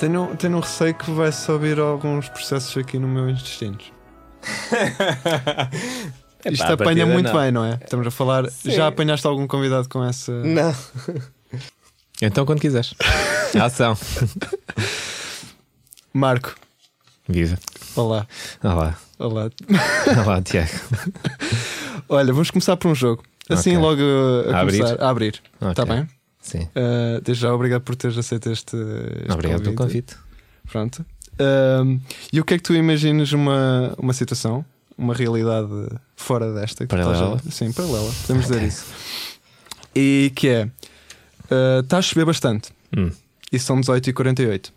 Tenho, 0.00 0.34
tenho 0.36 0.56
um 0.56 0.60
receio 0.60 0.94
que 0.94 1.10
vai 1.10 1.30
subir 1.30 1.78
alguns 1.78 2.28
processos 2.30 2.74
aqui 2.76 2.98
no 2.98 3.06
meu 3.06 3.28
intestinos. 3.28 3.92
Isto 6.50 6.64
à 6.64 6.72
apanha 6.72 7.04
muito 7.04 7.26
não. 7.30 7.38
bem, 7.38 7.50
não 7.52 7.62
é? 7.64 7.78
Estamos 7.84 8.06
a 8.06 8.10
falar. 8.10 8.50
Sim. 8.50 8.70
Já 8.70 8.86
apanhaste 8.86 9.26
algum 9.26 9.46
convidado 9.46 9.86
com 9.90 10.02
essa. 10.02 10.32
Não. 10.42 10.74
Então, 12.22 12.46
quando 12.46 12.60
quiseres. 12.60 12.94
Ação. 13.60 13.94
Marco, 16.14 16.54
Viva. 17.28 17.58
olá. 17.94 18.26
Olá. 18.64 18.96
Olá. 19.18 19.50
Olá, 20.24 20.40
Tiago. 20.42 20.70
Olha, 22.08 22.32
vamos 22.32 22.50
começar 22.50 22.74
por 22.78 22.88
um 22.88 22.94
jogo. 22.94 23.22
Assim 23.50 23.76
Ok. 23.76 23.82
logo 23.82 24.00
a, 24.50 24.56
A 24.56 24.60
abrir? 24.62 24.78
começar. 24.78 25.02
A 25.04 25.10
abrir. 25.10 25.42
Está 25.60 25.82
Ok. 25.82 25.94
bem? 25.94 26.08
Sim. 26.40 26.62
Uh, 26.74 27.20
desde 27.22 27.42
já, 27.42 27.54
obrigado 27.54 27.82
por 27.82 27.94
teres 27.96 28.16
aceito 28.16 28.50
este. 28.50 28.76
este 28.76 29.32
Obrigado 29.32 29.62
pelo 29.62 29.74
convite. 29.74 30.16
Pronto. 30.70 31.04
Um, 31.40 32.00
e 32.32 32.40
o 32.40 32.44
que 32.44 32.54
é 32.54 32.56
que 32.58 32.62
tu 32.62 32.74
imaginas 32.74 33.32
uma, 33.32 33.94
uma 33.98 34.12
situação, 34.12 34.64
uma 34.96 35.14
realidade 35.14 35.68
fora 36.16 36.52
desta? 36.52 36.84
estás 36.84 37.04
Paralela? 37.04 37.40
a- 37.46 37.50
Sim, 37.50 37.72
paralela, 37.72 38.12
podemos 38.22 38.44
dizer 38.46 38.56
Ok. 38.56 38.68
isso. 38.68 38.84
E 39.94 40.32
que 40.34 40.48
é: 40.48 40.64
uh, 40.64 41.80
está 41.82 41.98
a 41.98 42.02
chover 42.02 42.24
bastante 42.26 42.70
Hum. 42.96 43.10
e 43.52 43.58
são 43.58 43.80
18h48. 43.80 44.70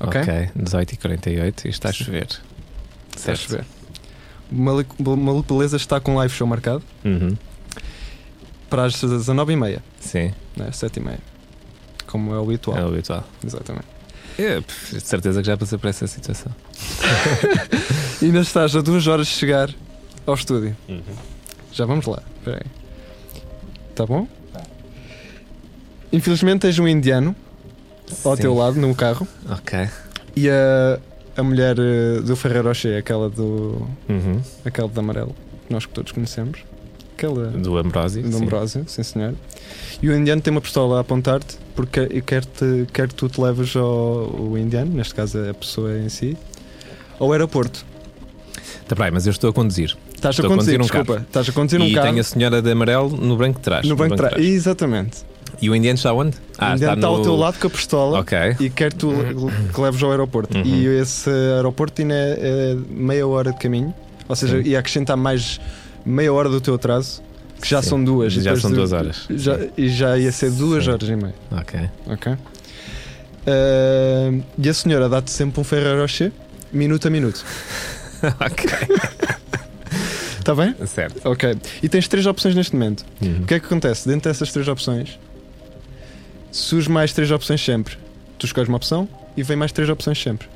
Ok? 0.00 0.20
ok. 0.20 0.50
18 0.54 0.92
e 0.92 0.96
48 0.96 1.68
está 1.68 1.88
a 1.88 1.92
chover. 1.92 2.26
Está 3.16 3.32
a 3.32 3.36
Certo. 3.36 3.40
chover. 3.40 3.64
Malu- 4.50 4.86
Malu 5.16 5.42
Beleza 5.42 5.76
está 5.76 6.00
com 6.00 6.14
live 6.16 6.32
show 6.32 6.46
marcado 6.46 6.82
Uhum. 7.04 7.36
Para 8.70 8.84
as 8.84 8.94
19h30, 8.94 9.80
Sim, 10.00 10.32
né? 10.56 10.68
7h30. 10.70 11.18
Como 12.06 12.32
é 12.34 12.38
o 12.38 12.42
habitual. 12.42 12.76
é 12.78 12.84
o 12.84 12.88
habitual. 12.88 13.24
Exatamente. 13.44 13.86
Eu, 14.38 14.60
de 14.60 15.00
certeza 15.00 15.40
que 15.40 15.46
já 15.46 15.56
passei 15.56 15.76
por 15.78 15.88
essa 15.88 16.06
situação. 16.06 16.52
E 18.22 18.26
ainda 18.26 18.40
estás 18.40 18.74
a 18.76 18.80
duas 18.80 19.06
horas 19.06 19.26
de 19.26 19.32
chegar 19.34 19.68
ao 20.26 20.34
estúdio. 20.34 20.76
Uhum. 20.88 21.02
Já 21.72 21.84
vamos 21.84 22.06
lá. 22.06 22.22
Espera 22.38 22.62
aí. 22.64 23.42
Tá 23.94 24.06
bom? 24.06 24.28
Infelizmente 26.12 26.60
tens 26.60 26.78
um 26.78 26.88
indiano 26.88 27.34
ao 28.24 28.36
Sim. 28.36 28.42
teu 28.42 28.54
lado 28.54 28.80
no 28.80 28.94
carro 28.94 29.26
Ok. 29.50 29.88
e 30.34 30.48
a, 30.48 30.98
a 31.36 31.42
mulher 31.42 31.76
eh, 31.78 32.20
do 32.22 32.34
Ferreiro 32.36 32.68
Rocher, 32.68 32.98
aquela 32.98 33.28
do 33.28 33.86
Uhum. 34.08 34.40
aquela 34.64 34.88
de 34.88 34.98
amarelo, 34.98 35.34
que 35.66 35.72
nós 35.72 35.84
que 35.84 35.92
todos 35.92 36.12
conhecemos. 36.12 36.60
Aquela 37.18 37.48
Do 37.48 37.76
Ambrósio. 37.76 38.22
do 38.22 38.32
sim. 38.32 38.44
Ambrósio, 38.44 38.84
sim 38.86 39.02
senhor. 39.02 39.34
E 40.00 40.08
o 40.08 40.16
indiano 40.16 40.40
tem 40.40 40.52
uma 40.52 40.60
pistola 40.60 40.98
a 40.98 41.00
apontar-te 41.00 41.58
porque 41.74 42.06
quer, 42.22 42.44
-te, 42.44 42.86
quer 42.92 43.08
que 43.08 43.14
tu 43.14 43.28
te 43.28 43.40
leves 43.40 43.74
ao 43.74 44.56
indiano, 44.56 44.92
neste 44.94 45.16
caso 45.16 45.36
a 45.50 45.52
pessoa 45.52 45.98
em 45.98 46.08
si, 46.08 46.36
ao 47.18 47.32
aeroporto. 47.32 47.84
Tá 48.86 48.94
bem, 48.94 49.10
mas 49.10 49.26
eu 49.26 49.32
estou 49.32 49.50
a 49.50 49.52
conduzir. 49.52 49.96
Estás 50.14 50.26
a 50.26 50.30
Estou 50.30 50.46
a 50.46 50.48
conduzir, 50.50 50.78
conduzir 50.78 50.80
um 50.80 50.82
desculpa. 50.82 51.12
carro. 51.14 51.26
Estás 51.26 51.48
a 51.48 51.52
conduzir 51.52 51.80
um 51.80 51.84
e 51.86 51.92
carro 51.92 52.06
tenho 52.06 52.20
a 52.20 52.22
senhora 52.24 52.62
de 52.62 52.70
amarelo 52.70 53.08
no 53.08 53.36
branco 53.36 53.58
de 53.58 53.64
trás. 53.64 53.84
no 53.88 53.96
banco 53.96 54.14
de 54.14 54.16
trás. 54.16 54.36
Exatamente. 54.38 55.18
E 55.60 55.68
o 55.68 55.74
indiano 55.74 55.96
está 55.96 56.12
onde? 56.12 56.36
o 56.36 56.74
indiano 56.74 56.94
está 56.94 57.06
ao 57.08 57.20
teu 57.20 57.34
lado 57.34 57.58
com 57.58 57.66
a 57.66 57.70
pistola 57.70 58.20
Ok. 58.20 58.38
e 58.60 58.70
quer 58.70 58.92
que 58.92 58.98
tu 58.98 59.10
que 59.74 59.80
leves 59.80 60.00
ao 60.00 60.10
aeroporto. 60.12 60.56
Uhum. 60.56 60.64
E 60.64 60.86
esse 60.86 61.28
aeroporto 61.28 62.00
ainda 62.00 62.14
é, 62.14 62.38
é 62.40 62.76
meia 62.90 63.26
hora 63.26 63.50
de 63.50 63.58
caminho, 63.58 63.92
ou 64.28 64.36
seja, 64.36 64.62
Sim. 64.62 64.68
ia 64.68 64.78
acrescentar 64.78 65.16
mais 65.16 65.60
meia 66.08 66.32
hora 66.32 66.48
do 66.48 66.60
teu 66.60 66.74
atraso, 66.74 67.22
que 67.60 67.68
já 67.68 67.82
Sim. 67.82 67.88
são 67.90 68.04
duas. 68.04 68.32
e 68.34 68.40
Já 68.40 68.56
são 68.56 68.70
de- 68.70 68.76
duas 68.76 68.92
horas. 68.92 69.26
Já, 69.30 69.58
e 69.76 69.88
já 69.88 70.18
ia 70.18 70.32
ser 70.32 70.50
duas 70.50 70.84
Sim. 70.84 70.90
horas 70.90 71.08
e 71.08 71.16
meia. 71.16 71.34
Ok. 71.50 71.80
Ok? 72.06 72.32
Uh, 72.32 74.42
e 74.58 74.68
a 74.68 74.74
senhora 74.74 75.08
dá-te 75.08 75.30
sempre 75.30 75.60
um 75.60 75.64
Ferrero 75.64 76.00
Rocher, 76.00 76.32
minuto 76.72 77.06
a 77.08 77.10
minuto. 77.10 77.44
ok. 78.40 78.70
Está 80.38 80.54
bem? 80.58 80.74
Certo. 80.86 81.20
Ok. 81.28 81.56
E 81.82 81.88
tens 81.88 82.08
três 82.08 82.26
opções 82.26 82.54
neste 82.54 82.74
momento. 82.74 83.04
Uhum. 83.22 83.40
O 83.42 83.46
que 83.46 83.54
é 83.54 83.60
que 83.60 83.66
acontece? 83.66 84.06
Dentro 84.08 84.30
dessas 84.30 84.52
três 84.52 84.68
opções, 84.68 85.18
surge 86.52 86.90
mais 86.90 87.12
três 87.12 87.30
opções 87.30 87.64
sempre. 87.64 87.96
Tu 88.38 88.46
escolhes 88.46 88.68
uma 88.68 88.76
opção 88.76 89.08
e 89.36 89.42
vem 89.42 89.56
mais 89.56 89.72
três 89.72 89.88
opções 89.88 90.22
sempre. 90.22 90.46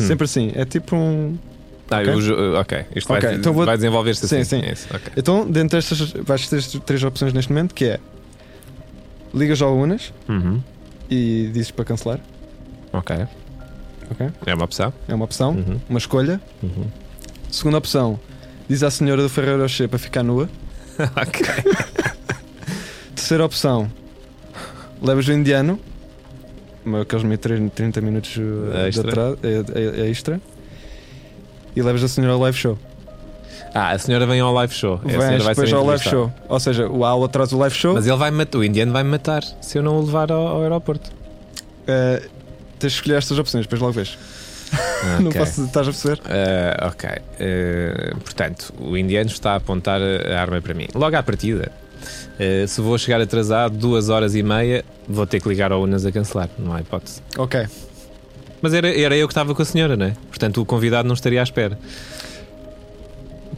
Hum. 0.00 0.06
Sempre 0.06 0.24
assim. 0.24 0.52
É 0.54 0.64
tipo 0.64 0.96
um. 0.96 1.36
Ah, 1.90 1.98
Ok. 2.00 2.12
eu 2.12 2.20
ju- 2.20 2.54
ok. 2.56 2.86
Isto 2.96 3.12
Ok, 3.12 3.28
vai, 3.28 3.36
então 3.38 3.52
vou- 3.52 3.66
vai 3.66 3.76
desenvolver-se 3.76 4.26
Sim, 4.26 4.40
assim. 4.40 4.60
sim. 4.60 4.66
É 4.66 4.72
isso, 4.72 4.86
ok. 4.90 5.12
Então, 5.16 5.48
dentro 5.50 5.76
destas, 5.78 6.12
vais 6.12 6.48
ter 6.48 6.62
três 6.80 7.02
opções 7.04 7.32
neste 7.32 7.52
momento, 7.52 7.74
que 7.74 7.84
é 7.84 8.00
ligas 9.34 9.60
ao 9.60 9.76
Unas 9.76 10.12
Uhum. 10.28 10.62
e 11.10 11.50
dizes 11.52 11.70
para 11.70 11.84
cancelar. 11.84 12.20
Ok. 12.92 13.14
Ok? 14.10 14.28
É 14.46 14.54
uma 14.54 14.64
opção. 14.64 14.92
É 15.08 15.14
uma 15.14 15.24
opção, 15.24 15.50
Uhum. 15.52 15.80
uma 15.88 15.98
escolha. 15.98 16.40
Uhum. 16.62 16.86
Segunda 17.50 17.78
opção, 17.78 18.18
diz 18.68 18.82
à 18.82 18.90
senhora 18.90 19.22
do 19.22 19.28
Ferreiro 19.28 19.60
Rocher 19.60 19.88
para 19.88 19.98
ficar 19.98 20.22
nua. 20.22 20.48
ok. 21.16 21.42
Terceira 23.14 23.44
opção, 23.44 23.90
levas 25.02 25.26
o 25.28 25.32
indiano, 25.32 25.78
aqueles 27.00 27.24
meio 27.24 27.38
30 27.38 28.00
minutos 28.00 28.36
uh, 28.36 28.70
de 28.72 28.88
Extra. 28.88 29.08
atraso, 29.10 29.38
é, 29.42 30.00
é- 30.00 30.00
é 30.06 30.10
extra, 30.10 30.40
e 31.74 31.82
levas 31.82 32.02
a 32.04 32.08
senhora 32.08 32.32
ao 32.34 32.40
live 32.40 32.56
show. 32.56 32.78
Ah, 33.74 33.90
a 33.90 33.98
senhora 33.98 34.24
vem 34.26 34.38
ao 34.40 34.52
live 34.52 34.72
show. 34.72 35.00
A 35.04 35.08
senhora 35.08 35.28
Vens 35.30 35.42
vai 35.44 35.54
depois 35.54 35.72
ao 35.72 35.84
live 35.84 36.02
show. 36.04 36.32
Ou 36.48 36.60
seja, 36.60 36.88
o 36.88 37.04
ao 37.04 37.24
atrás 37.24 37.50
do 37.50 37.58
live 37.58 37.74
show, 37.74 37.94
Mas 37.94 38.06
ele 38.06 38.16
vai 38.16 38.30
matar. 38.30 38.58
O 38.58 38.64
indiano 38.64 38.92
vai 38.92 39.02
me 39.02 39.10
matar 39.10 39.42
se 39.60 39.76
eu 39.78 39.82
não 39.82 39.96
o 39.98 40.04
levar 40.04 40.30
ao, 40.30 40.46
ao 40.46 40.62
aeroporto. 40.62 41.10
uh, 41.10 42.20
tens 42.78 42.92
de 42.92 42.98
escolher 42.98 43.16
estas 43.16 43.36
opções, 43.38 43.64
depois 43.64 43.80
logo 43.80 43.92
vês. 43.92 44.16
Não 45.20 45.28
Ok. 45.28 45.40
posso, 45.40 45.64
estás 45.64 45.86
a 45.86 45.90
perceber? 45.92 46.20
Ah, 46.24 46.88
ok. 46.88 47.08
Ah, 47.10 48.16
portanto, 48.24 48.72
o 48.80 48.96
indiano 48.96 49.28
está 49.28 49.52
a 49.52 49.56
apontar 49.56 50.00
a 50.00 50.40
arma 50.40 50.60
para 50.60 50.74
mim. 50.74 50.88
Logo 50.94 51.14
à 51.14 51.22
partida, 51.22 51.70
ah, 52.40 52.66
se 52.66 52.80
vou 52.80 52.96
chegar 52.98 53.20
atrasado 53.20 53.76
duas 53.76 54.08
horas 54.08 54.34
e 54.34 54.42
meia, 54.42 54.84
vou 55.08 55.26
ter 55.26 55.40
que 55.40 55.48
ligar 55.48 55.70
ao 55.72 55.82
Unas 55.82 56.04
a 56.06 56.10
cancelar. 56.12 56.48
Não 56.58 56.72
há 56.74 56.80
hipótese. 56.80 57.20
Ok. 57.38 57.66
Mas 58.64 58.72
era, 58.72 58.88
era 58.98 59.14
eu 59.14 59.28
que 59.28 59.32
estava 59.32 59.54
com 59.54 59.60
a 59.60 59.64
senhora, 59.66 59.94
não 59.94 60.06
é? 60.06 60.12
Portanto, 60.30 60.58
o 60.58 60.64
convidado 60.64 61.06
não 61.06 61.12
estaria 61.12 61.38
à 61.38 61.42
espera. 61.42 61.78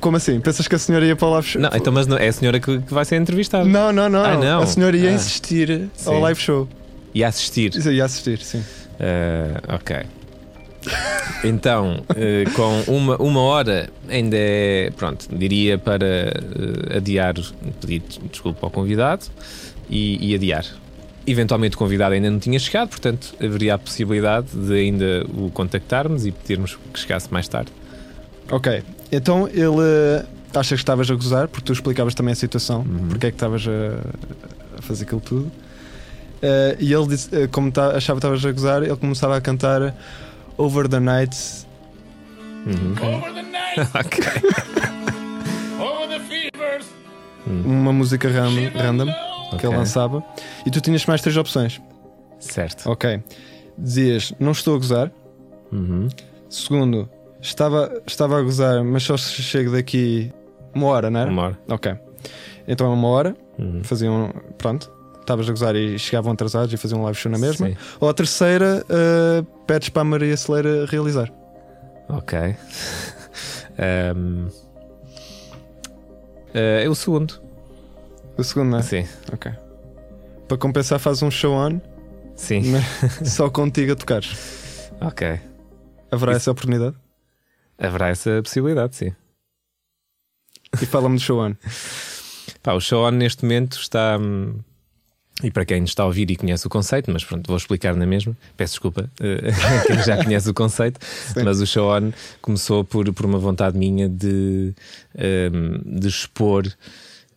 Como 0.01 0.17
assim? 0.17 0.41
Pensas 0.41 0.67
que 0.67 0.75
a 0.75 0.79
senhora 0.81 1.07
ia 1.07 1.15
para 1.15 1.29
o 1.29 1.31
live 1.31 1.47
show? 1.47 1.63
Não, 1.63 1.71
então, 1.73 1.93
mas 1.93 2.09
não, 2.09 2.17
é 2.19 2.27
a 2.27 2.33
senhora 2.33 2.59
que, 2.59 2.81
que 2.81 2.93
vai 2.93 3.05
ser 3.05 3.15
entrevistada. 3.15 3.65
não, 3.65 3.93
não, 3.93 4.09
não. 4.09 4.25
Ah, 4.25 4.37
não. 4.37 4.63
A 4.63 4.67
senhora 4.67 4.97
ia 4.97 5.11
Ah. 5.11 5.13
insistir 5.13 5.89
ao 6.05 6.15
Sim. 6.15 6.21
live 6.23 6.41
show. 6.41 6.69
E 7.15 7.23
a 7.23 7.29
assistir. 7.29 7.73
Isso 7.73 7.89
ia 7.93 8.05
assistir, 8.05 8.41
sim. 8.41 8.65
Ah, 8.99 9.77
ok. 9.77 9.97
Então, 11.45 12.03
eh, 12.17 12.45
com 12.55 12.83
uma, 12.89 13.17
uma 13.19 13.41
hora 13.41 13.89
ainda 14.09 14.37
é, 14.37 14.91
pronto, 14.97 15.27
diria 15.31 15.77
para 15.79 16.05
eh, 16.07 16.97
adiar, 16.97 17.35
pedir 17.81 18.03
desculpa 18.31 18.67
ao 18.67 18.71
convidado 18.71 19.27
e, 19.89 20.31
e 20.31 20.35
adiar. 20.35 20.65
Eventualmente 21.27 21.75
o 21.75 21.79
convidado 21.79 22.15
ainda 22.15 22.31
não 22.31 22.39
tinha 22.39 22.59
chegado, 22.59 22.89
portanto 22.91 23.35
haveria 23.43 23.75
a 23.75 23.79
possibilidade 23.79 24.47
de 24.55 24.73
ainda 24.73 25.27
o 25.37 25.51
contactarmos 25.51 26.25
e 26.25 26.31
pedirmos 26.31 26.79
que 26.93 27.01
chegasse 27.01 27.33
mais 27.33 27.49
tarde. 27.49 27.73
Ok, 28.51 28.83
então 29.11 29.49
ele 29.49 29.81
eh, 29.83 30.25
acha 30.55 30.77
que 30.77 30.81
estavas 30.83 31.11
a 31.11 31.15
gozar, 31.15 31.49
porque 31.49 31.65
tu 31.67 31.73
explicavas 31.73 32.15
também 32.15 32.31
a 32.33 32.37
situação, 32.37 32.83
Uhum. 32.83 33.09
porque 33.09 33.27
é 33.27 33.31
que 33.31 33.35
estavas 33.37 33.65
a, 33.67 34.79
a 34.79 34.83
fazer 34.83 35.03
aquilo 35.05 35.21
tudo. 35.21 35.51
Eh, 36.41 36.77
e 36.79 36.93
ele 36.93 37.07
disse, 37.09 37.29
eh, 37.35 37.49
como 37.49 37.73
ta- 37.73 37.97
achava 37.97 38.21
que 38.21 38.27
estavas 38.27 38.45
a 38.45 38.53
gozar, 38.53 38.83
ele 38.85 38.95
começava 38.97 39.37
a 39.37 39.41
cantar 39.41 39.97
Over 40.57 40.87
the 40.89 41.01
Night. 41.01 41.37
Uhum. 42.67 42.93
Over 43.17 43.33
the 43.35 43.43
night, 43.43 43.81
ok. 43.99 44.25
over 45.81 46.09
the 46.09 46.21
fevers, 46.21 46.87
Uma 47.47 47.93
música 47.93 48.29
ram- 48.29 48.71
random 48.75 49.09
que 49.51 49.55
Ok. 49.57 49.69
ele 49.71 49.77
lançava. 49.77 50.25
E 50.65 50.71
tu 50.71 50.81
tinhas 50.81 51.05
mais 51.07 51.21
três 51.21 51.37
opções. 51.37 51.81
Certo. 52.39 52.91
Ok. 52.91 53.23
Dizias, 53.79 54.33
não 54.39 54.53
estou 54.53 54.75
a 54.75 54.79
gozar. 54.79 55.13
Uhum. 55.73 56.09
Segundo, 56.49 57.09
estava, 57.41 58.03
estava 58.07 58.39
a 58.39 58.43
gozar, 58.43 58.83
mas 58.85 59.03
só 59.03 59.17
se 59.17 59.43
chego 59.43 59.73
daqui 59.73 60.33
uma 60.75 60.87
hora, 60.87 61.11
não 61.11 61.21
era? 61.21 61.31
Uma 61.31 61.43
hora. 61.43 61.59
Ok. 61.69 61.95
Então 62.69 62.87
é 62.87 62.91
uma 62.95 63.09
hora, 63.09 63.37
Uhum. 63.59 63.83
faziam. 63.85 64.33
Pronto. 64.59 64.93
Estavas 65.21 65.49
a 65.49 65.51
gozar 65.51 65.75
e 65.75 65.99
chegavam 65.99 66.33
atrasados 66.33 66.73
e 66.73 66.77
faziam 66.77 67.01
um 67.01 67.03
live 67.05 67.19
show 67.19 67.31
na 67.33 67.39
mesma. 67.39 67.67
Sim. 67.69 67.77
Ou 67.99 68.09
a 68.09 68.15
terceira, 68.15 68.85
uh, 68.89 69.45
pedes 69.67 69.89
para 69.89 70.03
a 70.03 70.05
Maria 70.05 70.37
Celeira 70.37 70.87
realizar. 70.87 71.33
Ok. 72.09 72.39
Ahm, 73.79 74.47
eh, 76.55 76.85
é 76.85 76.89
o 76.89 76.95
segundo. 76.95 77.41
O 78.39 78.45
segundo, 78.45 78.71
não 78.71 78.79
é? 78.79 78.83
Sim. 78.83 79.07
Ok. 79.33 79.53
Para 80.49 80.59
compensar, 80.59 80.99
faz 80.99 81.23
um 81.23 81.31
show 81.31 81.55
on, 81.55 81.81
Sim. 82.37 82.63
mas 82.71 82.85
só 83.33 83.49
contigo 83.51 83.93
a 83.93 83.97
tocares. 83.97 84.91
Ok. 85.01 85.41
Haverá 86.11 86.33
Isso- 86.33 86.43
essa 86.43 86.51
oportunidade? 86.53 86.97
Haverá 87.79 88.09
essa 88.09 88.41
possibilidade, 88.43 88.97
sim. 88.97 89.13
E 90.81 90.87
fala-me 90.87 91.17
do 91.17 91.21
show 91.21 91.39
on. 91.41 91.55
Pá, 92.63 92.73
o 92.73 92.81
show 92.81 93.07
on 93.07 93.11
neste 93.13 93.43
momento 93.45 93.79
está, 93.79 94.19
hum, 94.19 94.59
E 95.43 95.51
para 95.51 95.65
quem 95.67 95.81
nos 95.83 95.91
está 95.91 96.03
a 96.03 96.07
ouvir 96.07 96.31
e 96.31 96.37
conhece 96.37 96.67
o 96.67 96.71
conceito, 96.71 97.11
mas 97.11 97.23
pronto, 97.25 97.47
vou 97.49 97.57
explicar 97.57 97.95
na 97.95 98.07
mesma. 98.07 98.37
Peço 98.57 98.75
desculpa 98.75 99.11
eh, 99.21 99.51
quem 99.87 100.03
já 100.03 100.23
conhece 100.25 100.49
o 100.49 100.55
conceito, 100.55 100.99
mas 101.45 101.61
o 101.61 101.67
show 101.67 101.91
on 101.95 102.13
começou 102.41 102.83
por, 102.85 103.13
por 103.13 103.27
uma 103.27 103.39
vontade 103.39 103.77
minha 103.77 104.09
de, 104.09 104.73
ehm, 105.15 105.81
de 105.85 106.09
expor 106.09 106.65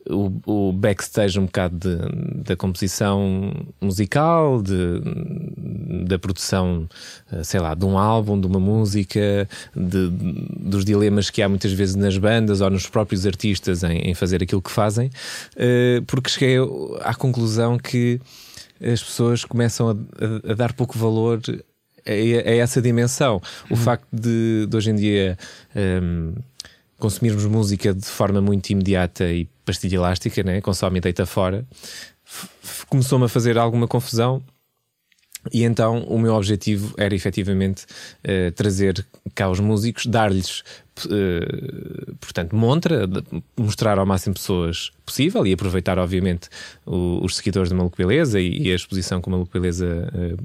o, 0.10 0.70
o 0.70 0.74
backstage 0.74 1.40
um 1.40 1.46
bocado 1.46 1.78
de- 1.78 2.44
da 2.44 2.56
composição 2.56 3.54
musical, 3.80 4.62
de, 4.62 5.02
da 6.06 6.18
produção, 6.18 6.88
eh, 7.32 7.44
sei 7.44 7.60
lá, 7.60 7.74
de 7.76 7.86
um 7.86 7.98
álbum, 7.98 8.40
de 8.40 8.48
uma 8.48 8.60
música, 8.60 9.48
de- 9.76 10.10
dos 10.10 10.84
dilemas 10.84 11.30
que 11.30 11.42
há 11.42 11.50
muitas 11.50 11.72
vezes 11.72 11.96
nas 11.96 12.18
bandas 12.18 12.62
ou 12.62 12.70
nos 12.70 12.88
próprios 12.88 13.26
artistas 13.26 13.84
em, 13.84 13.98
em 14.10 14.14
fazer 14.14 14.42
aquilo 14.42 14.62
que 14.62 14.72
fazem, 14.72 15.10
eh, 15.56 16.02
porque 16.08 16.30
cheguei 16.30 16.58
à 17.02 17.14
conclusão 17.14 17.78
que 17.78 18.20
as 18.82 19.04
pessoas 19.04 19.44
começam 19.46 19.90
a, 19.90 19.92
a- 19.92 20.52
a 20.52 20.56
dar 20.56 20.74
pouco 20.74 20.98
valor 20.98 21.40
a, 22.06 22.12
a 22.12 22.56
essa 22.56 22.82
dimensão. 22.82 23.42
O 23.70 23.76
facto 23.76 24.08
de, 24.12 24.66
de 24.68 24.76
hoje 24.78 24.90
em 24.90 24.96
dia 24.96 25.38
ehm, 25.76 26.34
consumirmos 27.00 27.46
música 27.46 27.94
de 27.94 28.06
forma 28.06 28.42
muito 28.42 28.70
imediata 28.70 29.26
e 29.32 29.48
pastilha 29.66 29.96
elástica, 29.96 30.44
né? 30.44 30.62
consome 30.62 30.98
e 31.00 31.02
deita 31.02 31.26
fora, 31.26 31.66
começou-me 32.88 33.26
a 33.26 33.30
fazer 33.30 33.58
alguma 33.58 33.88
confusão. 33.88 34.44
E 35.54 35.64
então 35.64 36.04
o 36.04 36.20
meu 36.20 36.34
objetivo 36.36 36.94
era 36.98 37.16
efetivamente 37.16 37.86
eh, 38.26 38.52
trazer 38.52 39.06
cá 39.34 39.50
os 39.50 39.62
músicos, 39.62 40.06
dar-lhes, 40.06 40.64
eh, 41.10 42.12
portanto, 42.20 42.54
montra, 42.54 43.08
mostrar 43.58 43.98
ao 43.98 44.06
máximo 44.06 44.34
pessoas 44.36 44.92
possível 45.06 45.48
e 45.48 45.54
aproveitar, 45.54 45.98
obviamente, 45.98 46.50
o- 46.86 47.24
os 47.24 47.38
seguidores 47.38 47.70
da 47.70 47.76
Maluco 47.78 47.96
Beleza 47.96 48.38
e, 48.38 48.64
e 48.64 48.72
a 48.72 48.76
exposição 48.76 49.22
que 49.22 49.30
o 49.30 49.32
Maluco 49.32 49.54
Beleza, 49.54 50.12
eh, 50.14 50.36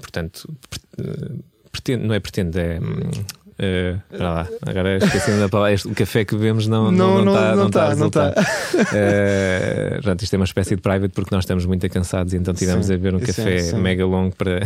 portanto, 0.00 0.52
pre- 0.68 1.38
pretende, 1.70 2.04
não 2.04 2.14
é 2.16 2.18
pretende, 2.20 2.58
é. 2.58 2.80
Espera 3.58 4.30
lá, 4.32 4.48
agora 4.66 4.96
esquecendo 4.96 5.40
da 5.40 5.48
palavra. 5.48 5.74
Este- 5.74 5.88
o 5.88 5.94
café 5.94 6.24
que 6.24 6.34
bebemos 6.34 6.66
não 6.66 6.90
Não, 6.90 7.22
não, 7.22 7.24
não, 7.24 7.32
está 7.34 7.56
não 7.56 7.66
está 7.66 7.84
a 7.84 7.88
tá, 7.90 7.96
não 7.96 8.10
tá. 8.10 8.34
isto 10.22 10.34
é 10.34 10.36
uma 10.36 10.44
espécie 10.44 10.76
de 10.76 10.82
private 10.82 11.12
porque 11.14 11.34
nós 11.34 11.44
estamos 11.44 11.66
muito 11.66 11.88
cansados 11.88 12.32
e 12.32 12.36
então 12.36 12.54
tivemos 12.54 12.86
Sim, 12.86 12.94
a 12.94 12.96
beber 12.96 13.14
um 13.14 13.18
é, 13.18 13.26
café 13.26 13.58
sim. 13.58 13.76
mega 13.78 14.04
longo 14.06 14.34
para, 14.36 14.60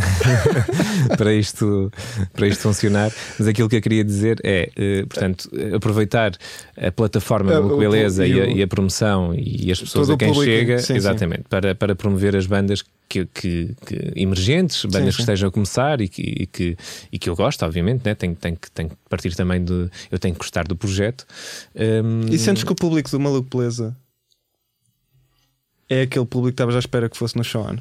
para, 1.17 1.33
isto, 1.35 1.93
para 2.33 2.47
isto 2.47 2.63
funcionar. 2.63 3.11
Mas 3.39 3.49
aquilo 3.49 3.69
que 3.69 3.77
eu 3.77 3.81
queria 3.83 4.05
dizer 4.05 4.41
é, 4.45 4.71
eh, 4.77 5.05
portanto, 5.09 5.51
aproveitar 5.75 6.33
a 6.77 6.91
plataforma 6.91 7.53
Eh, 7.53 7.55
Maluco 7.55 7.75
o- 7.75 7.79
Beleza 7.79 8.27
e 8.27 8.33
e, 8.33 8.41
a, 8.41 8.45
o- 8.45 8.49
e 8.51 8.63
a 8.63 8.67
promoção 8.67 9.35
e 9.35 9.71
as 9.71 9.81
pessoas 9.81 10.11
a 10.11 10.15
o 10.15 10.17
quem 10.17 10.29
público, 10.33 10.51
chega, 10.53 10.79
sim, 10.79 10.87
sim. 10.87 10.97
exatamente, 10.97 11.43
Para, 11.49 11.75
para 11.75 11.95
promover 11.95 12.37
as 12.37 12.47
bandas 12.47 12.85
que, 13.09 13.25
que- 13.27 13.75
que- 13.87 14.13
emergentes, 14.17 14.85
bandas 14.85 15.01
Sim, 15.01 15.07
que 15.11 15.17
sim. 15.17 15.23
estejam 15.23 15.49
a 15.49 15.53
começar 15.53 16.01
e 16.01 16.09
que, 16.09 16.23
e 16.23 16.47
que, 16.47 16.77
e 17.11 17.19
que 17.19 17.29
eu 17.31 17.35
gosto, 17.37 17.65
obviamente, 17.65 18.05
né? 18.05 18.15
tenho, 18.15 18.35
tenho, 18.37 18.57
que, 18.57 18.71
tenho 18.71 18.91
que 18.91 18.97
partir 19.09 19.35
também 19.35 19.65
de. 19.65 19.89
Eu 20.11 20.19
tenho 20.19 20.35
que 20.35 20.39
gostar 20.41 20.67
do 20.69 20.77
projeto. 20.77 21.27
Hum, 21.75 22.27
E 22.31 22.39
sentes 22.39 22.63
que 22.65 22.73
o 22.73 22.75
público 22.75 23.11
do 23.11 23.19
Maluco 23.19 23.57
Beleza 23.57 23.97
é 25.89 26.03
aquele 26.03 26.27
público 26.27 26.51
que 26.53 26.55
estavas 26.55 26.77
à 26.77 26.79
espera 26.81 27.09
que 27.09 27.17
fosse 27.17 27.37
no 27.37 27.43
show 27.45 27.63
on? 27.65 27.79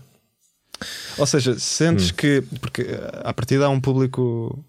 Ou 1.17 1.25
seja, 1.25 1.51
Hum. 1.51 1.59
sentes 1.59 2.11
que. 2.11 2.43
Porque 2.61 2.83
eh, 2.83 3.21
à 3.23 3.33
partida 3.33 3.65
há 3.65 3.69
um 3.69 3.81
público. 3.81 4.63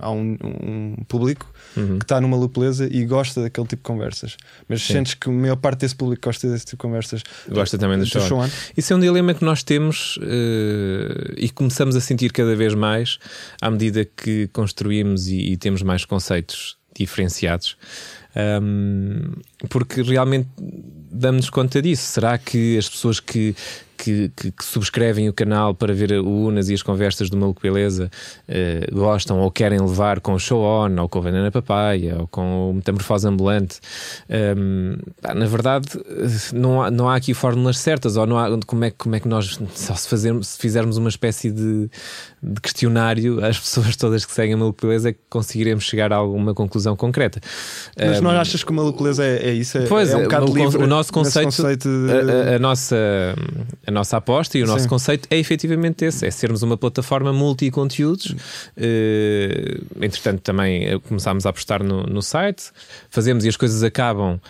Há 0.00 0.10
um, 0.10 0.36
um 0.42 0.96
público 1.06 1.52
uhum. 1.76 1.98
que 1.98 2.04
está 2.04 2.18
numa 2.18 2.48
Beleza 2.48 2.88
e 2.90 3.04
gosta 3.04 3.42
daquele 3.42 3.66
tipo 3.66 3.82
de 3.82 3.86
conversas. 3.86 4.36
Mas 4.68 4.82
Sim. 4.82 4.94
sentes 4.94 5.14
que 5.14 5.28
a 5.28 5.32
maior 5.32 5.56
parte 5.56 5.80
desse 5.80 5.94
público 5.94 6.22
gosta 6.26 6.48
desse 6.48 6.64
tipo 6.64 6.76
de 6.76 6.88
conversas. 6.88 7.22
Gosta 7.48 7.76
também 7.76 7.98
do 7.98 8.06
show 8.06 8.38
on. 8.38 8.48
Isso 8.76 8.92
é 8.92 8.96
um 8.96 9.00
dilema 9.00 9.34
que 9.34 9.44
nós 9.44 9.62
temos 9.62 10.18
eh, 10.22 11.34
e 11.36 11.50
começamos 11.50 11.94
a 11.94 12.00
sentir 12.00 12.32
cada 12.32 12.56
vez 12.56 12.74
mais 12.74 13.18
à 13.60 13.70
medida 13.70 14.04
que 14.04 14.48
construímos 14.48 15.28
e, 15.28 15.52
e 15.52 15.56
temos 15.58 15.82
mais 15.82 16.06
conceitos 16.06 16.78
diferenciados. 16.98 17.76
Ahm, 18.34 19.32
porque 19.68 20.02
realmente 20.02 20.48
damos-nos 21.10 21.50
conta 21.50 21.80
disso. 21.80 22.02
Será 22.12 22.36
que 22.36 22.76
as 22.76 22.88
pessoas 22.88 23.18
que, 23.18 23.54
que, 23.96 24.30
que- 24.36 24.50
que 24.52 24.64
subscrevem 24.64 25.28
o 25.28 25.32
canal 25.32 25.74
para 25.74 25.92
ver 25.94 26.12
o 26.12 26.26
Unas 26.46 26.68
e 26.68 26.74
as 26.74 26.82
conversas 26.82 27.28
do 27.30 27.36
Maluco 27.36 27.60
Beleza 27.60 28.10
eh, 28.48 28.86
gostam 28.92 29.38
ou 29.40 29.50
querem 29.50 29.80
levar 29.80 30.20
com 30.20 30.34
o 30.34 30.38
Show 30.38 30.60
On, 30.62 30.94
ou 31.00 31.08
com 31.08 31.18
o 31.18 31.22
Banana 31.22 31.50
Papaya, 31.50 32.16
ou 32.20 32.26
com 32.28 32.70
o 32.70 32.74
Metamorfose 32.74 33.26
Ambulante? 33.26 33.78
Ahm, 34.30 34.96
pá, 35.20 35.34
na 35.34 35.46
verdade, 35.46 35.88
eh, 36.06 36.26
não 36.54 36.82
há, 36.82 36.90
não 36.90 37.08
há 37.08 37.16
aqui 37.16 37.32
fórmulas 37.34 37.78
certas, 37.78 38.16
ou 38.16 38.26
não 38.26 38.38
há 38.38 38.58
como 38.66 38.84
é, 38.84 38.90
como 38.90 39.14
é 39.16 39.20
que 39.20 39.28
nós, 39.28 39.58
só 39.74 39.94
se, 39.94 40.08
fazermos, 40.08 40.48
se 40.48 40.58
fizermos 40.58 40.96
uma 40.96 41.08
espécie 41.08 41.50
de, 41.50 41.88
de 42.42 42.60
questionário 42.60 43.42
às 43.44 43.58
pessoas 43.58 43.96
todas 43.96 44.24
que 44.24 44.32
seguem 44.32 44.54
o 44.54 44.58
Maluco 44.58 44.86
Beleza, 44.86 45.10
é 45.10 45.12
que 45.12 45.20
conseguiremos 45.30 45.84
chegar 45.84 46.12
a 46.12 46.16
alguma 46.16 46.54
conclusão 46.54 46.96
concreta. 46.96 47.40
Mas 47.96 48.18
Ahm, 48.18 48.22
não 48.24 48.30
achas 48.30 48.62
que 48.64 48.70
o 48.70 48.74
Maluco 48.74 49.02
Beleza 49.02 49.24
é, 49.24 49.48
é 49.48 49.52
isso? 49.52 49.78
É, 49.78 49.86
Pois, 49.86 50.10
é 50.10 50.16
um 50.16 50.22
bocado 50.24 50.50
o 50.50 50.54
livre 50.56 50.82
o 50.82 50.86
nosso 50.86 51.10
nesse 51.18 51.42
conceito- 51.42 51.88
de- 51.88 52.12
a, 52.12 52.52
a- 52.52 52.56
a 52.56 52.58
nossa, 52.58 52.96
a 53.86 53.90
nossa 53.90 54.16
aposta 54.16 54.58
e 54.58 54.62
o 54.62 54.66
nosso 54.66 54.82
Sim. 54.82 54.88
conceito 54.88 55.28
é 55.30 55.38
efetivamente 55.38 56.04
esse: 56.04 56.26
é 56.26 56.30
sermos 56.30 56.62
uma 56.62 56.76
plataforma 56.76 57.32
multi-conteúdos. 57.32 58.34
Eh, 58.76 59.78
entretanto, 60.00 60.40
também 60.40 60.84
eh, 60.84 60.98
começámos 60.98 61.46
a 61.46 61.50
apostar 61.50 61.82
no, 61.82 62.02
no 62.02 62.20
site, 62.20 62.70
fazemos 63.08 63.44
e 63.44 63.48
as 63.48 63.56
coisas 63.56 63.82
acabam. 63.82 64.40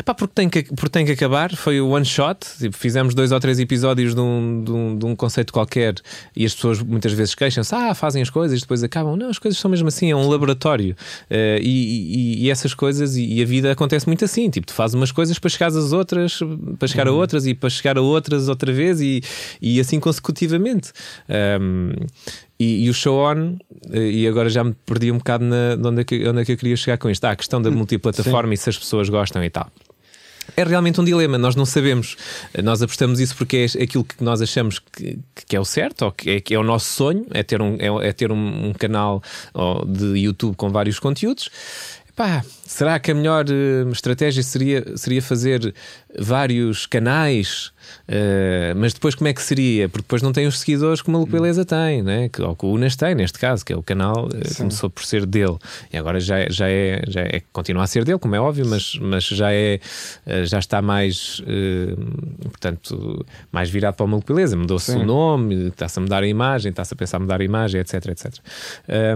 Epá, 0.00 0.14
porque 0.14 0.32
tem, 0.34 0.48
que, 0.48 0.62
porque 0.62 0.88
tem 0.88 1.04
que 1.04 1.12
acabar, 1.12 1.54
foi 1.54 1.78
o 1.78 1.88
one 1.90 2.06
shot. 2.06 2.38
Tipo, 2.58 2.74
fizemos 2.74 3.14
dois 3.14 3.32
ou 3.32 3.38
três 3.38 3.58
episódios 3.60 4.14
de 4.14 4.20
um, 4.20 4.64
de, 4.64 4.72
um, 4.72 4.98
de 4.98 5.04
um 5.04 5.14
conceito 5.14 5.52
qualquer 5.52 5.94
e 6.34 6.46
as 6.46 6.54
pessoas 6.54 6.80
muitas 6.82 7.12
vezes 7.12 7.34
queixam-se: 7.34 7.74
ah, 7.74 7.94
fazem 7.94 8.22
as 8.22 8.30
coisas 8.30 8.56
e 8.56 8.60
depois 8.62 8.82
acabam. 8.82 9.14
Não, 9.14 9.28
as 9.28 9.38
coisas 9.38 9.60
são 9.60 9.70
mesmo 9.70 9.88
assim, 9.88 10.10
é 10.10 10.16
um 10.16 10.26
laboratório. 10.26 10.96
Eh, 11.28 11.58
e, 11.60 12.38
e- 12.40 12.44
e 12.46 12.50
essas 12.50 12.72
coisas 12.72 13.14
e, 13.14 13.26
e 13.26 13.42
a 13.42 13.44
vida 13.44 13.70
acontece 13.70 14.06
muito 14.06 14.24
assim: 14.24 14.48
tipo, 14.48 14.66
tu 14.66 14.72
fazes 14.72 14.94
umas 14.94 15.12
coisas 15.12 15.38
para 15.38 15.50
chegar 15.50 15.66
às 15.66 15.92
outras, 15.92 16.40
para 16.78 16.88
chegar 16.88 17.06
a 17.06 17.12
outras 17.12 17.46
e 17.46 17.52
para 17.54 17.68
chegar 17.68 17.98
a 17.98 18.00
outras 18.00 18.48
outra 18.48 18.72
vez 18.72 19.02
e, 19.02 19.20
e 19.60 19.78
assim 19.80 20.00
consecutivamente. 20.00 20.92
Ahm, 21.28 21.92
e, 22.58 22.84
e 22.86 22.90
o 22.90 22.94
show 22.94 23.18
on, 23.18 23.56
eh, 23.90 24.10
e 24.10 24.26
agora 24.28 24.48
já 24.48 24.62
me 24.64 24.74
perdi 24.86 25.10
um 25.12 25.18
bocado 25.18 25.44
na, 25.44 25.76
de 25.76 25.86
onde, 25.86 26.00
é 26.00 26.04
que, 26.04 26.26
onde 26.28 26.40
é 26.40 26.44
que 26.46 26.52
eu 26.52 26.56
queria 26.56 26.76
chegar 26.76 26.96
com 26.98 27.08
isto. 27.10 27.24
Ah, 27.24 27.30
a 27.32 27.36
questão 27.36 27.60
da 27.60 27.70
multiplataforma 27.70 28.52
e 28.54 28.56
se 28.56 28.68
as 28.70 28.78
pessoas 28.78 29.08
gostam 29.08 29.42
e 29.44 29.48
tal. 29.50 29.70
É 30.56 30.64
realmente 30.64 31.00
um 31.00 31.04
dilema, 31.04 31.38
nós 31.38 31.56
não 31.56 31.64
sabemos. 31.64 32.16
Nós 32.62 32.82
apostamos 32.82 33.20
isso 33.20 33.36
porque 33.36 33.66
é 33.78 33.82
aquilo 33.82 34.04
que 34.04 34.22
nós 34.22 34.40
achamos 34.42 34.78
que, 34.78 35.18
que 35.46 35.56
é 35.56 35.60
o 35.60 35.64
certo, 35.64 36.06
ou 36.06 36.12
que 36.12 36.30
é, 36.30 36.40
que 36.40 36.54
é 36.54 36.58
o 36.58 36.62
nosso 36.62 36.86
sonho, 36.86 37.26
é 37.30 37.42
ter 37.42 37.60
um, 37.60 37.76
é, 37.78 38.08
é 38.08 38.12
ter 38.12 38.30
um, 38.32 38.68
um 38.68 38.72
canal 38.72 39.22
de 39.86 40.18
YouTube 40.18 40.56
com 40.56 40.70
vários 40.70 40.98
conteúdos. 40.98 41.50
Epá, 42.20 42.44
será 42.66 43.00
que 43.00 43.10
a 43.12 43.14
melhor 43.14 43.46
eh, 43.48 43.90
estratégia 43.90 44.42
seria, 44.42 44.94
seria 44.94 45.22
fazer 45.22 45.74
vários 46.18 46.84
canais? 46.84 47.72
Eh, 48.06 48.74
mas 48.76 48.92
depois 48.92 49.14
como 49.14 49.28
é 49.28 49.32
que 49.32 49.40
seria? 49.40 49.88
Porque 49.88 50.02
depois 50.02 50.20
não 50.20 50.30
tem 50.30 50.46
os 50.46 50.58
seguidores 50.60 51.00
que 51.00 51.08
o 51.08 51.12
Maluco 51.12 51.32
Beleza 51.32 51.64
tem, 51.64 52.02
né? 52.02 52.28
que, 52.28 52.42
ou 52.42 52.54
que 52.54 52.66
o 52.66 52.72
Unas 52.72 52.94
tem, 52.94 53.14
neste 53.14 53.38
caso, 53.38 53.64
que 53.64 53.72
é 53.72 53.76
o 53.76 53.82
canal, 53.82 54.28
eh, 54.34 54.54
começou 54.54 54.90
por 54.90 55.02
ser 55.02 55.24
dele. 55.24 55.56
E 55.90 55.96
agora 55.96 56.20
já, 56.20 56.46
já, 56.50 56.68
é, 56.68 57.02
já 57.08 57.22
é, 57.22 57.40
continua 57.54 57.84
a 57.84 57.86
ser 57.86 58.04
dele, 58.04 58.18
como 58.18 58.34
é 58.34 58.40
óbvio, 58.40 58.66
mas, 58.66 58.98
mas 59.00 59.24
já 59.24 59.50
é 59.50 59.80
já 60.44 60.58
está 60.58 60.82
mais 60.82 61.42
portanto, 62.42 63.24
mais 63.50 63.70
virado 63.70 63.94
para 63.94 64.04
o 64.04 64.08
Maluco 64.08 64.30
Beleza. 64.30 64.58
Mudou-se 64.58 64.92
o 64.92 65.06
nome, 65.06 65.68
está-se 65.68 65.98
a 65.98 66.02
mudar 66.02 66.22
a 66.22 66.26
imagem, 66.26 66.68
está-se 66.68 66.92
a 66.92 66.96
pensar 66.98 67.16
a 67.16 67.20
mudar 67.20 67.40
a 67.40 67.44
imagem, 67.44 67.80
etc, 67.80 68.08
etc. 68.08 68.34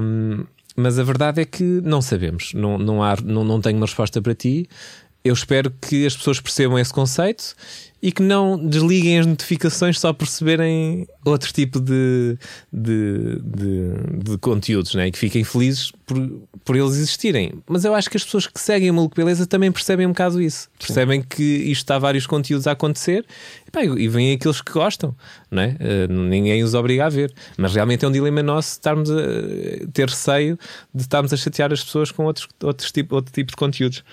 Um, 0.01 0.45
mas 0.77 0.99
a 0.99 1.03
verdade 1.03 1.41
é 1.41 1.45
que 1.45 1.63
não 1.83 2.03
sabemos, 2.03 2.53
não, 2.55 2.79
não, 2.79 3.03
há, 3.03 3.17
não, 3.23 3.45
não 3.45 3.61
tenho 3.61 3.77
uma 3.77 3.87
resposta 3.87 4.21
para 4.21 4.35
ti. 4.35 4.69
Eu 5.25 5.33
espero 5.33 5.71
que 5.71 6.05
as 6.05 6.15
pessoas 6.15 6.39
percebam 6.39 6.79
esse 6.79 6.93
conceito 6.93 7.55
e 8.03 8.13
que 8.13 8.23
não 8.23 8.59
desliguem 8.59 9.19
as 9.19 9.25
notificações 9.25 9.99
só 9.99 10.13
por 10.13 10.27
receberem 10.27 11.07
outro 11.25 11.51
tipo 11.51 11.81
de, 11.81 12.37
de, 12.71 13.41
de, 13.43 14.23
de 14.23 14.37
conteúdos 14.37 14.95
né? 14.95 15.07
e 15.07 15.11
que 15.11 15.19
fiquem 15.19 15.43
felizes 15.43 15.91
por, 16.05 16.19
por 16.63 16.77
eles 16.77 16.97
existirem. 16.97 17.55
Mas 17.67 17.87
eu 17.87 17.95
acho 17.95 18.11
que 18.11 18.19
as 18.19 18.25
pessoas 18.25 18.47
que 18.47 18.61
seguem 18.61 18.91
a 18.91 18.93
Maluco 18.93 19.17
Beleza 19.17 19.47
também 19.47 19.73
percebem 19.73 20.05
um 20.05 20.11
bocado 20.11 20.43
isso. 20.43 20.69
Percebem 20.79 21.23
que 21.23 21.43
isto 21.43 21.85
está 21.85 21.99
vários 21.99 22.27
conteúdos 22.27 22.67
a 22.67 22.73
acontecer 22.73 23.25
e, 23.67 23.71
pá, 23.71 23.83
e 23.83 24.07
vêm 24.07 24.35
aqueles 24.35 24.61
que 24.61 24.73
gostam. 24.73 25.17
Não 25.51 25.63
é? 25.63 25.75
Eh, 25.81 26.07
ninguém 26.07 26.63
os 26.63 26.75
obriga 26.75 27.07
a 27.07 27.09
ver. 27.09 27.33
Mas 27.57 27.75
realmente 27.75 28.05
é 28.05 28.09
um 28.09 28.13
dilema 28.13 28.43
nosso 28.43 28.73
estarmos 28.73 29.11
a 29.11 29.15
ter 29.95 30.11
receio 30.11 30.59
de 30.95 31.01
estarmos 31.01 31.33
a 31.33 31.37
chatear 31.39 31.73
as 31.73 31.83
pessoas 31.83 32.13
com 32.13 32.27
outros, 32.27 32.47
outros 32.63 32.93
tipo, 32.93 33.15
outro 33.15 33.33
tipo 33.33 33.51
de 33.53 33.57
conteúdos. 33.57 34.05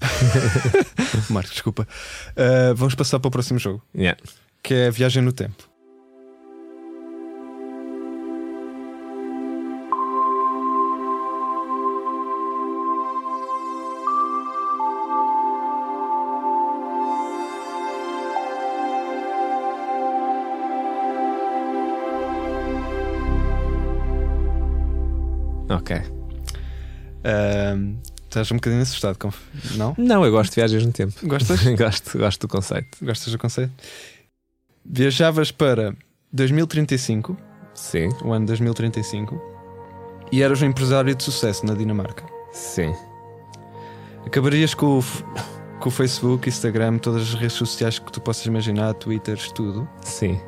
Marcos, 1.30 1.52
desculpa. 1.52 1.86
Uh, 2.32 2.74
vamos 2.74 2.94
passar 2.94 3.18
para 3.18 3.28
o 3.28 3.30
próximo 3.30 3.58
jogo. 3.58 3.82
Yeah. 3.94 4.20
Que 4.62 4.74
é 4.74 4.86
a 4.88 4.90
Viagem 4.90 5.22
no 5.22 5.32
Tempo. 5.32 5.68
Ok. 25.68 25.96
Uh, 27.24 27.96
estás 28.28 28.50
um 28.52 28.56
bocadinho 28.56 28.82
assustado, 28.82 29.18
conf... 29.18 29.38
não? 29.76 29.94
Não, 29.98 30.24
eu 30.24 30.30
gosto 30.30 30.50
de 30.50 30.56
viagens 30.56 30.84
no 30.84 30.92
tempo. 30.92 31.14
Gostas? 31.26 31.62
gosto, 31.76 32.18
gosto 32.18 32.40
do 32.46 32.48
conceito. 32.48 32.98
Gostas 33.02 33.32
do 33.32 33.38
conceito? 33.38 33.72
Viajavas 34.84 35.50
para 35.50 35.94
2035, 36.32 37.36
Sim, 37.74 38.08
o 38.22 38.32
ano 38.32 38.46
2035, 38.46 39.40
e 40.32 40.42
eras 40.42 40.62
um 40.62 40.66
empresário 40.66 41.14
de 41.14 41.22
sucesso 41.22 41.64
na 41.66 41.74
Dinamarca. 41.74 42.24
sim. 42.52 42.94
Acabarias 44.26 44.74
com 44.74 44.98
o, 44.98 45.04
com 45.78 45.88
o 45.88 45.92
Facebook, 45.92 46.48
Instagram, 46.48 46.98
todas 46.98 47.22
as 47.22 47.34
redes 47.34 47.52
sociais 47.52 47.98
que 48.00 48.10
tu 48.10 48.20
possas 48.20 48.44
imaginar, 48.44 48.92
Twitter, 48.94 49.38
tudo, 49.52 49.88
Sim. 50.02 50.40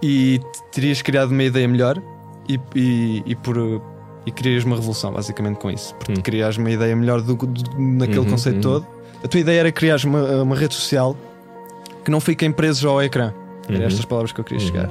e 0.00 0.40
terias 0.70 1.02
criado 1.02 1.32
uma 1.32 1.42
ideia 1.42 1.66
melhor 1.66 2.00
e, 2.48 2.60
e, 2.76 3.22
e 3.26 3.34
por. 3.34 3.56
E 4.26 4.32
crias 4.32 4.64
uma 4.64 4.74
revolução, 4.76 5.12
basicamente, 5.12 5.56
com 5.58 5.70
isso. 5.70 5.94
Porque 5.94 6.12
Hum. 6.12 6.22
crias 6.22 6.56
uma 6.56 6.70
ideia 6.70 6.94
melhor 6.96 7.22
do, 7.22 7.34
do- 7.36 7.80
naquele 7.80 8.18
Uhum, 8.18 8.24
conceito 8.30 8.56
uhum. 8.56 8.60
todo. 8.80 8.86
A 9.24 9.28
tua 9.28 9.40
ideia 9.40 9.60
era 9.60 9.72
criar 9.72 9.98
uma, 10.04 10.42
uma 10.42 10.56
rede 10.56 10.74
social 10.74 11.16
que 12.04 12.10
não 12.10 12.20
fiquem 12.20 12.50
presos 12.50 12.84
ao 12.84 13.00
ecrã. 13.02 13.32
Era 13.68 13.78
Uhum. 13.78 13.84
estas 13.86 14.04
palavras 14.04 14.32
que 14.32 14.40
eu 14.40 14.44
queria 14.44 14.60
Uhum. 14.62 14.66
chegar. 14.72 14.90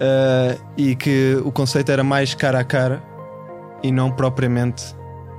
Ah, 0.00 0.56
e 0.76 0.94
que 0.96 1.40
o 1.44 1.52
conceito 1.52 1.90
era 1.92 2.02
mais 2.02 2.34
cara 2.34 2.58
a 2.60 2.64
cara 2.64 3.02
e 3.82 3.90
não 3.92 4.10
propriamente 4.10 4.84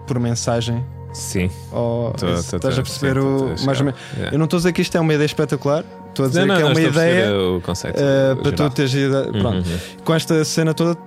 por 0.08 0.20
mensagem. 0.20 0.84
Sim. 1.14 1.50
Ou, 1.72 2.12
Tô- 2.12 2.26
tô- 2.26 2.34
estás 2.34 2.62
tô- 2.62 2.68
a 2.68 2.84
perceber 2.84 3.20
sim, 3.20 3.28
o. 3.28 3.56
tô 3.58 3.66
mais 3.66 3.80
ou 3.80 3.86
menos. 3.86 4.00
Yeah. 4.14 4.34
Eu 4.36 4.40
não 4.40 4.46
estou 4.46 4.58
a 4.58 4.60
dizer 4.60 4.72
que 4.74 4.82
isto 4.82 4.96
é 4.98 5.00
uma 5.02 5.14
ideia 5.14 5.26
espetacular, 5.26 5.84
estou 6.10 6.26
a 6.26 6.28
dizer 6.30 6.42
Não, 6.42 6.48
não, 6.48 6.56
que 6.56 6.62
é 6.62 6.66
uma 6.66 6.82
ideia 6.82 7.38
o 7.38 7.60
conceito. 7.62 8.00
ah, 8.00 8.36
para 8.42 8.52
tu 8.54 8.70
teres 8.70 8.94
ido. 8.94 9.18
Uhum, 9.18 9.32
Pronto. 9.42 9.68
uhum. 9.70 9.78
Com 10.06 10.14
esta 10.16 10.46
cena 10.46 10.74
toda. 10.74 10.98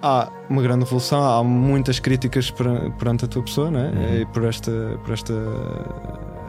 Há 0.00 0.30
uma 0.48 0.62
grande 0.62 0.84
evolução, 0.84 1.20
há 1.22 1.42
muitas 1.42 1.98
críticas 1.98 2.50
per- 2.52 2.90
perante 2.98 3.24
a 3.24 3.28
tua 3.28 3.42
pessoa, 3.42 3.70
né? 3.70 3.92
Uhum. 3.94 4.20
E 4.20 4.26
por 4.26 4.44
esta, 4.44 4.70
por 5.04 5.12
esta, 5.12 5.34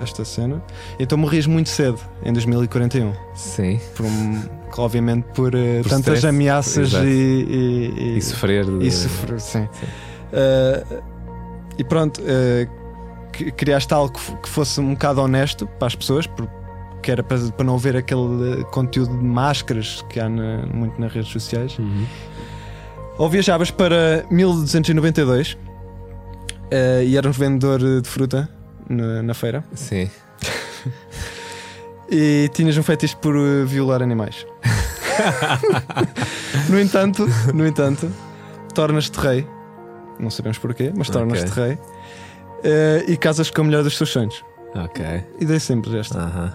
esta 0.03 0.23
cena. 0.23 0.61
Então 0.99 1.17
morrias 1.17 1.47
muito 1.47 1.67
cedo, 1.69 1.99
em 2.23 2.31
2041 2.31 3.11
Sim. 3.33 3.79
por 3.95 4.05
um, 4.05 4.41
obviamente 4.77 5.23
por, 5.33 5.55
eh, 5.55 5.81
Por 5.81 5.89
tantas 5.89 6.17
stress, 6.17 6.27
ameaças 6.27 6.93
e, 6.93 6.97
e, 7.07 7.93
e- 7.97 8.17
E 8.17 8.21
sofrer. 8.21 8.65
de- 8.65 8.85
e 8.85 8.91
sofrer, 8.91 9.39
sim. 9.39 9.67
Sim. 9.71 9.87
Eh, 10.31 10.83
e 11.79 11.83
pronto, 11.83 12.21
que- 13.33 13.51
criaste 13.51 13.91
algo 13.93 14.13
que 14.43 14.49
fosse 14.49 14.79
um 14.79 14.93
bocado 14.93 15.21
honesto 15.21 15.65
para 15.65 15.87
as 15.87 15.95
pessoas, 15.95 16.27
por- 16.27 16.47
que 17.01 17.09
era 17.09 17.23
para, 17.23 17.39
para 17.51 17.65
não 17.65 17.75
haver 17.75 17.95
aquele 17.95 18.63
conteúdo 18.71 19.17
de 19.17 19.23
máscaras 19.23 20.05
que 20.09 20.19
há 20.19 20.27
na- 20.29 20.65
muito 20.73 20.99
nas 20.99 21.11
redes 21.11 21.31
sociais. 21.31 21.79
Uhum. 21.79 22.05
Ou 23.19 23.29
viajavas 23.29 23.69
para 23.69 24.25
1292 24.31 25.57
eh, 26.71 27.03
e 27.05 27.17
eras 27.17 27.35
um 27.35 27.39
vendedor 27.39 27.79
de 28.01 28.07
fruta 28.09 28.49
na, 28.89 29.21
na 29.21 29.33
feira 29.33 29.63
Sim. 29.75 30.09
e 32.09 32.49
tinhas 32.53 32.77
um 32.77 32.83
fetiche 32.83 33.15
por 33.17 33.35
eh, 33.35 33.65
violar 33.65 34.01
animais. 34.01 34.47
no 36.69 36.79
entanto, 36.79 37.27
no 37.53 37.67
entanto, 37.67 38.09
tornas-te 38.73 39.19
rei. 39.19 39.45
Não 40.17 40.29
sabemos 40.29 40.57
porquê, 40.57 40.91
mas 40.95 41.09
tornas-te 41.09 41.51
rei. 41.51 41.77
eh, 42.63 43.03
e 43.05 43.17
casas 43.17 43.51
com 43.51 43.61
a 43.61 43.63
mulher 43.65 43.83
dos 43.83 43.97
teus 43.97 44.09
sonhos. 44.11 44.43
Ok. 44.73 45.03
Ideia 45.41 45.59
simples 45.59 45.93
esta. 45.93 46.19
Aham. 46.19 46.53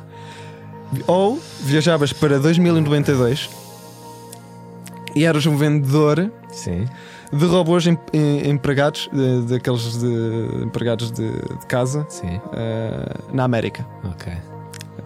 Ou 1.07 1.39
viajavas 1.61 2.13
para 2.13 2.39
2092 2.39 3.51
e 5.15 5.25
eras 5.25 5.47
um 5.47 5.57
vendedor 5.57 6.31
Sim. 6.49 6.87
de 7.33 7.47
robôs 7.47 7.87
em- 7.87 7.99
em- 8.13 8.51
empregados, 8.51 9.09
de- 9.13 9.43
daqueles 9.53 9.99
de, 9.99 10.65
empregados 10.65 11.11
de, 11.13 11.31
de 11.33 11.67
casa, 11.69 12.07
eh, 12.53 13.15
na 13.33 13.45
América. 13.45 13.87
Ok. 14.05 14.33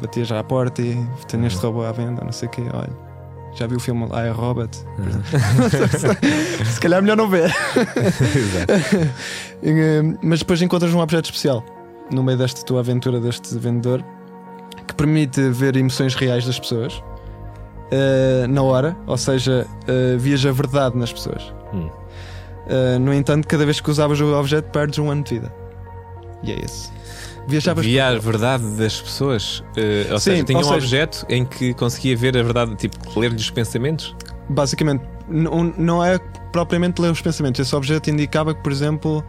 Batias 0.01 0.29
já 0.29 0.39
à 0.39 0.45
porta 0.45 0.81
e 0.81 0.97
tenho 1.27 1.47
este 1.47 1.59
robô 1.61 1.83
à 1.83 1.91
venda, 1.93 2.23
não 2.25 2.31
sei 2.31 2.47
o 2.47 2.51
quê. 2.53 2.63
Olha, 2.73 2.91
já 3.57 3.67
viu 3.67 3.79
o 3.79 3.81
filme 3.81 4.05
I, 4.07 4.31
Robot? 4.31 4.79
Se 6.65 6.81
calhar 6.81 6.99
é 6.99 7.03
melhor 7.03 7.17
não 7.17 7.29
ver. 7.29 7.51
Exato. 8.37 9.09
Eh, 9.61 10.03
Mas 10.23 10.39
depois 10.39 10.63
encontras 10.63 10.95
um 10.95 11.01
objeto 11.01 11.25
especial 11.25 11.65
no 12.13 12.23
meio 12.23 12.39
desta 12.39 12.63
tua 12.63 12.79
aventura 12.79 13.19
deste 13.19 13.59
vendedor 13.59 14.05
que 14.87 14.95
permite 14.95 15.41
ver 15.51 15.75
emoções 15.77 16.15
reais 16.15 16.47
das 16.47 16.61
pessoas 16.61 17.03
eh, 17.91 18.47
na 18.49 18.63
hora, 18.63 18.97
ou 19.07 19.17
seja, 19.17 19.67
eh, 19.87 20.17
vias 20.19 20.45
a 20.45 20.53
verdade 20.53 20.97
nas 20.97 21.13
pessoas. 21.13 21.53
Hum. 21.73 21.89
Eh, 22.69 22.99
no 22.99 23.13
entanto, 23.15 23.47
cada 23.49 23.65
vez 23.65 23.81
que 23.81 23.91
usavas 23.91 24.21
o 24.21 24.35
objeto, 24.39 24.71
perdes 24.71 24.99
um 24.99 25.11
ano 25.11 25.23
de 25.25 25.35
vida. 25.35 25.53
E 26.43 26.53
é 26.53 26.65
esse. 26.65 26.91
Viajavas 27.49 27.85
Via 27.87 28.09
a 28.09 28.19
verdade 28.19 28.65
das 28.77 29.01
pessoas. 29.01 29.65
eh, 29.77 30.07
ou 30.13 30.19
Sim, 30.19 30.33
seja, 30.33 30.45
tinha 30.45 30.59
um 30.59 30.63
seja- 30.63 30.75
objeto 30.77 31.27
em 31.31 31.45
que 31.47 31.73
conseguia 31.75 32.15
ver 32.17 32.37
a 32.37 32.43
verdade, 32.43 32.75
tipo, 32.77 32.97
ler-lhe 33.19 33.37
os 33.37 33.51
pensamentos. 33.51 34.15
basicamente, 34.51 35.03
não 35.29 36.03
é 36.05 36.19
propriamente 36.53 37.01
ler 37.03 37.11
os 37.11 37.21
pensamentos. 37.21 37.59
Esse 37.61 37.75
objeto 37.77 38.09
indicava 38.11 38.55
que, 38.55 38.63
por 38.63 38.71
exemplo, 38.73 39.25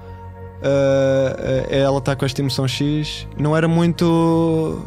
eh, 0.61 1.67
ela 1.81 1.97
está 1.99 2.15
com 2.15 2.25
esta 2.25 2.41
emoção 2.41 2.67
X. 2.67 3.27
Não 3.37 3.55
era 3.55 3.67
muito 3.67 4.81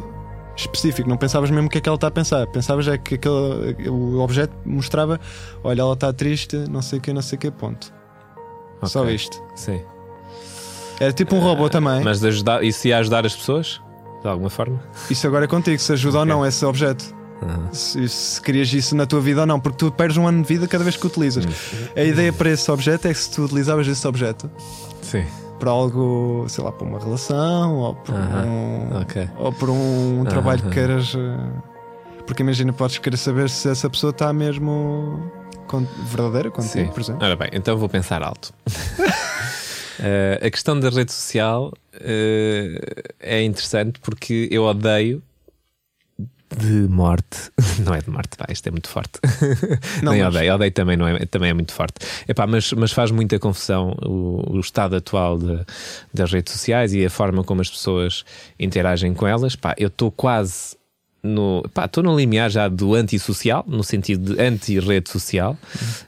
específico, 0.55 1.07
não 1.09 1.17
pensavas 1.17 1.49
mesmo 1.49 1.67
o 1.67 1.69
que 1.69 1.77
é 1.77 1.81
que 1.81 1.89
ela 1.89 1.95
está 1.95 2.07
a 2.07 2.11
pensar. 2.11 2.45
Pensavas 2.47 2.87
é 2.87 2.97
que 2.97 3.15
aquele, 3.15 3.89
o 3.89 4.19
objeto 4.19 4.53
mostrava: 4.65 5.19
olha, 5.63 5.81
ela 5.81 5.93
está 5.93 6.11
triste, 6.13 6.55
não 6.69 6.81
sei 6.81 6.99
o 6.99 7.01
que, 7.01 7.13
não 7.13 7.21
sei 7.21 7.37
o 7.37 7.39
que, 7.39 7.51
ponto. 7.51 7.93
Só 8.83 9.01
Ok. 9.03 9.15
isto. 9.15 9.41
Sim. 9.55 9.81
Era 10.99 11.11
tipo 11.11 11.35
um 11.35 11.39
robô 11.39 11.69
também. 11.69 12.03
Mas 12.03 12.23
ajudar, 12.23 12.63
isso 12.63 12.87
ia 12.87 12.97
ajudar 12.99 13.25
as 13.25 13.35
pessoas? 13.35 13.81
De 14.21 14.27
alguma 14.27 14.49
forma? 14.49 14.81
Isso 15.09 15.25
agora 15.27 15.45
é 15.45 15.47
contigo, 15.47 15.79
se 15.79 15.91
ajuda 15.93 16.17
ou 16.17 16.23
Ok. 16.23 16.33
não 16.33 16.45
esse 16.45 16.63
objeto. 16.65 17.03
Aham. 17.41 17.73
Se, 17.73 18.07
se 18.07 18.41
querias 18.41 18.71
isso 18.71 18.95
na 18.95 19.05
tua 19.05 19.19
vida 19.19 19.41
ou 19.41 19.47
não, 19.47 19.59
porque 19.59 19.77
tu 19.77 19.91
perdes 19.91 20.15
um 20.17 20.25
ano 20.27 20.41
de 20.41 20.47
vida 20.47 20.65
cada 20.67 20.83
vez 20.83 20.95
que 20.95 21.05
o 21.05 21.09
utilizas. 21.09 21.45
A 21.95 22.01
ideia 22.01 22.31
para 22.31 22.49
esse 22.51 22.69
objeto 22.71 23.07
é 23.07 23.13
que 23.13 23.19
se 23.19 23.31
tu 23.31 23.43
utilizavas 23.43 23.85
esse 23.85 24.07
objeto 24.07 24.49
Sim. 25.01 25.25
Para 25.63 25.71
algo, 25.71 26.45
sei 26.49 26.61
lá, 26.61 26.73
para 26.73 26.85
uma 26.85 26.99
relação 26.99 27.77
ou 27.77 27.95
por 27.95 28.13
um, 28.13 29.01
ok. 29.01 29.29
ou 29.37 29.53
por 29.53 29.69
um 29.69 30.25
trabalho 30.25 30.61
que 30.61 30.69
queiras. 30.71 31.15
eh, 31.15 31.61
Porque 32.27 32.43
imagina, 32.43 32.73
podes 32.73 32.97
querer 32.97 33.15
saber 33.15 33.49
se 33.49 33.69
essa 33.69 33.89
pessoa 33.89 34.09
está 34.11 34.33
mesmo 34.33 35.31
verdadeira 36.11 36.51
contigo, 36.51 36.85
Sim. 36.87 36.91
por 36.91 36.99
exemplo. 36.99 37.25
Ora 37.25 37.37
bem, 37.37 37.49
então 37.53 37.77
vou 37.77 37.87
pensar 37.87 38.21
alto. 38.21 38.53
Eh, 39.99 40.39
a 40.47 40.49
questão 40.49 40.77
da 40.77 40.89
rede 40.89 41.13
social 41.13 41.71
eh, 41.93 43.03
é 43.19 43.43
interessante 43.43 43.99
porque 43.99 44.49
eu 44.51 44.63
odeio 44.63 45.21
de 46.57 46.87
morte. 46.89 47.51
Não 47.85 47.93
é 47.93 47.99
de 48.01 48.09
morte, 48.09 48.37
pá, 48.37 48.45
isto 48.49 48.67
é 48.67 48.71
muito 48.71 48.87
forte. 48.89 49.19
Não, 50.01 50.11
Nem 50.11 50.23
mas- 50.23 50.35
odeio, 50.35 50.53
odeio 50.55 50.71
também, 50.71 50.95
não 50.97 51.07
é, 51.07 51.25
também 51.25 51.49
é 51.49 51.53
muito 51.53 51.73
forte. 51.73 51.95
Epá, 52.27 52.45
mas, 52.47 52.71
mas 52.73 52.91
faz 52.91 53.11
muita 53.11 53.39
confusão 53.39 53.95
o, 54.03 54.55
o 54.55 54.59
estado 54.59 54.95
atual 54.95 55.37
de- 55.37 55.65
das 56.13 56.31
redes 56.31 56.53
sociais 56.53 56.93
e 56.93 57.05
a 57.05 57.09
forma 57.09 57.43
como 57.43 57.61
as 57.61 57.69
pessoas 57.69 58.23
interagem 58.59 59.13
com 59.13 59.27
elas. 59.27 59.55
Pá, 59.55 59.73
eu 59.77 59.87
estou 59.87 60.11
quase 60.11 60.75
no. 61.23 61.63
Pá, 61.73 61.85
estou 61.85 62.03
no 62.03 62.15
limiar 62.17 62.49
já 62.49 62.67
do 62.67 62.93
antissocial, 62.95 63.63
no 63.67 63.83
sentido 63.83 64.35
de 64.35 64.41
anti-rede 64.41 65.09
social. 65.09 65.57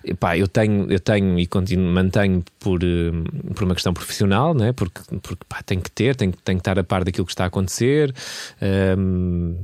Epá, 0.03 0.37
eu 0.37 0.47
tenho, 0.47 0.91
eu 0.91 0.99
tenho 0.99 1.39
e 1.39 1.47
continuo, 1.47 1.91
mantenho 1.91 2.43
por, 2.59 2.83
hum, 2.83 3.23
por 3.55 3.63
uma 3.63 3.73
questão 3.73 3.93
profissional, 3.93 4.53
né? 4.53 4.73
porque, 4.73 4.99
porque 5.21 5.43
pá, 5.47 5.61
tenho 5.65 5.81
que 5.81 5.89
ter, 5.91 6.15
tenho, 6.15 6.33
tenho 6.43 6.57
que 6.57 6.61
estar 6.61 6.77
a 6.77 6.83
par 6.83 7.03
daquilo 7.03 7.25
que 7.25 7.31
está 7.31 7.45
a 7.45 7.47
acontecer. 7.47 8.13
hum, 8.97 9.55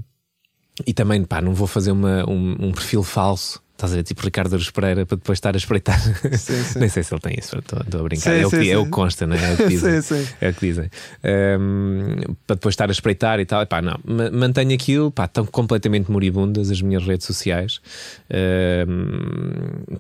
e 0.86 0.94
também, 0.94 1.24
pá, 1.24 1.42
não 1.42 1.54
vou 1.54 1.68
fazer 1.68 1.92
uma, 1.92 2.28
um, 2.30 2.56
um 2.60 2.72
perfil 2.72 3.04
falso. 3.04 3.62
Estás 3.74 3.94
a 3.94 3.96
ver, 3.96 4.04
tipo 4.04 4.22
Ricardo 4.22 4.54
Aruz 4.54 4.70
Pereira 4.70 5.08
para 5.08 5.18
depois 5.18 5.38
estar 5.38 5.56
a 5.56 5.58
espreitar. 5.58 6.00
Sim, 6.38 6.64
sim. 6.64 6.78
Nem 6.80 6.88
sei 6.88 7.02
se 7.02 7.12
ele 7.12 7.20
tem 7.22 7.36
isso, 7.40 7.58
estou 7.58 7.80
a 8.00 8.04
brincar. 8.04 8.32
Sim, 8.36 8.42
é, 8.42 8.46
o 8.46 8.50
que, 8.52 8.70
é 8.70 8.78
o 8.78 8.84
que 8.86 8.92
consta, 8.92 9.26
não 9.26 9.36
é? 9.36 9.44
É 9.50 9.54
o 9.54 9.58
que 9.58 9.68
dizem. 9.70 10.28
É 10.40 10.50
o 10.50 10.54
que 10.54 10.68
dizem. 10.68 10.90
Ahm, 11.24 12.36
para 12.46 12.56
depois 12.58 12.74
estar 12.74 12.90
a 12.90 12.92
espreitar 12.92 13.40
e 13.40 13.46
tal. 13.46 13.64
Epá, 13.64 13.82
não. 13.82 14.00
Ma- 14.06 14.30
Mantenho 14.30 14.72
aquilo, 14.76 15.10
pá, 15.10 15.26
estão 15.26 15.48
completamente 15.48 16.12
moribundas 16.12 16.70
as 16.70 16.80
minhas 16.80 17.04
redes 17.04 17.26
sociais. 17.26 17.82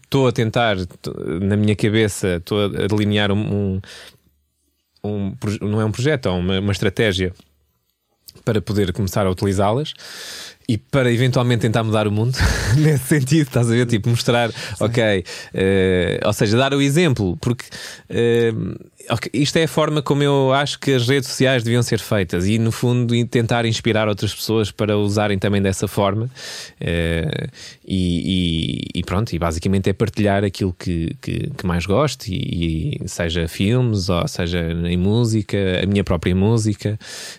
Estou 0.04 0.28
a 0.28 0.32
tentar, 0.32 0.78
na 1.42 1.58
minha 1.58 1.76
cabeça, 1.76 2.36
estou 2.36 2.66
a 2.66 2.68
delinear 2.88 3.32
um, 3.32 3.40
um, 3.44 3.82
um 5.04 5.36
não 5.62 5.82
é 5.82 5.86
um 5.86 5.92
projeto, 5.92 6.28
é 6.28 6.32
uma, 6.32 6.60
uma 6.60 6.72
estratégia 6.72 7.34
para 8.46 8.62
poder 8.62 8.94
começar 8.94 9.26
a 9.26 9.30
utilizá-las 9.32 9.94
e 10.72 10.78
para 10.78 11.12
eventualmente 11.12 11.62
tentar 11.62 11.84
mudar 11.84 12.08
o 12.08 12.12
mundo 12.12 12.38
nesse 12.78 13.06
sentido, 13.06 13.48
estás 13.48 13.68
a 13.70 13.74
ver? 13.74 13.86
Tipo, 13.86 14.10
mostrar, 14.10 14.50
ok, 14.80 15.24
eh, 15.54 16.20
ou 16.24 16.32
seja, 16.34 16.56
dar 16.58 16.74
o 16.74 16.82
exemplo, 16.82 17.38
porque 17.42 17.66
eh, 18.10 18.54
ok, 19.10 19.30
isto 19.34 19.58
é 19.58 19.64
a 19.64 19.68
forma 19.68 20.02
como 20.02 20.24
eu 20.24 20.54
acho 20.54 20.80
que 20.80 20.94
as 20.94 21.08
redes 21.10 21.28
sociais 21.28 21.62
deviam 21.64 21.84
ser 21.84 22.00
feitas 22.00 22.48
e, 22.48 22.58
no 22.58 22.72
fundo, 22.72 23.14
tentar 23.28 23.66
inspirar 23.66 24.08
outras 24.08 24.34
pessoas 24.34 24.72
para 24.72 24.98
usarem 24.98 25.38
também 25.38 25.62
dessa 25.62 25.88
forma. 25.90 26.30
Eh, 26.80 27.48
e, 27.86 28.88
e- 28.96 29.00
e 29.00 29.04
pronto, 29.04 29.34
e 29.34 29.40
basicamente 29.40 29.90
é 29.90 29.94
partilhar 29.94 30.44
aquilo 30.46 30.74
que, 30.78 31.16
que, 31.22 31.50
que 31.58 31.66
mais 31.66 31.86
gosto, 31.86 32.28
e, 32.30 32.98
e 33.04 33.10
seja 33.10 33.46
filmes 33.48 34.08
ou 34.08 34.26
seja 34.28 34.60
em 34.86 34.96
música, 34.98 35.58
a 35.84 35.86
minha 35.86 36.04
própria 36.04 36.34
música, 36.36 36.98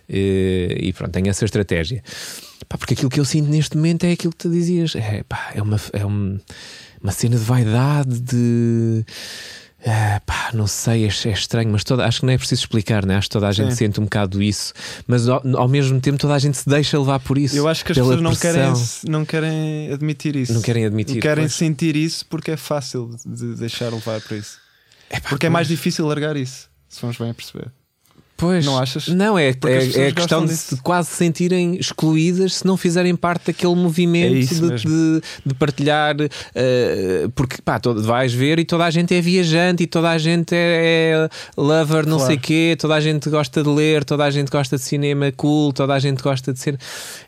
e 0.08 0.92
pronto, 0.96 1.12
tenho 1.12 1.28
essa 1.30 1.44
estratégia. 1.46 2.02
Pá, 2.68 2.78
porque 2.78 2.94
aquilo 2.94 3.10
que 3.10 3.20
eu 3.20 3.24
sinto 3.24 3.48
neste 3.50 3.76
momento 3.76 4.04
é 4.04 4.12
aquilo 4.12 4.32
que 4.32 4.38
tu 4.38 4.50
dizias, 4.50 4.94
é, 4.96 5.22
pá, 5.24 5.50
é, 5.54 5.62
uma, 5.62 5.80
é 5.92 6.06
um- 6.06 6.38
uma 7.02 7.12
cena 7.12 7.36
de 7.36 7.42
vaidade, 7.42 8.20
de. 8.20 9.04
Ah, 9.84 10.20
pá, 10.24 10.50
não 10.54 10.68
sei, 10.68 11.04
é, 11.04 11.08
é 11.08 11.32
estranho, 11.32 11.68
mas 11.72 11.82
toda, 11.82 12.06
acho 12.06 12.20
que 12.20 12.26
não 12.26 12.32
é 12.32 12.38
preciso 12.38 12.60
explicar, 12.60 13.04
né? 13.04 13.16
acho 13.16 13.26
que 13.28 13.32
toda 13.32 13.48
a 13.48 13.52
gente 13.52 13.74
sente 13.74 13.98
um 13.98 14.04
bocado 14.04 14.40
isso, 14.40 14.72
mas 15.08 15.28
ao, 15.28 15.42
ao 15.56 15.66
mesmo 15.66 16.00
tempo 16.00 16.18
toda 16.18 16.34
a 16.34 16.38
gente 16.38 16.56
se 16.56 16.68
deixa 16.68 16.96
levar 16.96 17.18
por 17.18 17.36
isso. 17.36 17.56
Eu 17.56 17.66
acho 17.66 17.84
que 17.84 17.90
as 17.90 17.98
pessoas 17.98 18.20
não 18.20 18.36
querem, 18.36 18.72
não 19.08 19.24
querem 19.24 19.92
admitir 19.92 20.36
isso. 20.36 20.52
Não 20.52 20.62
querem 20.62 20.86
admitir, 20.86 21.20
Querem 21.20 21.44
pois. 21.46 21.54
sentir 21.54 21.96
isso 21.96 22.24
porque 22.26 22.52
é 22.52 22.56
fácil 22.56 23.10
de 23.26 23.56
deixar 23.56 23.92
levar 23.92 24.20
por 24.20 24.36
isso. 24.36 24.56
Epá, 25.10 25.30
Porque 25.30 25.46
é 25.46 25.50
mais 25.50 25.66
difícil 25.66 26.06
largar 26.06 26.36
isso, 26.36 26.70
se 26.88 27.00
vamos 27.00 27.16
bem 27.18 27.30
a 27.30 27.34
perceber. 27.34 27.72
Pois, 28.42 28.66
Não 28.66 28.76
achas? 28.76 29.06
Não, 29.06 29.38
é, 29.38 29.52
Porque 29.52 29.72
é, 29.72 30.06
é 30.06 30.08
a 30.08 30.12
questão 30.12 30.44
de 30.44 30.56
se 30.56 30.76
quase 30.78 31.10
se 31.10 31.14
sentirem 31.14 31.76
excluídas 31.76 32.56
se 32.56 32.66
não 32.66 32.76
fizerem 32.76 33.14
parte 33.14 33.46
daquele 33.46 33.76
movimento 33.76 34.34
É 34.34 34.40
de, 34.40 34.84
de, 34.84 35.22
de 35.46 35.54
partilhar. 35.54 36.16
eh, 36.52 37.28
porque 37.36 37.62
pá, 37.62 37.78
todo, 37.78 38.02
vais 38.02 38.32
ver 38.32 38.58
e 38.58 38.64
toda 38.64 38.84
a 38.84 38.90
gente 38.90 39.14
é 39.14 39.20
viajante 39.20 39.84
e 39.84 39.86
toda 39.86 40.10
a 40.10 40.18
gente 40.18 40.52
é, 40.56 41.28
é 41.28 41.28
lover, 41.56 42.04
não 42.04 42.16
Claro. 42.16 42.32
sei 42.32 42.36
quê, 42.36 42.76
toda 42.76 42.96
a 42.96 43.00
gente 43.00 43.30
gosta 43.30 43.62
de 43.62 43.68
ler, 43.68 44.02
toda 44.02 44.24
a 44.24 44.30
gente 44.30 44.50
gosta 44.50 44.76
de 44.76 44.82
cinema 44.82 45.30
cool, 45.36 45.72
toda 45.72 45.94
a 45.94 45.98
gente 46.00 46.20
gosta 46.20 46.52
de 46.52 46.58
ser. 46.58 46.76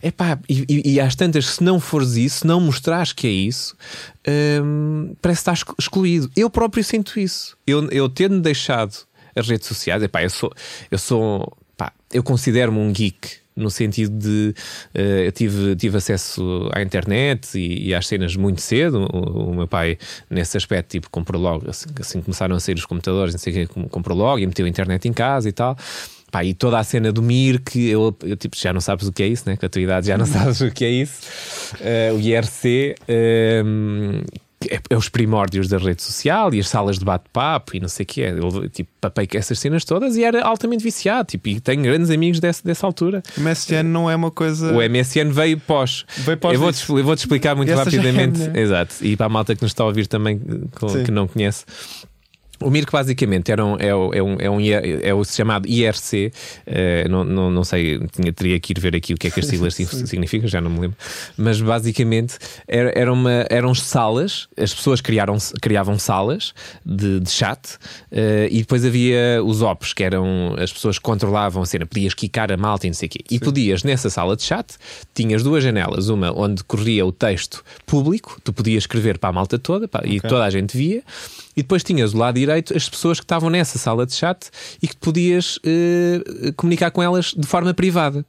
Epá, 0.03 0.37
e, 0.49 0.65
e, 0.69 0.93
e 0.95 1.01
às 1.01 1.15
tantas, 1.15 1.47
se 1.47 1.63
não 1.63 1.79
fores 1.79 2.17
isso, 2.17 2.41
se 2.41 2.47
não 2.47 2.61
mostrares 2.61 3.13
que 3.13 3.29
é 3.29 3.31
isso, 3.31 3.77
hum, 4.65 5.15
parece 5.23 5.39
que 5.39 5.43
estás 5.43 5.59
exclu- 5.59 5.77
excluído. 5.79 6.31
Eu 6.37 6.51
próprio 6.51 6.83
sinto 6.83 7.21
isso. 7.21 7.57
Eu, 7.67 7.89
eu 7.91 8.09
tendo 8.09 8.41
deixado 8.41 8.95
as 9.35 9.49
redes 9.49 9.67
sociais, 9.67 10.03
epá, 10.03 10.23
eu 10.23 10.31
sou, 10.31 10.53
eu 10.91 10.99
sou, 10.99 11.57
pá, 11.77 11.93
eu 12.13 12.23
considero-me 12.23 12.79
um 12.79 12.93
geek. 12.93 13.45
No 13.57 13.71
sentido 13.71 14.19
de 14.19 14.53
eh, 14.93 15.29
eu 15.29 15.31
tive, 15.31 15.77
tive 15.77 15.97
acesso 15.97 16.69
à 16.73 16.83
internet 16.83 17.57
e, 17.57 17.87
e 17.91 17.95
às 17.95 18.09
cenas 18.09 18.35
muito 18.35 18.61
cedo. 18.61 19.07
O, 19.13 19.51
o 19.51 19.55
meu 19.55 19.69
pai, 19.69 19.97
nesse 20.29 20.57
aspecto, 20.57 20.91
tipo, 20.91 21.09
comprou 21.09 21.41
logo, 21.41 21.71
assim, 21.71 21.87
assim 22.01 22.21
começaram 22.21 22.57
a 22.57 22.59
sair 22.59 22.75
os 22.75 22.85
computadores, 22.85 23.33
não 23.33 23.39
sei 23.39 23.63
o 23.63 23.69
que, 23.69 23.89
comprou 23.91 24.19
logo 24.19 24.41
e 24.41 24.47
meteu 24.47 24.67
a 24.67 24.69
internet 24.69 25.07
em 25.07 25.13
casa 25.13 25.49
e 25.49 25.53
tal. 25.53 25.77
Pá, 26.33 26.45
e 26.45 26.53
toda 26.53 26.81
a 26.81 26.83
cena 26.83 27.13
do 27.13 27.23
Mir, 27.23 27.61
que 27.61 27.89
eu, 27.89 28.13
eu, 28.25 28.37
tipo, 28.37 28.57
já 28.57 28.73
não 28.73 28.81
sabes 28.81 29.07
o 29.07 29.13
que 29.13 29.23
é 29.23 29.29
isso, 29.29 29.45
né? 29.47 29.57
A 29.63 29.69
tua 29.69 29.81
idade 29.81 30.09
já 30.09 30.19
não 30.19 30.27
sabes 30.27 30.61
o 30.61 30.69
que 30.73 30.85
é 30.85 30.91
isso. 30.91 31.21
Eh, 31.81 32.11
o 32.13 32.19
IRC. 32.19 32.97
ehm, 33.07 34.21
é, 34.71 34.81
é 34.91 34.97
os 34.97 35.09
primórdios 35.09 35.69
da 35.69 35.79
rede 35.79 36.03
social 36.03 36.53
e 36.55 36.61
as 36.61 36.69
salas 36.69 36.99
de 36.99 37.05
bate-papo 37.05 37.77
e 37.77 37.81
não 37.81 37.89
sei 37.89 38.05
o 38.05 38.07
que 38.07 38.23
é. 38.23 38.31
Eu 38.31 38.69
tipo, 38.69 38.91
papei 39.01 39.27
com 39.27 39.39
essas 39.39 39.59
cenas 39.59 39.85
todas 39.85 40.17
e 40.17 40.25
era 40.25 40.43
altamente 40.45 40.83
viciado. 40.83 41.29
Tipo, 41.31 41.49
e 41.49 41.61
tenho 41.61 41.83
grandes 41.83 42.11
amigos 42.11 42.41
desse, 42.41 42.65
dessa 42.65 42.87
altura. 42.87 43.23
O 43.37 43.41
MSN 43.41 43.83
não 43.85 44.11
é 44.11 44.17
uma 44.17 44.31
coisa. 44.31 44.73
O 44.73 44.79
MSN 44.79 45.31
veio 45.31 45.59
pós. 45.59 46.05
Veio 46.19 46.39
pós 46.39 46.55
eu 46.55 46.61
vou-te 46.61 46.77
disso. 46.77 46.99
eu 46.99 47.05
vou-te 47.05 47.21
explicar 47.21 47.55
muito 47.55 47.71
é, 47.71 47.75
rapidamente. 47.75 48.39
né? 48.41 48.61
Exato. 48.61 48.95
E 49.03 49.17
para 49.17 49.27
a 49.27 49.29
malta 49.29 49.55
que 49.55 49.63
nos 49.63 49.71
está 49.71 49.85
a 49.85 49.87
ouvir 49.87 50.07
também, 50.07 50.41
Sim. 50.89 51.05
que 51.05 51.11
não 51.11 51.27
conhece. 51.27 51.65
O 52.65 52.71
Mirk 52.71 52.91
basicamente 52.91 53.53
era 53.53 53.65
um, 53.65 53.77
é, 53.79 53.95
o- 53.95 54.13
é, 54.15 54.23
um, 54.23 54.37
é, 54.41 54.51
um, 54.51 54.59
é 55.03 55.15
o 55.15 55.25
chamado 55.25 55.69
IRC, 55.69 56.33
eh, 56.67 57.07
não, 57.09 57.23
não, 57.25 57.51
não 57.51 57.65
sei, 57.65 58.01
tinha, 58.13 58.33
teria 58.33 58.59
que 58.59 58.73
ir 58.73 58.81
ver 58.81 58.97
aqui 58.97 59.13
o 59.15 59.17
que 59.17 59.27
é 59.29 59.31
que 59.31 59.41
as 59.41 59.47
siglas 59.47 59.75
sig- 59.77 59.89
significam, 60.07 60.49
já 60.49 60.61
não 60.61 60.71
me 60.71 60.81
lembro, 60.81 60.97
mas 61.37 61.61
basicamente 61.61 62.37
era, 62.67 62.93
era 62.99 63.13
uma, 63.13 63.47
eram 63.51 63.75
salas, 63.75 64.49
as 64.57 64.73
pessoas 64.73 65.01
criaram, 65.01 65.37
criavam 65.61 65.99
salas 65.99 66.53
de, 66.85 67.21
de 67.21 67.31
chat 67.31 67.79
eh, 68.11 68.49
e 68.51 68.59
depois 68.61 68.85
havia 68.85 69.41
os 69.45 69.61
ops, 69.63 69.93
que 69.93 70.03
eram 70.03 70.55
as 70.59 70.73
pessoas 70.73 70.99
que 70.99 71.03
controlavam 71.05 71.63
a 71.63 71.67
cena, 71.67 71.87
podias 71.87 72.15
quicar 72.15 72.51
a 72.51 72.57
malta 72.57 72.87
e 72.87 72.91
não 72.91 72.95
sei 72.95 73.07
o 73.09 73.11
quê, 73.11 73.21
e 73.31 73.39
podias 73.39 73.83
nessa 73.85 74.09
sala 74.11 74.37
de 74.37 74.43
chat, 74.43 74.75
tinhas 75.15 75.43
duas 75.43 75.63
janelas, 75.63 76.09
uma 76.09 76.33
onde 76.37 76.65
corria 76.65 77.05
o 77.05 77.13
texto 77.13 77.63
público, 77.87 78.41
tu 78.43 78.53
podias 78.53 78.85
escrever 78.85 79.19
para 79.19 79.31
a 79.31 79.33
malta 79.33 79.59
toda 79.59 79.87
pá, 79.87 80.01
e 80.05 80.19
Ok. 80.19 80.29
toda 80.31 80.45
a 80.45 80.51
gente 80.51 80.77
via, 80.77 81.03
e 81.57 81.63
depois 81.63 81.83
tinhas 81.83 82.13
do 82.13 82.19
lado 82.19 82.35
direito 82.35 82.77
as 82.77 82.89
pessoas 82.89 83.19
que 83.19 83.25
estavam 83.25 83.51
nessa 83.51 83.79
sala 83.79 84.07
de 84.07 84.15
chat 84.15 84.51
e 84.83 84.89
que 84.89 84.97
podias 84.97 85.59
eh, 85.65 86.53
comunicar 86.57 86.91
com 86.91 87.03
elas 87.03 87.35
de 87.37 87.47
forma 87.47 87.73
privada. 87.73 88.25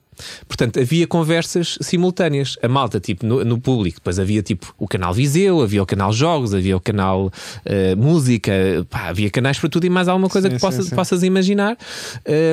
Portanto, 0.47 0.79
havia 0.79 1.05
conversas 1.07 1.77
simultâneas. 1.81 2.57
A 2.61 2.67
malta, 2.67 2.99
tipo, 2.99 3.25
no, 3.25 3.43
no 3.43 3.59
público. 3.59 3.97
Depois 3.99 4.19
havia, 4.19 4.41
tipo, 4.41 4.73
o 4.77 4.87
canal 4.87 5.13
Viseu, 5.13 5.61
havia 5.61 5.81
o 5.81 5.85
canal 5.85 6.11
Jogos, 6.13 6.53
havia 6.53 6.75
o 6.75 6.79
canal 6.79 7.31
eh, 7.65 7.95
Música. 7.95 8.51
Pá, 8.89 9.07
havia 9.09 9.29
canais 9.29 9.57
para 9.59 9.69
tudo 9.69 9.85
e 9.85 9.89
mais 9.89 10.07
alguma 10.07 10.29
coisa 10.29 10.47
Sim, 10.47 10.55
que 10.55 10.59
sim, 10.59 10.65
possas, 10.65 10.85
sim. 10.87 10.95
possas 10.95 11.23
imaginar. 11.23 11.77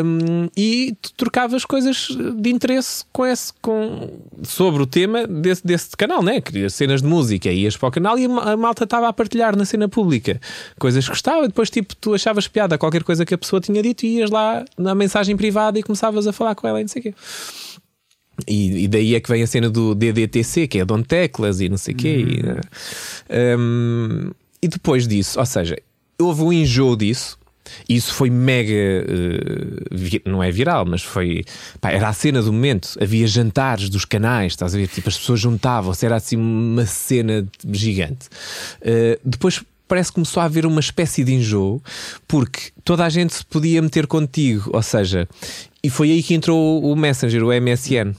Um, 0.05 0.49
e 0.57 0.97
tu 1.01 1.13
trocavas 1.15 1.65
coisas 1.65 2.09
de 2.37 2.51
interesse 2.51 3.05
com 3.13 3.27
esse, 3.27 3.53
com, 3.61 4.11
sobre 4.43 4.83
o 4.83 4.87
tema 4.87 5.27
desse, 5.27 5.67
desse 5.67 5.97
canal, 5.97 6.23
né? 6.23 6.41
Queria 6.41 6.69
cenas 6.71 7.03
de 7.03 7.09
música, 7.09 7.51
ias 7.51 7.77
para 7.77 7.89
o 7.89 7.93
canal 7.93 8.19
e 8.19 8.25
a 8.25 8.29
ma- 8.29 8.53
a 8.53 8.57
malta 8.57 8.85
estava 8.85 9.09
a 9.09 9.13
partilhar 9.13 9.57
na 9.57 9.65
cena 9.65 9.89
pública 9.89 10.41
coisas 10.79 11.05
que 11.05 11.11
gostava. 11.11 11.47
Depois, 11.47 11.71
tipo, 11.71 11.95
tu 11.97 12.15
achavas 12.15 12.47
piada 12.49 12.77
qualquer 12.79 13.03
coisa 13.03 13.25
que 13.25 13.35
a 13.35 13.39
pessoa 13.39 13.61
tinha 13.61 13.83
dito 13.83 14.05
e 14.05 14.19
ias 14.19 14.31
lá 14.31 14.65
na 14.77 14.95
mensagem 14.95 15.37
privada 15.37 15.79
e 15.79 15.83
começavas 15.83 16.27
a 16.27 16.33
falar 16.33 16.55
com 16.55 16.67
ela 16.69 16.81
e 16.81 16.85
não 16.85 16.89
sei 16.89 17.01
o 17.01 17.03
quê. 17.05 17.15
E, 18.49 18.85
e 18.85 18.89
daí 18.89 19.15
é 19.15 19.21
que 19.21 19.29
vem 19.31 19.43
a 19.43 19.47
cena 19.47 19.69
do 19.71 19.95
DDTC, 19.95 20.67
que 20.67 20.79
é 20.81 20.85
Dom 20.85 21.03
Teclas 21.03 21.61
e 21.61 21.69
não 21.69 21.77
sei 21.77 21.95
o 21.95 21.97
quê. 21.97 22.27
E, 22.29 22.43
né? 22.43 22.61
Um, 23.59 24.31
e 24.61 24.69
depois 24.69 25.07
disso, 25.07 25.39
ou 25.39 25.47
seja, 25.47 25.77
houve 26.21 26.43
um 26.43 26.53
enjoo 26.53 26.97
disso. 26.97 27.39
E 27.89 27.95
Isso 27.95 28.13
foi 28.13 28.29
mega. 28.29 28.73
eh, 28.73 29.85
vi- 29.93 30.21
não 30.27 30.43
é 30.43 30.51
viral, 30.51 30.85
mas 30.85 31.03
foi. 31.03 31.45
pá, 31.81 31.91
era 31.93 32.09
a 32.09 32.13
cena 32.13 32.43
do 32.43 32.53
momento. 32.53 32.99
Havia 33.01 33.27
jantares 33.27 33.89
dos 33.89 34.05
canais, 34.05 34.53
estás 34.53 34.75
a 34.75 34.79
ver? 34.79 34.89
Tipo, 34.89 35.09
as 35.09 35.17
pessoas 35.17 35.41
juntavam-se, 35.41 36.05
era 36.05 36.17
assim 36.17 36.37
uma 36.37 36.85
cena 36.85 37.47
gigante. 37.71 38.29
Eh, 38.81 39.19
depois 39.25 39.63
parece 39.87 40.11
que 40.11 40.15
começou 40.17 40.41
a 40.43 40.45
haver 40.47 40.67
uma 40.67 40.81
espécie 40.81 41.23
de 41.23 41.33
enjoo, 41.35 41.81
porque 42.27 42.71
toda 42.85 43.05
a 43.05 43.09
gente 43.09 43.33
se 43.35 43.45
podia 43.45 43.81
meter 43.81 44.07
contigo, 44.07 44.71
ou 44.73 44.83
seja, 44.83 45.29
e 45.83 45.91
foi 45.91 46.11
aí 46.11 46.23
que 46.23 46.35
entrou 46.35 46.83
o 46.83 46.97
Messenger, 46.97 47.43
o 47.43 47.49
MSN. 47.49 48.15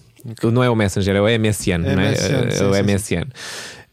Não 0.52 0.64
é 0.64 0.70
o 0.70 0.76
Messenger, 0.76 1.16
é 1.16 1.22
o 1.22 1.40
MSN, 1.40 1.78
não 1.80 1.90
é? 2.02 2.12
MSN, 2.12 2.48
É 2.48 2.52
sim, 2.52 2.64
o 2.64 2.74
sim, 2.74 2.82
MSN. 2.82 3.28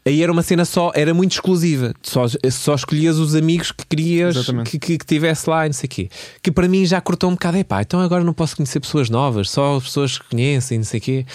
Aí 0.03 0.23
era 0.23 0.31
uma 0.31 0.41
cena 0.41 0.65
só, 0.65 0.91
era 0.95 1.13
muito 1.13 1.33
exclusiva. 1.33 1.93
Só, 2.01 2.25
só 2.49 2.73
escolhias 2.73 3.17
os 3.17 3.35
amigos 3.35 3.71
que 3.71 3.85
querias 3.85 4.35
que, 4.65 4.79
que, 4.79 4.97
que 4.97 5.05
tivesse 5.05 5.47
lá 5.47 5.65
e 5.65 5.69
não 5.69 5.73
sei 5.73 5.85
o 5.85 5.89
quê. 5.89 6.09
Que 6.41 6.51
para 6.51 6.67
mim 6.67 6.85
já 6.85 6.99
cortou 6.99 7.29
um 7.29 7.33
bocado. 7.33 7.57
Epá, 7.57 7.81
então 7.81 7.99
agora 7.99 8.23
não 8.23 8.33
posso 8.33 8.55
conhecer 8.55 8.79
pessoas 8.79 9.09
novas, 9.11 9.49
só 9.49 9.79
pessoas 9.79 10.17
que 10.17 10.27
conhecem, 10.29 10.79
não 10.79 10.85
sei 10.85 10.99
o 10.99 11.03
quê. 11.03 11.25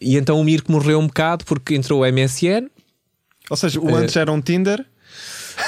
E 0.00 0.16
então 0.16 0.40
o 0.40 0.44
Mirko 0.44 0.72
morreu 0.72 0.98
um 0.98 1.06
bocado 1.06 1.44
porque 1.44 1.76
entrou 1.76 2.02
o 2.02 2.12
MSN. 2.12 2.68
Ou 3.48 3.56
seja, 3.56 3.78
o 3.80 3.88
Eh, 3.90 3.94
antes 3.94 4.16
era 4.16 4.32
um 4.32 4.40
Tinder. 4.40 4.84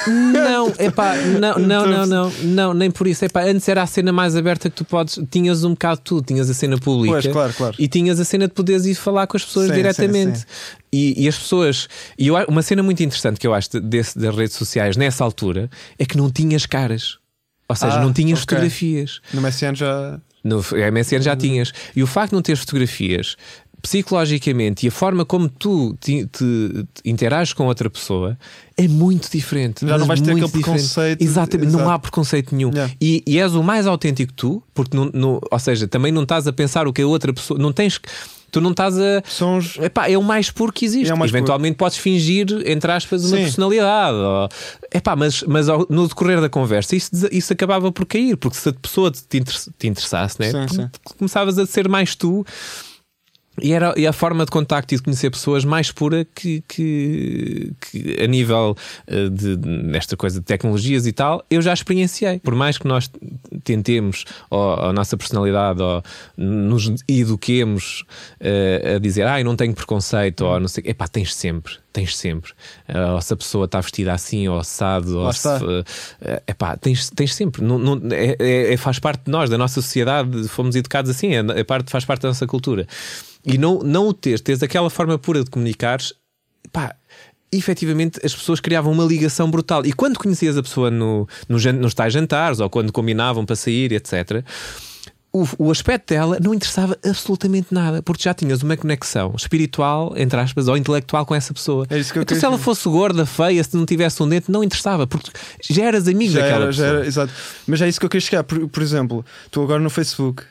Não, 0.06 0.68
epá, 0.78 1.16
não, 1.16 1.58
não, 1.58 1.86
não, 1.86 2.06
não, 2.06 2.30
não, 2.42 2.74
nem 2.74 2.90
por 2.90 3.06
isso. 3.06 3.24
Epá, 3.24 3.42
antes 3.44 3.68
era 3.68 3.82
a 3.82 3.86
cena 3.86 4.12
mais 4.12 4.34
aberta 4.36 4.68
que 4.70 4.76
tu 4.76 4.84
podes. 4.84 5.18
Tinhas 5.30 5.64
um 5.64 5.70
bocado 5.70 6.00
tudo, 6.02 6.24
tinhas 6.26 6.48
a 6.50 6.54
cena 6.54 6.78
pública 6.78 7.14
Pois, 7.22 7.26
claro, 7.32 7.52
claro. 7.54 7.76
e 7.78 7.88
tinhas 7.88 8.18
a 8.20 8.24
cena 8.24 8.46
de 8.48 8.54
poderes 8.54 8.84
ir 8.86 8.94
falar 8.94 9.26
com 9.26 9.36
as 9.36 9.44
pessoas 9.44 9.68
Sim, 9.68 9.74
diretamente. 9.74 10.38
sim, 10.40 10.44
E, 10.92 11.24
e 11.24 11.28
as 11.28 11.38
pessoas, 11.38 11.88
e 12.18 12.26
eu, 12.28 12.34
uma 12.48 12.62
cena 12.62 12.82
muito 12.82 13.02
interessante 13.02 13.38
que 13.40 13.46
eu 13.46 13.54
acho 13.54 13.70
de- 13.70 13.80
desse, 13.80 14.18
das 14.18 14.34
redes 14.34 14.56
sociais 14.56 14.96
nessa 14.96 15.24
altura 15.24 15.70
é 15.98 16.04
que 16.04 16.16
não 16.16 16.30
tinhas 16.30 16.66
caras. 16.66 17.18
Ou 17.68 17.76
seja, 17.76 17.94
Ah, 17.98 18.00
não 18.02 18.12
tinhas 18.12 18.42
ok. 18.42 18.56
fotografias. 18.56 19.20
No 19.32 19.40
MSN 19.40 19.74
já. 19.74 20.20
No 20.44 20.58
MSN 20.92 21.22
já 21.22 21.36
tinhas. 21.36 21.72
E 21.96 22.02
o 22.02 22.06
facto 22.06 22.30
de 22.30 22.34
não 22.34 22.42
teres 22.42 22.60
fotografias, 22.60 23.36
psicologicamente, 23.82 24.86
e 24.86 24.88
a 24.88 24.92
forma 24.92 25.24
como 25.24 25.48
tu 25.48 25.94
te, 26.00 26.24
te- 26.26 26.38
te 26.38 26.86
interages 27.04 27.52
com 27.52 27.66
outra 27.66 27.90
pessoa 27.90 28.38
é 28.76 28.86
muito 28.88 29.28
diferente. 29.30 29.86
Já 29.86 29.98
não 29.98 30.06
vais 30.06 30.20
ter 30.20 30.30
aquele 30.30 30.46
diferente. 30.46 30.64
preconceito 30.64 31.22
Exatamente, 31.22 31.70
não 31.72 31.80
exato. 31.80 31.90
há 31.90 31.98
preconceito 31.98 32.54
nenhum. 32.54 32.70
Yeah. 32.70 32.94
E, 33.00 33.22
e 33.26 33.38
és 33.38 33.54
o 33.54 33.62
mais 33.62 33.86
autêntico 33.86 34.32
tu, 34.32 34.62
porque 34.72 34.96
não, 34.96 35.10
não- 35.12 35.40
ou 35.50 35.58
seja, 35.58 35.86
também 35.88 36.12
não 36.12 36.22
estás 36.22 36.46
a 36.46 36.52
pensar 36.52 36.86
o 36.86 36.92
que 36.92 37.02
a 37.02 37.06
outra 37.06 37.32
pessoa. 37.32 37.58
Não 37.58 37.72
tens 37.72 37.98
que. 37.98 38.08
Tu 38.52 38.60
não 38.60 38.70
estás 38.72 38.98
a. 38.98 39.22
São 39.26 39.56
os. 39.58 39.78
Epá, 39.78 40.08
é 40.10 40.16
o 40.18 40.22
mais 40.22 40.50
puro 40.50 40.70
que 40.72 40.84
existe. 40.84 41.10
É 41.10 41.24
Eventualmente 41.24 41.74
podes 41.76 41.96
fingir, 41.96 42.46
entre 42.66 42.92
aspas, 42.92 43.24
uma 43.24 43.36
Sim. 43.38 43.42
personalidade. 43.44 44.16
Ou... 44.16 44.48
Epá, 44.94 45.16
mas, 45.16 45.42
mas 45.48 45.68
ao- 45.70 45.86
no 45.88 46.06
decorrer 46.06 46.38
da 46.40 46.50
conversa 46.50 46.94
isso, 46.94 47.10
isso 47.32 47.50
acabava 47.52 47.90
por 47.90 48.04
cair, 48.04 48.36
porque 48.36 48.58
se 48.58 48.68
a 48.68 48.72
pessoa 48.74 49.10
te, 49.10 49.38
inter- 49.38 49.56
te 49.78 49.88
interessasse, 49.88 50.36
né? 50.38 50.50
Sim, 50.50 50.68
sim. 50.68 50.90
começavas 51.18 51.58
a 51.58 51.64
ser 51.66 51.88
mais 51.88 52.14
tu. 52.14 52.44
E 53.60 53.72
era 53.72 53.92
e 53.98 54.06
a 54.06 54.12
forma 54.14 54.46
de 54.46 54.50
contacto 54.50 54.94
e 54.94 54.96
de 54.96 55.02
conhecer 55.02 55.28
pessoas 55.30 55.62
mais 55.62 55.92
pura 55.92 56.24
que, 56.34 56.62
que, 56.66 57.70
que 57.80 58.22
a 58.22 58.26
nível 58.26 58.74
eh, 59.06 59.28
de, 59.28 59.56
nesta 59.58 60.16
coisa 60.16 60.40
de 60.40 60.46
tecnologias 60.46 61.06
e 61.06 61.12
tal, 61.12 61.44
eu 61.50 61.60
já 61.60 61.72
experienciei. 61.74 62.38
Por 62.38 62.54
mais 62.54 62.78
que 62.78 62.86
nós 62.88 63.10
tentemos, 63.62 64.24
ou 64.48 64.74
a 64.74 64.92
nossa 64.94 65.18
personalidade, 65.18 65.82
ou 65.82 66.02
nos 66.36 66.90
eduquemos 67.06 68.04
eh, 68.40 68.94
a 68.96 68.98
dizer, 68.98 69.26
ah, 69.26 69.38
eu 69.38 69.44
não 69.44 69.54
tenho 69.54 69.74
preconceito, 69.74 70.46
ou 70.46 70.58
não 70.58 70.66
sei, 70.68 70.84
epá, 70.86 71.06
tens 71.06 71.34
sempre, 71.34 71.74
tens 71.92 72.16
sempre. 72.16 72.52
Eh, 72.88 73.04
ou 73.12 73.20
se 73.20 73.34
a 73.34 73.36
pessoa 73.36 73.66
está 73.66 73.82
vestida 73.82 74.14
assim, 74.14 74.48
ou 74.48 74.58
assado, 74.58 75.18
ou 75.18 75.30
se, 75.30 75.48
epá, 76.48 76.74
tens, 76.78 77.10
tens 77.10 77.34
sempre. 77.34 77.62
Não, 77.62 77.78
não- 77.78 78.00
é, 78.12 78.34
é- 78.38 78.72
é- 78.72 78.76
faz 78.78 78.98
parte 78.98 79.24
de 79.26 79.30
nós, 79.30 79.50
da 79.50 79.58
nossa 79.58 79.82
sociedade, 79.82 80.48
fomos 80.48 80.74
educados 80.74 81.10
assim, 81.10 81.34
é, 81.34 81.40
é 81.60 81.64
parte, 81.64 81.90
faz 81.90 82.04
parte 82.06 82.22
da 82.22 82.28
nossa 82.28 82.46
cultura. 82.46 82.86
E 83.44 83.58
não, 83.58 83.80
não 83.80 84.08
o 84.08 84.14
teres, 84.14 84.40
teres 84.40 84.62
aquela 84.62 84.88
forma 84.88 85.18
pura 85.18 85.42
de 85.42 85.50
comunicares, 85.50 86.12
pá, 86.72 86.94
efetivamente 87.52 88.18
as 88.24 88.34
pessoas 88.34 88.60
criavam 88.60 88.92
uma 88.92 89.04
ligação 89.04 89.50
brutal. 89.50 89.84
E 89.84 89.92
quando 89.92 90.18
conhecias 90.18 90.56
a 90.56 90.62
pessoa 90.62 90.90
no, 90.90 91.28
no, 91.48 91.58
nos 91.74 91.94
tais 91.94 92.12
jantares, 92.12 92.60
ou 92.60 92.70
quando 92.70 92.92
combinavam 92.92 93.44
para 93.44 93.56
sair, 93.56 93.92
etc. 93.92 94.44
O, 95.34 95.46
o 95.58 95.70
aspecto 95.70 96.12
dela 96.12 96.38
não 96.42 96.52
interessava 96.52 96.96
absolutamente 97.02 97.72
nada, 97.72 98.02
porque 98.02 98.22
já 98.22 98.34
tinhas 98.34 98.62
uma 98.62 98.76
conexão 98.76 99.34
espiritual, 99.34 100.12
entre 100.14 100.38
aspas, 100.38 100.68
ou 100.68 100.76
intelectual 100.76 101.24
com 101.24 101.34
essa 101.34 101.54
pessoa. 101.54 101.86
É 101.88 101.98
isso 101.98 102.12
que 102.12 102.18
eu 102.18 102.22
então, 102.22 102.38
se 102.38 102.44
ela 102.44 102.58
fosse 102.58 102.86
gorda, 102.86 103.24
feia, 103.24 103.64
se 103.64 103.74
não 103.74 103.86
tivesse 103.86 104.22
um 104.22 104.28
dente, 104.28 104.50
não 104.50 104.62
interessava, 104.62 105.06
porque 105.06 105.30
já 105.70 105.84
eras 105.84 106.06
amigo 106.06 106.32
Já 106.32 106.40
daquela 106.40 106.64
era, 106.64 106.72
já 106.72 106.82
pessoa. 106.82 106.98
era, 106.98 107.06
exato. 107.06 107.32
Mas 107.66 107.80
é 107.80 107.88
isso 107.88 107.98
que 107.98 108.04
eu 108.04 108.10
queria 108.10 108.26
chegar. 108.26 108.44
Por, 108.44 108.68
por 108.68 108.82
exemplo, 108.82 109.24
tu 109.50 109.62
agora 109.62 109.80
no 109.80 109.88
Facebook. 109.88 110.42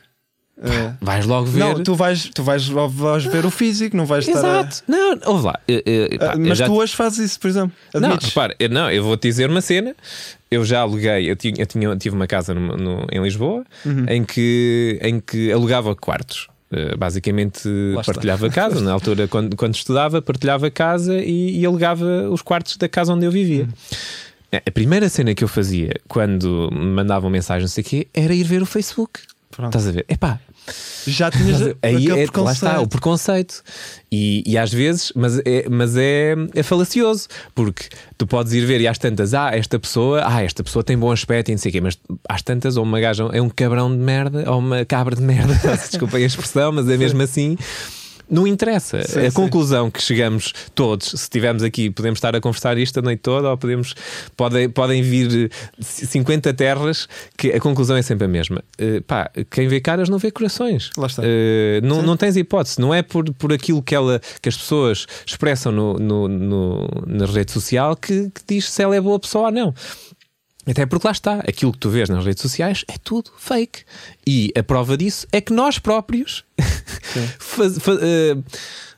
Eh, 0.62 0.92
Vais 1.00 1.26
logo 1.26 1.46
ver. 1.46 1.58
não, 1.60 1.82
tu 1.82 1.94
vais, 1.94 2.30
tu 2.34 2.42
vais, 2.42 2.66
vais 2.68 3.24
ver 3.24 3.44
o 3.44 3.50
físico, 3.50 3.96
não 3.96 4.06
vais 4.06 4.26
estar 4.26 4.38
a- 4.44 4.60
Exato. 4.60 4.82
Não, 4.88 5.18
ouve 5.26 5.46
lá. 5.46 5.58
eu- 5.68 5.82
eu- 5.84 6.18
pá, 6.18 6.32
Ah, 6.32 6.36
mas 6.38 6.58
já 6.58 6.66
tu 6.66 6.74
hoje 6.74 6.94
fazes 6.94 7.18
isso, 7.18 7.40
por 7.40 7.48
exemplo. 7.48 7.72
Não, 7.94 8.04
Admites? 8.08 8.28
repara, 8.28 8.54
eu, 8.58 8.68
não, 8.68 8.90
eu 8.90 9.02
vou 9.04 9.16
te 9.16 9.28
dizer 9.28 9.48
uma 9.50 9.60
cena. 9.60 9.94
Eu 10.50 10.64
já 10.64 10.80
aluguei, 10.80 11.30
eu, 11.30 11.34
tinha, 11.36 11.54
eu 11.58 11.66
tinha- 11.66 11.96
tive 11.96 12.14
uma 12.14 12.26
casa 12.26 12.52
no- 12.54 12.76
no- 12.76 13.06
em 13.10 13.22
Lisboa 13.22 13.64
Uhum. 13.86 14.04
em, 14.08 14.22
que, 14.24 14.98
em 15.02 15.18
que 15.20 15.50
alugava 15.52 15.94
quartos. 15.96 16.48
Uh, 16.70 16.96
basicamente 16.96 17.68
partilhava 18.06 18.48
casa, 18.48 18.80
na 18.80 18.92
altura 18.94 19.28
quando, 19.28 19.54
quando 19.56 19.74
estudava, 19.74 20.22
partilhava 20.22 20.70
casa 20.70 21.18
e, 21.18 21.60
e 21.60 21.66
alugava 21.66 22.30
os 22.30 22.40
quartos 22.40 22.78
da 22.78 22.88
casa 22.88 23.12
onde 23.12 23.26
eu 23.26 23.30
vivia. 23.30 23.64
Uhum. 23.64 24.58
A 24.66 24.70
primeira 24.70 25.06
cena 25.10 25.34
que 25.34 25.44
eu 25.44 25.48
fazia 25.48 25.92
quando 26.08 26.70
me 26.72 26.86
mandavam 26.86 27.28
mensagem, 27.30 27.62
não 27.62 27.68
sei 27.68 27.82
o 27.82 27.86
quê, 27.86 28.08
era 28.14 28.32
ir 28.34 28.44
ver 28.44 28.62
o 28.62 28.66
Facebook. 28.66 29.20
Pronto. 29.50 29.68
Estás 29.68 29.86
a 29.86 29.92
ver? 29.92 30.06
Epá, 30.08 30.40
Já 31.06 31.30
tinhas 31.30 31.60
aí 31.82 32.08
é, 32.08 32.26
lá 32.36 32.52
está, 32.52 32.80
o 32.80 32.86
preconceito. 32.86 32.88
preconceito. 32.88 33.62
E, 34.10 34.44
e 34.46 34.56
às 34.56 34.72
vezes, 34.72 35.12
mas, 35.16 35.38
é, 35.38 35.68
mas 35.68 35.96
é, 35.96 36.34
é 36.54 36.62
falacioso, 36.62 37.28
porque 37.54 37.88
tu 38.16 38.26
podes 38.26 38.52
ir 38.52 38.64
ver 38.64 38.80
e 38.80 38.86
às 38.86 38.98
tantas, 38.98 39.34
ah, 39.34 39.50
esta 39.52 39.78
pessoa, 39.78 40.22
ah, 40.24 40.42
esta 40.42 40.62
pessoa 40.62 40.84
tem 40.84 40.96
bom 40.96 41.10
aspecto 41.10 41.48
e 41.48 41.52
não 41.52 41.58
sei 41.58 41.70
o 41.70 41.72
quê, 41.72 41.80
mas 41.80 41.98
às 42.28 42.42
tantas, 42.42 42.76
ou 42.76 42.84
uma 42.84 43.00
gaja 43.00 43.28
é 43.32 43.42
um 43.42 43.48
cabrão 43.48 43.90
de 43.90 44.00
merda, 44.00 44.50
ou 44.50 44.58
uma 44.58 44.84
cabra 44.84 45.16
de 45.16 45.22
merda, 45.22 45.54
desculpem 45.90 46.22
a 46.22 46.26
expressão, 46.26 46.70
mas 46.70 46.88
é 46.88 46.96
mesmo 46.96 47.20
assim. 47.22 47.56
Não 48.32 48.46
interessa. 48.46 49.02
Sim, 49.04 49.20
a 49.20 49.30
sim. 49.30 49.36
conclusão 49.36 49.90
que 49.90 50.00
chegamos 50.02 50.52
todos, 50.74 51.08
se 51.10 51.16
estivermos 51.16 51.62
aqui, 51.62 51.90
podemos 51.90 52.16
estar 52.16 52.34
a 52.34 52.40
conversar 52.40 52.78
isto 52.78 52.98
a 52.98 53.02
noite 53.02 53.20
toda, 53.20 53.50
ou 53.50 53.58
podemos, 53.58 53.94
podem, 54.36 54.68
podem 54.70 55.02
vir 55.02 55.50
eh, 55.52 55.82
50 55.82 56.54
terras, 56.54 57.06
que 57.36 57.48
a 57.52 57.60
conclusão 57.60 57.96
é 57.96 58.02
sempre 58.02 58.24
a 58.24 58.28
mesma. 58.28 58.64
Eh, 58.78 59.00
pá, 59.06 59.30
quem 59.50 59.68
vê 59.68 59.80
caras 59.80 60.08
não 60.08 60.16
vê 60.18 60.30
corações. 60.30 60.90
Lá 60.96 61.06
está. 61.06 61.22
Eh, 61.24 61.80
não, 61.82 62.00
Sim. 62.00 62.06
não 62.06 62.16
tens 62.16 62.36
hipótese, 62.36 62.80
não 62.80 62.94
é 62.94 63.02
por, 63.02 63.30
por 63.34 63.52
aquilo 63.52 63.82
que, 63.82 63.94
ela, 63.94 64.20
que 64.40 64.48
as 64.48 64.56
pessoas 64.56 65.06
expressam 65.26 65.70
no, 65.70 65.94
no, 65.98 66.28
no- 66.28 66.88
na 67.06 67.26
rede 67.26 67.52
social 67.52 67.94
que, 67.94 68.30
que 68.30 68.40
diz 68.48 68.68
se 68.70 68.82
ela 68.82 68.96
é 68.96 69.00
boa 69.00 69.18
pessoa 69.20 69.46
ou 69.46 69.52
não. 69.52 69.74
Até 70.66 70.86
porque 70.86 71.06
lá 71.08 71.12
está, 71.12 71.40
aquilo 71.40 71.72
que 71.72 71.78
tu 71.78 71.90
vês 71.90 72.08
nas 72.08 72.24
redes 72.24 72.40
sociais 72.40 72.84
é 72.88 72.94
tudo 73.02 73.32
fake. 73.36 73.82
E 74.26 74.52
a 74.56 74.62
prova 74.62 74.96
disso 74.96 75.26
é 75.32 75.40
que 75.40 75.52
nós 75.52 75.78
próprios 75.78 76.44
faz- 77.40 77.78
fa- 77.78 77.98
eh, 78.00 78.36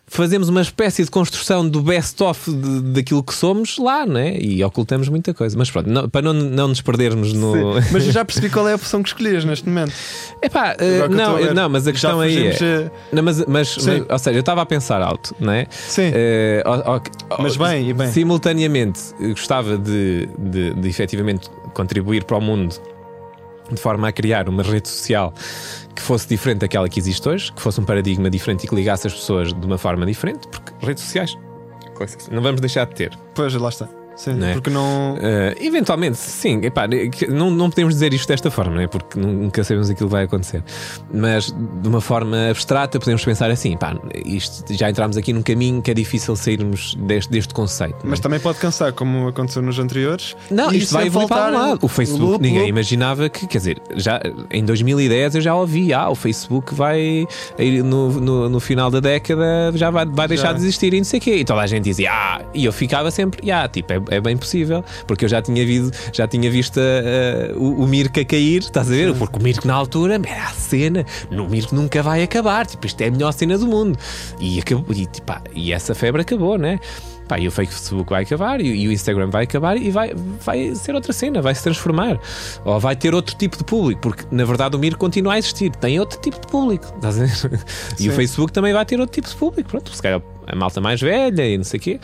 fazemos 0.06 0.48
uma 0.48 0.60
espécie 0.60 1.02
de 1.02 1.10
construção 1.10 1.66
do 1.68 1.80
best-of 1.80 2.50
daquilo 2.92 3.22
que 3.22 3.34
somos 3.34 3.78
lá, 3.78 4.04
né? 4.06 4.36
E 4.38 4.62
ocultamos 4.62 5.08
muita 5.08 5.32
coisa. 5.34 5.56
Mas 5.58 5.70
pronto, 5.70 5.88
não- 5.88 6.08
para 6.08 6.22
não, 6.22 6.32
não 6.34 6.68
nos 6.68 6.80
perdermos 6.80 7.32
no. 7.32 7.80
Sim. 7.82 7.88
Mas 7.92 8.06
eu 8.06 8.12
já 8.12 8.24
percebi 8.24 8.50
qual 8.50 8.68
é 8.68 8.72
a 8.72 8.76
opção 8.76 9.02
que 9.02 9.08
escolhias 9.08 9.44
neste 9.44 9.68
momento. 9.68 9.92
Que 10.40 10.46
eu 10.46 11.04
estou 11.04 11.08
não, 11.08 11.34
a 11.36 11.38
ver. 11.38 11.54
não, 11.54 11.68
mas 11.68 11.86
a 11.88 11.92
questão 11.92 12.20
aí 12.20 12.48
é. 12.48 12.58
eh, 12.60 12.90
Não, 13.12 13.22
mas, 13.22 13.38
mas, 13.46 13.76
mas- 13.78 14.02
ou 14.08 14.18
seja, 14.18 14.36
eu 14.36 14.40
estava 14.40 14.62
a 14.62 14.66
pensar 14.66 15.00
alto, 15.02 15.34
não 15.40 15.52
é? 15.52 15.66
Sim. 15.70 16.12
Ó- 16.64 17.42
Mas 17.42 17.56
bem, 17.56 17.88
e 17.90 17.92
bem. 17.94 18.08
Simultaneamente, 18.12 19.00
gostava 19.20 19.76
de, 19.78 20.28
de, 20.38 20.74
de 20.74 20.88
efetivamente 20.88 21.48
contribuir 21.72 22.24
para 22.24 22.36
o 22.36 22.40
mundo 22.40 22.74
de 23.72 23.80
forma 23.80 24.06
a 24.08 24.12
criar 24.12 24.46
uma 24.48 24.62
rede 24.62 24.88
social 24.88 25.32
que 25.94 26.02
fosse 26.02 26.28
diferente 26.28 26.58
daquela 26.58 26.88
que 26.88 26.98
existe 26.98 27.28
hoje, 27.28 27.52
que 27.52 27.62
fosse 27.62 27.80
um 27.80 27.84
paradigma 27.84 28.28
diferente 28.28 28.64
e 28.64 28.68
que 28.68 28.74
ligasse 28.74 29.06
as 29.06 29.14
pessoas 29.14 29.52
de 29.52 29.66
uma 29.66 29.78
forma 29.78 30.04
diferente, 30.04 30.46
porque 30.48 30.72
redes 30.84 31.04
sociais 31.04 31.36
não 32.30 32.42
vamos 32.42 32.60
deixar 32.60 32.86
de 32.86 32.94
ter. 32.94 33.18
Pois, 33.34 33.54
lá 33.54 33.68
está. 33.68 33.88
Sim, 34.16 34.34
Não 34.34 34.46
é? 34.46 34.52
porque 34.52 34.70
não. 34.70 35.16
Eh, 35.20 35.56
eventualmente, 35.60 36.16
sim, 36.16 36.60
epá, 36.62 36.84
não, 37.28 37.50
não 37.50 37.68
podemos 37.70 37.94
dizer 37.94 38.12
isto 38.14 38.28
desta 38.28 38.50
forma, 38.50 38.82
é? 38.82 38.86
porque 38.86 39.18
nunca 39.18 39.62
sabemos 39.64 39.90
aquilo 39.90 40.08
que 40.08 40.12
vai 40.12 40.24
acontecer. 40.24 40.62
Mas 41.12 41.46
de 41.52 41.88
uma 41.88 42.00
forma 42.00 42.50
abstrata, 42.50 42.98
podemos 42.98 43.24
pensar 43.24 43.50
assim: 43.50 43.76
pá, 43.76 43.96
isto, 44.24 44.72
já 44.72 44.88
entramos 44.88 45.16
aqui 45.16 45.32
num 45.32 45.42
caminho 45.42 45.82
que 45.82 45.90
é 45.90 45.94
difícil 45.94 46.36
sairmos 46.36 46.94
deste, 46.94 47.30
deste 47.30 47.52
conceito. 47.54 47.96
é? 48.04 48.08
Mas 48.08 48.20
também 48.20 48.38
pode 48.40 48.58
cansar, 48.58 48.92
como 48.92 49.28
aconteceu 49.28 49.62
nos 49.62 49.78
anteriores. 49.78 50.36
Não, 50.50 50.72
E 50.72 50.78
isto 50.78 50.92
vai 50.92 51.06
evoluir 51.06 51.28
para 51.28 51.50
um 51.50 51.58
lado. 51.58 51.78
O 51.82 51.88
Facebook, 51.88 52.22
loop, 52.24 52.42
ninguém 52.42 52.58
loop. 52.60 52.70
imaginava 52.70 53.28
que, 53.28 53.46
quer 53.46 53.58
dizer, 53.58 53.82
já 53.96 54.20
em 54.50 54.64
2010 54.64 55.36
eu 55.36 55.40
já 55.40 55.54
ouvi, 55.54 55.92
ah, 55.92 56.08
o 56.08 56.14
Facebook 56.14 56.74
vai 56.74 57.26
no, 57.84 58.10
no, 58.20 58.48
no 58.48 58.60
final 58.60 58.90
da 58.90 59.00
década 59.00 59.72
já 59.74 59.90
vai, 59.90 60.06
vai 60.06 60.28
deixar 60.28 60.48
Já. 60.48 60.52
de 60.54 60.58
existir 60.60 60.92
e 60.94 60.98
não 60.98 61.04
sei 61.04 61.18
o 61.18 61.22
quê. 61.22 61.36
E 61.36 61.44
toda 61.44 61.60
a 61.60 61.66
gente 61.66 61.84
dizia, 61.84 62.10
ah, 62.12 62.42
e 62.54 62.64
eu 62.64 62.72
ficava 62.72 63.10
sempre, 63.10 63.50
ah, 63.50 63.68
tipo, 63.68 63.92
é, 63.92 64.00
é 64.10 64.20
bem 64.20 64.36
possível, 64.36 64.84
porque 65.06 65.24
eu 65.24 65.28
já 65.28 65.40
tinha, 65.40 65.64
visto, 65.64 65.96
já 66.12 66.26
tinha 66.26 66.50
visto 66.50 66.78
ah, 66.78 67.52
o, 67.56 67.82
o 67.82 67.86
Mirko 67.86 68.20
a 68.20 68.24
cair, 68.24 68.60
estás 68.60 68.88
a 68.88 68.90
ver? 68.90 69.14
Porque 69.14 69.38
o 69.38 69.42
Mirko 69.42 69.66
na 69.66 69.74
altura 69.74 70.14
era 70.14 70.44
a 70.44 70.52
cena, 70.52 71.04
no 71.30 71.48
Mirko 71.48 71.74
nunca 71.74 72.02
vai 72.02 72.22
acabar, 72.22 72.66
tipo, 72.66 72.86
isto 72.86 73.00
é 73.00 73.08
a 73.08 73.10
melhor 73.10 73.32
cena 73.32 73.58
do 73.58 73.66
mundo. 73.66 73.98
E, 74.40 74.58
acabou, 74.58 74.94
e, 74.94 75.06
tipo, 75.06 75.32
e 75.54 75.72
essa 75.72 75.94
febre 75.94 76.22
acabou, 76.22 76.58
né? 76.58 76.78
Pá, 77.28 77.38
e 77.38 77.48
o 77.48 77.50
Facebook 77.50 78.10
vai 78.10 78.22
acabar 78.22 78.60
e, 78.60 78.66
e 78.66 78.88
o 78.88 78.92
Instagram 78.92 79.30
vai 79.30 79.44
acabar 79.44 79.76
e 79.76 79.90
vai, 79.90 80.12
vai 80.14 80.74
ser 80.74 80.94
outra 80.94 81.12
cena, 81.12 81.40
vai 81.40 81.54
se 81.54 81.62
transformar. 81.62 82.20
Ou 82.64 82.78
vai 82.78 82.94
ter 82.94 83.14
outro 83.14 83.34
tipo 83.34 83.56
de 83.56 83.64
público, 83.64 84.00
porque 84.00 84.24
na 84.30 84.44
verdade 84.44 84.76
o 84.76 84.78
Mir 84.78 84.96
continua 84.96 85.34
a 85.34 85.38
existir, 85.38 85.74
tem 85.76 85.98
outro 85.98 86.20
tipo 86.20 86.38
de 86.38 86.46
público. 86.46 86.92
Estás 86.96 87.20
a 87.20 87.24
ver? 87.24 87.64
E 87.98 88.08
o 88.08 88.10
Sim. 88.10 88.16
Facebook 88.16 88.52
também 88.52 88.72
vai 88.72 88.84
ter 88.84 88.98
outro 89.00 89.14
tipo 89.14 89.28
de 89.28 89.34
público. 89.34 89.70
Pronto, 89.70 89.94
se 89.94 90.02
calhar 90.02 90.20
a 90.46 90.56
malta 90.56 90.80
mais 90.80 91.00
velha 91.00 91.46
e 91.46 91.56
não 91.56 91.64
sei 91.64 91.78
o 91.78 91.82
quê. 91.82 92.00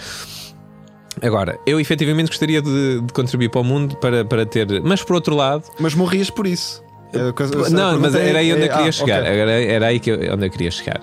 Agora, 1.23 1.59
eu 1.66 1.79
efetivamente 1.81 2.29
gostaria 2.29 2.62
de, 2.62 3.01
de 3.01 3.12
contribuir 3.12 3.49
para 3.51 3.61
o 3.61 3.64
mundo 3.64 3.96
para, 3.96 4.25
para 4.25 4.46
ter. 4.46 4.81
Mas 4.83 5.03
por 5.03 5.14
outro 5.14 5.35
lado, 5.35 5.64
Mas 5.79 5.94
morrias 5.94 6.31
por 6.31 6.46
isso. 6.46 6.83
É 7.12 7.33
coisa- 7.33 7.68
não, 7.70 7.99
mas 7.99 8.12
pergunta 8.12 8.18
é- 8.20 8.29
era 8.29 8.38
aí 8.38 8.53
onde 8.53 8.62
é- 8.62 8.66
eu 8.66 8.70
queria 8.70 8.88
ah, 8.88 8.92
chegar. 8.92 9.20
ok. 9.23 9.33
Era, 9.33 9.51
era 9.51 9.87
aí 9.88 9.99
que 9.99 10.11
eu, 10.11 10.33
onde 10.33 10.46
eu 10.46 10.51
queria 10.51 10.70
chegar. 10.70 11.01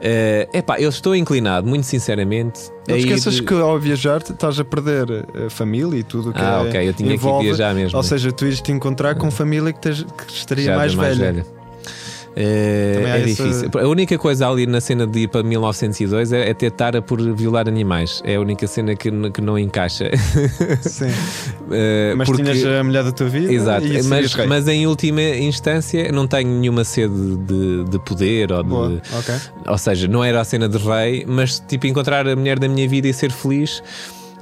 É 0.00 0.48
epá, 0.54 0.80
eu 0.80 0.88
estou 0.88 1.14
inclinado, 1.14 1.66
muito 1.68 1.84
sinceramente, 1.84 2.60
Não 2.88 2.96
te 2.96 3.00
esqueças 3.00 3.40
que 3.40 3.52
ao 3.52 3.78
viajar 3.78 4.22
estás 4.22 4.58
a 4.58 4.64
perder 4.64 5.06
a 5.46 5.50
família 5.50 5.98
e 5.98 6.02
tudo 6.02 6.30
o 6.30 6.32
que 6.32 6.40
Ah, 6.40 6.62
é- 6.64 6.68
ok, 6.68 6.88
eu 6.88 6.94
tinha 6.94 7.08
que 7.10 7.14
envolve. 7.16 7.44
viajar 7.44 7.74
mesmo. 7.74 7.94
Ou 7.94 8.02
seja, 8.02 8.32
tu 8.32 8.46
ires 8.46 8.62
te 8.62 8.72
encontrar 8.72 9.14
com 9.16 9.30
família 9.30 9.70
que, 9.70 9.80
que 9.90 10.32
estaria 10.32 10.64
já 10.64 10.76
mais, 10.76 10.92
de 10.92 10.96
velha. 10.96 11.44
É, 12.40 13.02
é 13.04 13.16
essa- 13.30 13.44
difícil. 13.44 13.70
A 13.78 13.86
única 13.88 14.16
coisa 14.18 14.48
ali 14.48 14.66
na 14.66 14.80
cena 14.80 15.06
de 15.06 15.20
ir 15.20 15.28
para 15.28 15.42
1902 15.42 16.32
é, 16.32 16.50
é 16.50 16.54
ter 16.54 16.70
tara 16.70 17.02
por 17.02 17.20
violar 17.34 17.68
animais. 17.68 18.22
É 18.24 18.36
a 18.36 18.40
única 18.40 18.66
cena 18.66 18.94
que, 18.96 19.10
que 19.30 19.40
não 19.40 19.58
encaixa. 19.58 20.10
Sim. 20.82 21.06
É, 21.70 22.14
Mas 22.18 22.28
porque- 22.28 22.42
tinhas 22.42 22.64
a 22.64 22.82
mulher 22.84 23.04
da 23.04 23.12
tua 23.12 23.28
vida. 23.28 23.52
Exato, 23.52 23.86
mas, 24.08 24.34
mas 24.46 24.68
em 24.68 24.86
última 24.86 25.20
instância 25.22 26.10
não 26.12 26.26
tenho 26.26 26.48
nenhuma 26.48 26.84
sede 26.84 27.36
de, 27.36 27.84
de 27.84 27.98
poder 28.00 28.50
ou 28.52 28.62
de, 28.62 28.68
Boa, 28.68 29.02
ok. 29.18 29.34
ou 29.66 29.78
seja, 29.78 30.08
não 30.08 30.22
era 30.24 30.40
a 30.40 30.44
cena 30.44 30.68
de 30.68 30.78
rei, 30.78 31.24
mas 31.26 31.60
tipo 31.60 31.86
encontrar 31.86 32.26
a 32.26 32.34
mulher 32.36 32.58
da 32.58 32.68
minha 32.68 32.88
vida 32.88 33.08
e 33.08 33.12
ser 33.12 33.30
feliz. 33.30 33.82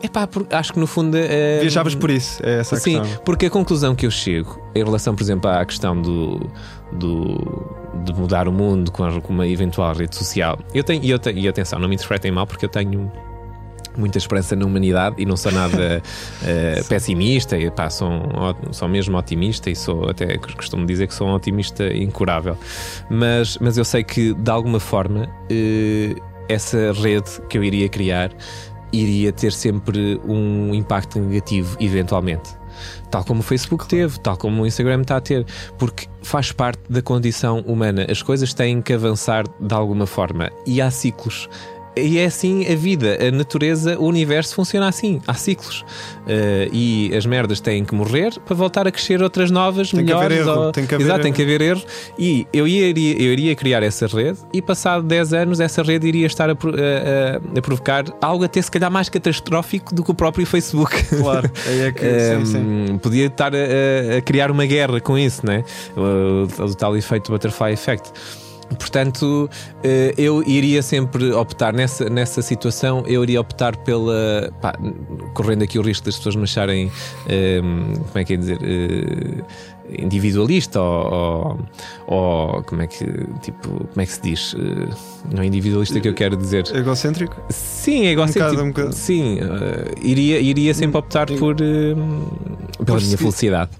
Epá, 0.00 0.28
acho 0.52 0.72
que 0.72 0.78
no 0.78 0.87
fundo 0.87 1.16
é, 1.16 1.58
Viajavas 1.61 1.92
por 1.96 2.08
isso, 2.08 2.40
é 2.44 2.61
essa 2.61 2.76
a 2.76 2.78
Sim, 2.78 3.00
questão. 3.00 3.20
porque 3.24 3.46
a 3.46 3.50
conclusão 3.50 3.96
que 3.96 4.06
eu 4.06 4.11
chego 4.12 4.61
em 4.72 4.84
relação, 4.84 5.12
por 5.12 5.22
exemplo, 5.24 5.50
à 5.50 5.64
questão 5.64 6.00
do, 6.00 6.48
do 6.92 7.77
de 8.05 8.12
mudar 8.12 8.46
o 8.48 8.53
mundo 8.53 8.92
com, 8.92 9.05
uma 9.29 9.46
eventual 9.46 9.94
rede 9.94 10.14
social, 10.14 10.59
eu 10.72 10.85
tenho, 10.85 11.03
e 11.03 11.11
eu 11.11 11.18
tenho, 11.18 11.38
e 11.38 11.48
atenção, 11.48 11.79
não 11.79 11.88
me 11.88 11.94
interpretem 11.94 12.31
mal, 12.31 12.46
porque 12.46 12.64
eu 12.64 12.68
tenho 12.68 13.11
muita 13.96 14.18
esperança 14.18 14.55
na 14.55 14.64
humanidade 14.64 15.16
e 15.18 15.27
não 15.27 15.37
sou 15.37 15.51
nada 15.51 16.01
eh, 16.44 16.83
pessimista, 16.88 17.59
e, 17.59 17.70
pá, 17.70 17.90
sou, 17.90 18.09
um 18.09 18.72
sou 18.72 18.88
mesmo 18.88 19.16
otimista 19.18 19.68
e 19.68 19.74
sou 19.74 20.09
até 20.09 20.38
costumo 20.38 20.87
dizer 20.87 21.09
que 21.09 21.14
sou 21.14 21.29
um 21.29 21.35
otimista 21.35 21.92
incurável. 21.92 22.57
Mas, 23.11 23.59
mas 23.59 23.77
eu 23.77 23.85
sei 23.85 24.05
que 24.05 24.33
de 24.33 24.51
alguma 24.51 24.79
forma 24.79 25.29
eh, 25.51 26.14
essa 26.48 26.92
rede 26.92 27.31
que 27.48 27.59
eu 27.59 27.64
iria 27.64 27.88
criar 27.88 28.31
iria 28.92 29.33
ter 29.33 29.53
sempre 29.53 30.18
um 30.24 30.74
impacto 30.74 31.18
negativo, 31.18 31.77
eventualmente. 31.79 32.57
Tal 33.10 33.24
como 33.24 33.40
o 33.40 33.42
Facebook 33.42 33.86
teve, 33.88 34.18
tal 34.20 34.36
como 34.36 34.62
o 34.62 34.66
Instagram 34.66 35.02
está 35.02 35.16
a 35.16 35.20
ter, 35.20 35.46
porque 35.78 36.06
faz 36.22 36.52
parte 36.52 36.80
da 36.88 37.00
condição 37.00 37.60
humana. 37.60 38.06
As 38.10 38.22
coisas 38.22 38.52
têm 38.52 38.82
que 38.82 38.92
avançar 38.92 39.44
de 39.60 39.74
alguma 39.74 40.06
forma 40.06 40.50
e 40.66 40.80
há 40.80 40.90
ciclos. 40.90 41.48
E 42.02 42.18
é 42.18 42.24
assim 42.26 42.66
a 42.70 42.74
vida, 42.76 43.18
a 43.26 43.30
natureza, 43.30 43.98
o 43.98 44.04
universo 44.06 44.54
funciona 44.54 44.88
assim, 44.88 45.20
há 45.26 45.34
ciclos. 45.34 45.84
Eh, 46.26 46.68
e 46.72 47.11
as 47.16 47.24
merdas 47.26 47.61
têm 47.61 47.84
que 47.84 47.94
morrer 47.94 48.34
para 48.44 48.54
voltar 48.54 48.87
a 48.87 48.90
crescer 48.90 49.22
outras 49.22 49.50
novas, 49.50 49.90
Tem 49.90 50.04
que 50.04 50.12
haver 50.12 50.30
melhores. 50.30 50.46
erro, 50.48 50.61
ou- 50.66 50.72
tem 50.72 50.87
que 50.87 50.94
haver 50.94 51.04
Exato, 51.04 51.20
tem 51.20 51.28
erro. 51.28 51.37
que 51.37 51.42
haver 51.42 51.61
erro. 51.61 51.82
E 52.18 52.46
eu 52.52 52.66
iria, 52.68 53.12
eu 53.22 53.32
iria 53.32 53.54
criar 53.54 53.82
essa 53.82 54.06
rede 54.06 54.38
e 54.52 54.61
passado 54.61 55.02
10 55.06 55.32
anos 55.32 55.61
essa 55.61 55.82
rede 55.82 56.06
iria 56.06 56.26
estar 56.26 56.50
a, 56.50 56.52
a- 56.52 57.58
a- 57.58 57.62
provocar 57.62 58.04
algo 58.20 58.44
até 58.44 58.61
se 58.61 58.70
calhar 58.70 58.90
mais 58.90 59.08
catastrófico 59.08 59.94
do 59.94 60.02
que 60.04 60.11
o 60.11 60.14
próprio 60.14 60.46
Facebook. 60.46 61.02
Claro, 61.04 61.50
é 61.66 61.92
que. 61.92 62.00
sim, 62.44 62.44
sim. 62.44 62.58
Um, 62.92 62.98
podia 62.98 63.26
estar 63.26 63.54
a, 63.54 63.58
a- 63.58 64.18
a 64.18 64.20
criar 64.20 64.50
uma 64.50 64.66
guerra 64.66 65.00
com 65.00 65.16
isso, 65.18 65.46
né? 65.46 65.64
O, 65.96 66.62
o 66.62 66.74
tal 66.74 66.96
efeito 66.96 67.30
butterfly 67.32 67.72
effect. 67.72 68.11
Portanto, 68.76 69.48
eh, 69.83 70.14
eu 70.18 70.42
iria 70.46 70.83
sempre 70.83 71.33
optar 71.33 71.72
nessa, 71.72 72.09
nessa 72.09 72.42
situação, 72.42 73.02
eu 73.07 73.22
iria 73.22 73.40
optar 73.40 73.76
pela. 73.76 74.52
pá, 74.61 74.74
correndo 75.35 75.62
aqui 75.62 75.78
o 75.78 75.83
risco 75.83 76.04
das 76.07 76.16
pessoas 76.16 76.37
me 76.37 76.44
acharem. 76.44 76.90
eh, 77.28 77.61
como 77.61 78.18
é 78.18 78.24
que 78.24 78.35
é 78.35 78.37
dizer? 78.37 78.59
eh, 78.62 79.42
individualista 80.02 80.81
ou, 80.81 81.59
ou, 82.07 82.16
ou 82.57 82.62
como 82.64 82.83
é 82.83 82.87
que 82.87 83.07
tipo 83.40 83.68
como 83.70 84.02
é 84.02 84.04
que 84.04 84.12
se 84.12 84.20
diz 84.20 84.54
não 85.35 85.42
é 85.42 85.46
individualista 85.46 85.98
que 85.98 86.07
eu 86.07 86.12
quero 86.12 86.37
dizer 86.37 86.64
Egocêntrico? 86.74 87.35
Sim, 87.48 88.04
igual 88.07 88.28
Um 88.28 88.33
bocado, 88.33 88.62
um 88.64 88.68
bocado. 88.68 88.94
Sim, 88.94 89.38
eh, 89.40 89.94
iria, 90.02 90.40
iria 90.40 90.74
sempre 90.74 90.98
optar 90.98 91.26
por 91.26 91.57
eh, 91.61 91.94
pela 92.85 93.00
minha 93.00 93.16
felicidade. 93.18 93.70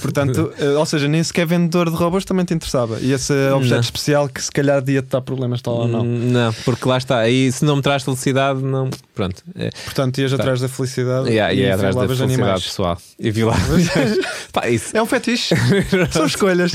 Portanto, 0.00 0.52
eh, 0.58 0.70
ou 0.70 0.86
seja, 0.86 1.08
nem 1.08 1.22
sequer 1.22 1.46
vendedor 1.46 1.90
de 1.90 1.96
robôs 1.96 2.24
também 2.24 2.44
te 2.44 2.54
interessava. 2.54 2.98
E 3.00 3.12
esse 3.12 3.32
objeto 3.50 3.74
Não. 3.74 3.80
especial 3.80 4.28
que 4.28 4.42
se 4.42 4.50
calhar 4.50 4.82
ia 4.88 5.02
te 5.02 5.08
dar 5.08 5.20
problemas, 5.20 5.60
tal 5.62 5.74
ou 5.74 5.88
não. 5.88 6.02
Hum, 6.02 6.30
Não, 6.32 6.52
porque 6.64 6.88
lá 6.88 6.96
está. 6.98 7.18
Aí 7.18 7.50
se 7.52 7.64
não 7.64 7.76
me 7.76 7.82
traz 7.82 8.02
felicidade, 8.02 8.62
não. 8.62 8.90
Pronto. 9.14 9.42
É, 9.54 9.70
Portanto, 9.84 10.18
ias 10.18 10.32
atrás 10.32 10.60
da 10.60 10.68
felicidade 10.68 11.28
yeah, 11.28 11.52
e 11.52 11.62
é 11.62 11.72
atrás 11.72 11.94
da 11.94 12.02
felicidade 12.02 12.32
animais. 12.34 12.62
pessoal. 12.64 12.98
E 13.18 13.30
violar. 13.30 13.58
Pá, 14.52 14.68
isso. 14.68 14.96
É 14.96 15.02
um 15.02 15.06
fetiche. 15.06 15.54
São 16.10 16.26
escolhas. 16.26 16.72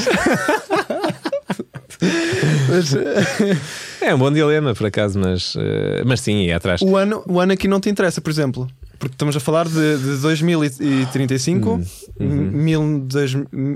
Mas, 2.69 2.93
eh, 2.93 3.57
É 4.01 4.13
um 4.13 4.17
bom 4.19 4.31
dilema, 4.31 4.75
por 4.75 4.85
acaso, 4.85 5.17
mas, 5.19 5.55
eh, 5.57 6.03
mas 6.05 6.21
sim, 6.21 6.47
é 6.47 6.53
atrás. 6.53 6.81
o, 6.81 6.95
ano, 6.95 7.23
o 7.27 7.39
ano 7.39 7.53
aqui 7.53 7.67
não 7.67 7.79
te 7.79 7.89
interessa, 7.89 8.21
por 8.21 8.29
exemplo. 8.29 8.67
Porque 8.99 9.13
estamos 9.13 9.35
a 9.35 9.39
falar 9.39 9.67
de, 9.67 9.97
de 9.97 10.17
2035, 10.21 11.81
Uhum. 12.19 12.51
mil, 12.51 12.99
dois, 13.05 13.33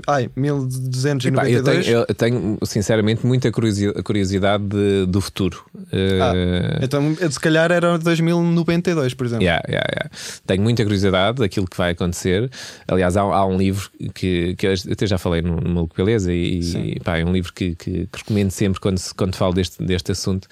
ai, 0.08 0.24
Epá, 0.24 0.24
eu, 0.24 0.30
1292. 0.36 1.84
tenho, 1.86 2.04
eu 2.08 2.14
tenho, 2.14 2.58
sinceramente, 2.64 3.24
muita 3.26 3.50
curiosi- 3.52 3.92
curiosidade 4.02 4.64
de- 4.64 5.06
do 5.06 5.20
futuro. 5.20 5.64
Eh, 5.92 6.78
Então, 6.82 7.14
se 7.30 7.38
calhar 7.38 7.70
era 7.70 7.96
2092, 7.98 9.14
por 9.14 9.26
exemplo. 9.26 9.44
Yeah, 9.44 9.62
yeah, 9.68 9.86
yeah. 9.92 10.10
Tenho 10.46 10.62
muita 10.62 10.82
curiosidade 10.82 11.38
daquilo 11.38 11.66
que 11.66 11.76
vai 11.76 11.92
acontecer. 11.92 12.50
Aliás, 12.88 13.16
há, 13.16 13.20
há 13.22 13.46
um 13.46 13.56
livro 13.56 13.88
que, 14.14 14.54
que 14.56 14.66
eu 14.66 14.74
até 14.90 15.06
já 15.06 15.18
falei 15.18 15.42
no, 15.42 15.56
no 15.60 15.68
Maluco 15.70 15.94
Beleza 15.96 16.32
e, 16.32 16.60
e, 16.96 17.00
pá, 17.00 17.18
é 17.18 17.24
um 17.24 17.32
livro 17.32 17.52
que, 17.52 17.74
que- 17.76 18.08
que 18.10 18.18
recomendo 18.18 18.50
sempre 18.50 18.80
quando, 18.80 19.00
quando 19.16 19.36
falo 19.36 19.52
deste, 19.54 19.82
deste 19.84 20.10
assunto 20.12 20.48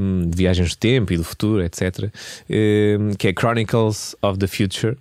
um, 0.00 0.28
de 0.28 0.36
viagens 0.36 0.74
do 0.74 0.78
tempo 0.78 1.12
e 1.12 1.16
do 1.16 1.24
futuro, 1.24 1.62
etc. 1.62 2.10
um, 2.48 3.14
que 3.18 3.28
é 3.28 3.32
Chronicles 3.32 4.14
of 4.22 4.38
the 4.38 4.46
Future, 4.46 4.92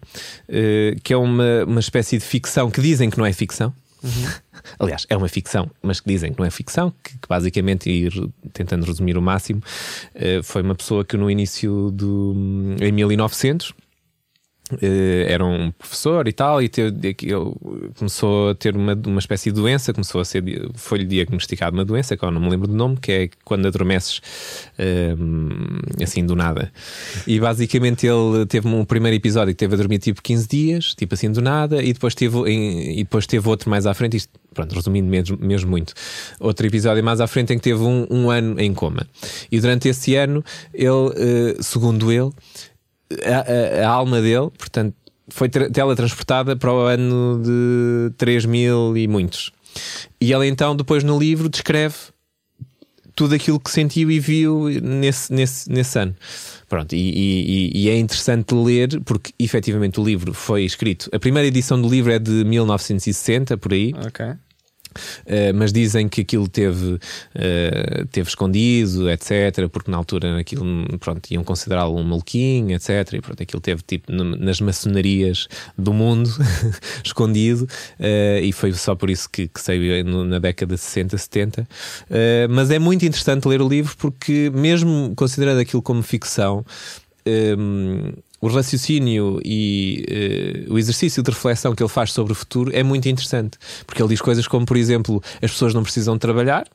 uh, 0.49 0.99
que 1.03 1.13
é 1.13 1.17
uma, 1.17 1.65
uma 1.65 1.79
espécie 1.79 1.98
de 2.17 2.23
ficção 2.25 2.69
que 2.71 2.81
dizem 2.81 3.09
que 3.09 3.17
não 3.17 3.25
é 3.25 3.33
ficção. 3.33 3.73
Aliás, 4.79 5.05
é 5.09 5.17
uma 5.17 5.27
ficção, 5.27 5.69
mas 5.81 5.99
que 5.99 6.07
dizem 6.07 6.31
que 6.31 6.39
não 6.39 6.45
é 6.45 6.49
ficção, 6.49 6.93
que, 7.03 7.11
que 7.13 7.27
basicamente, 7.27 7.89
e 7.89 8.07
re- 8.07 8.29
tentando 8.53 8.85
resumir 8.85 9.17
o 9.17 9.21
máximo, 9.21 9.61
eh, 10.15 10.41
foi 10.41 10.61
uma 10.61 10.75
pessoa 10.75 11.03
que 11.03 11.17
no 11.17 11.29
início 11.29 11.91
do. 11.91 12.33
em 12.81 12.91
1900. 12.91 13.73
Eh, 14.81 15.25
era 15.27 15.43
um 15.45 15.71
professor 15.71 16.27
e 16.27 16.33
tal, 16.33 16.61
e 16.61 16.69
teve, 16.69 17.15
ele 17.21 17.53
começou 17.97 18.49
a 18.49 18.55
ter 18.55 18.75
uma, 18.75 18.93
uma 19.05 19.19
espécie 19.19 19.51
de 19.51 19.59
doença, 19.59 19.93
começou 19.93 20.21
a 20.21 20.25
ser, 20.25 20.43
foi-lhe 20.75 21.05
diagnosticada 21.05 21.75
uma 21.75 21.85
doença, 21.85 22.15
que 22.15 22.23
eu 22.23 22.31
não 22.31 22.41
me 22.41 22.49
lembro 22.49 22.67
do 22.67 22.75
nome, 22.75 22.97
que 22.97 23.11
é 23.11 23.29
quando 23.43 23.67
adormeces 23.67 24.21
eh, 24.77 25.15
assim 26.03 26.25
do 26.25 26.35
nada. 26.35 26.71
E 27.25 27.39
basicamente 27.39 28.05
ele 28.05 28.45
teve 28.45 28.67
um 28.67 28.85
primeiro 28.85 29.15
episódio 29.15 29.53
que 29.53 29.59
teve 29.59 29.73
a 29.73 29.77
dormir 29.77 29.99
tipo 29.99 30.21
15 30.21 30.47
dias, 30.47 30.93
tipo 30.93 31.13
assim 31.13 31.31
do 31.31 31.41
nada, 31.41 31.81
e 31.81 31.93
depois 31.93 32.13
teve, 32.13 32.37
e 32.47 33.03
depois 33.03 33.25
teve 33.25 33.47
outro 33.47 33.69
mais 33.69 33.85
à 33.85 33.93
frente, 33.93 34.17
isto, 34.17 34.31
pronto, 34.53 34.73
resumindo 34.75 35.09
mesmo, 35.09 35.37
mesmo 35.39 35.69
muito, 35.69 35.93
outro 36.39 36.65
episódio 36.65 37.03
mais 37.03 37.19
à 37.19 37.27
frente 37.27 37.53
em 37.53 37.57
que 37.57 37.63
teve 37.63 37.81
um, 37.81 38.05
um 38.09 38.29
ano 38.29 38.59
em 38.59 38.73
coma. 38.73 39.07
E 39.51 39.59
durante 39.59 39.87
esse 39.87 40.15
ano, 40.15 40.43
ele, 40.73 41.13
eh, 41.15 41.57
segundo 41.61 42.11
ele, 42.11 42.31
a, 43.25 43.81
a- 43.83 43.87
a 43.87 43.89
alma 43.89 44.21
dele, 44.21 44.49
portanto, 44.57 44.93
foi 45.29 45.49
tra- 45.49 45.69
teletransportada 45.69 46.55
para 46.55 46.73
o 46.73 46.79
ano 46.81 47.41
de 47.43 48.13
3 48.17 48.45
mil 48.45 48.95
e 48.97 49.07
muitos. 49.07 49.51
E 50.19 50.31
ele 50.33 50.47
então, 50.47 50.75
depois 50.75 51.03
no 51.03 51.17
livro, 51.19 51.47
descreve 51.49 51.95
tudo 53.15 53.35
aquilo 53.35 53.59
que 53.59 53.69
sentiu 53.69 54.09
e 54.09 54.19
viu 54.19 54.69
nesse, 54.81 55.31
nesse, 55.33 55.69
nesse 55.69 55.99
ano. 55.99 56.15
Pronto, 56.69 56.95
e, 56.95 56.97
e- 56.97 57.71
e 57.83 57.89
é 57.89 57.97
interessante 57.97 58.53
ler, 58.55 59.01
porque 59.03 59.33
efetivamente 59.37 59.99
o 59.99 60.03
livro 60.03 60.33
foi 60.33 60.63
escrito. 60.63 61.09
A 61.13 61.19
primeira 61.19 61.47
edição 61.47 61.81
do 61.81 61.89
livro 61.89 62.11
é 62.11 62.19
de 62.19 62.31
1960, 62.45 63.57
por 63.57 63.73
aí. 63.73 63.93
Ok. 64.05 64.25
Uh, 65.25 65.53
mas 65.55 65.71
dizem 65.71 66.07
que 66.07 66.21
aquilo 66.21 66.47
teve, 66.47 66.93
uh, 66.93 68.05
teve 68.11 68.29
escondido, 68.29 69.09
etc., 69.09 69.67
porque 69.71 69.89
na 69.91 69.97
altura 69.97 70.39
aquilo, 70.39 70.65
pronto, 70.99 71.29
iam 71.31 71.43
considerá-lo 71.43 71.97
um 71.97 72.03
maluquinho, 72.03 72.75
etc., 72.75 73.13
e 73.13 73.21
pronto, 73.21 73.41
aquilo 73.41 73.61
teve 73.61 73.81
tipo 73.83 74.11
nas 74.11 74.61
maçonarias 74.61 75.47
do 75.77 75.93
mundo, 75.93 76.29
escondido, 77.03 77.63
uh, 77.99 78.43
e 78.43 78.51
foi 78.51 78.71
só 78.73 78.95
por 78.95 79.09
isso 79.09 79.29
que, 79.29 79.47
que 79.47 79.61
saiu 79.61 80.03
na 80.25 80.39
década 80.39 80.75
de 80.75 80.81
60, 80.81 81.17
70. 81.17 81.61
Uh, 81.61 81.65
mas 82.49 82.71
é 82.71 82.79
muito 82.79 83.05
interessante 83.05 83.47
ler 83.47 83.61
o 83.61 83.67
livro 83.67 83.95
porque, 83.97 84.51
mesmo 84.53 85.13
considerando 85.15 85.59
aquilo 85.59 85.81
como 85.81 86.01
ficção, 86.01 86.65
o 88.41 88.47
raciocínio 88.47 89.39
e 89.43 90.05
eh, 90.67 90.71
o 90.71 90.77
exercício 90.77 91.21
de 91.21 91.29
reflexão 91.31 91.75
que 91.75 91.83
ele 91.83 91.89
faz 91.89 92.11
sobre 92.13 92.31
o 92.31 92.35
futuro 92.35 92.71
é 92.73 92.81
muito 92.83 93.07
interessante, 93.09 93.57
porque 93.85 94.01
ele 94.01 94.09
diz 94.09 94.21
coisas 94.21 94.47
como, 94.47 94.65
por 94.65 94.77
exemplo, 94.77 95.21
as 95.41 95.51
pessoas 95.51 95.73
não 95.73 95.83
precisam 95.83 96.13
de 96.15 96.19
trabalhar. 96.19 96.65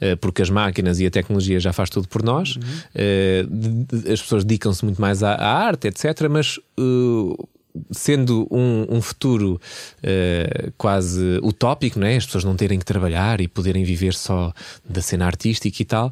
eh, 0.00 0.14
Porque 0.16 0.42
as 0.42 0.50
máquinas 0.50 1.00
e 1.00 1.06
a 1.06 1.10
tecnologia 1.10 1.58
já 1.60 1.72
faz 1.72 1.90
tudo 1.90 2.06
por 2.08 2.22
nós, 2.22 2.56
Eh, 2.94 3.44
de- 3.50 3.84
de- 4.02 4.12
as 4.12 4.22
pessoas 4.22 4.44
dedicam-se 4.44 4.84
muito 4.84 5.00
mais 5.00 5.22
à, 5.22 5.34
arte, 5.34 5.88
etc. 5.88 6.28
Mas 6.30 6.58
eh, 6.78 7.44
sendo 7.90 8.46
um, 8.50 8.86
um 8.96 9.02
futuro 9.02 9.60
eh, 10.02 10.70
quase 10.78 11.38
utópico, 11.42 11.98
não 11.98 12.06
é? 12.06 12.16
as 12.16 12.24
pessoas 12.24 12.44
não 12.44 12.56
terem 12.56 12.78
que 12.78 12.84
trabalhar 12.86 13.40
e 13.40 13.48
poderem 13.48 13.84
viver 13.84 14.14
só 14.14 14.52
da 14.88 15.02
cena 15.02 15.26
artística 15.26 15.82
e 15.82 15.84
tal. 15.84 16.10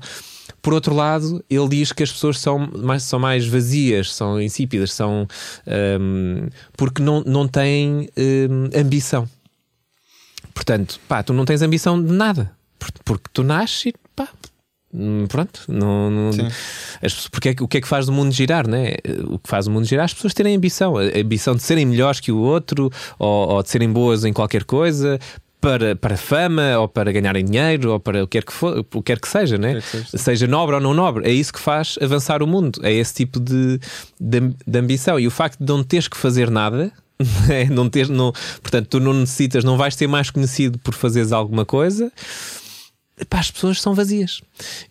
Por 0.61 0.75
outro 0.75 0.95
lado, 0.95 1.43
ele 1.49 1.69
diz 1.69 1.93
que 1.93 2.03
as 2.03 2.13
pessoas 2.13 2.39
são 2.39 2.59
mais, 2.59 3.03
são 3.03 3.19
mais 3.19 3.47
vazias, 3.47 4.13
são 4.15 4.41
insípidas, 4.41 4.93
são 4.93 5.27
hum, 6.01 6.49
porque 6.77 7.03
não, 7.03 7.23
não 7.25 7.49
têm 7.49 8.09
hum, 8.17 8.69
ambição. 8.79 9.29
Portanto, 10.53 11.01
pá, 11.09 11.23
tu 11.23 11.33
não 11.33 11.45
tens 11.45 11.63
ambição 11.63 12.03
de 12.03 12.13
nada, 12.13 12.53
Por- 12.79 12.93
porque 13.05 13.29
tu 13.33 13.43
nasces 13.43 13.87
e 13.87 13.95
pá, 14.15 14.29
hum, 14.93 15.27
pronto, 15.29 15.65
não, 15.69 16.11
não- 16.11 16.31
as 17.03 17.29
porque 17.29 17.49
é 17.51 17.55
o 17.61 17.67
que 17.67 17.79
é 17.79 17.81
que 17.81 17.89
faz 17.89 18.09
o 18.09 18.13
mundo 18.13 18.31
girar, 18.33 18.67
né? 18.69 18.95
O 19.27 19.39
que 19.39 19.49
faz 19.49 19.67
o 19.67 19.71
mundo 19.71 19.85
girar 19.87 20.05
é 20.05 20.07
as 20.07 20.15
pessoas 20.15 20.35
terem 20.35 20.55
ambição, 20.57 20.97
a 20.97 21.03
a 21.03 21.19
ambição 21.21 21.57
de 21.57 21.63
serem 21.63 21.85
melhores 21.87 22.21
que 22.21 22.31
o 22.31 22.39
outro 22.39 22.91
ou, 23.19 23.49
ou 23.49 23.63
de 23.63 23.71
serem 23.71 23.91
boas 23.91 24.25
em 24.25 24.33
qualquer 24.33 24.65
coisa. 24.65 25.19
Para, 25.65 25.97
para 25.97 26.17
fama, 26.17 26.79
ou 26.79 26.87
para 26.87 27.11
ganharem 27.11 27.43
dinheiro, 27.43 27.93
ou 27.93 27.99
para 27.99 28.23
o 28.23 28.29
que 28.29 28.39
quer 28.39 28.45
que, 28.45 28.53
for, 28.53 28.79
o 28.79 28.85
que, 28.85 29.03
quer 29.03 29.19
que 29.19 29.27
seja, 29.27 29.57
né? 29.57 29.81
seja, 30.15 30.47
nobre 30.47 30.75
ou 30.75 30.81
não 30.81 30.93
nobre, 30.93 31.27
é 31.27 31.33
isso 31.33 31.53
que 31.53 31.59
faz 31.59 31.99
avançar 32.03 32.43
o 32.43 32.47
mundo, 32.47 32.81
é 32.83 32.93
esse 32.93 33.15
tipo 33.15 33.41
de, 33.41 33.81
de, 34.21 34.41
de 34.67 34.79
ambição. 34.79 35.19
E 35.19 35.27
o 35.27 35.31
facto 35.31 35.59
de 35.59 35.73
não 35.73 35.83
teres 35.83 36.07
que 36.07 36.19
fazer 36.19 36.51
nada, 36.51 36.93
é, 37.49 37.65
não 37.65 37.89
ter, 37.89 38.11
não, 38.11 38.31
portanto, 38.61 38.89
tu 38.89 39.01
não 39.01 39.15
necessitas, 39.15 39.65
não 39.65 39.79
vais 39.79 39.95
ser 39.95 40.07
mais 40.07 40.31
conhecido 40.31 40.79
por 40.79 40.93
fazeres 40.93 41.33
alguma 41.33 41.65
coisa. 41.65 42.13
Pá, 43.31 43.39
as 43.39 43.51
pessoas 43.51 43.81
são 43.81 43.95
vazias. 43.95 44.41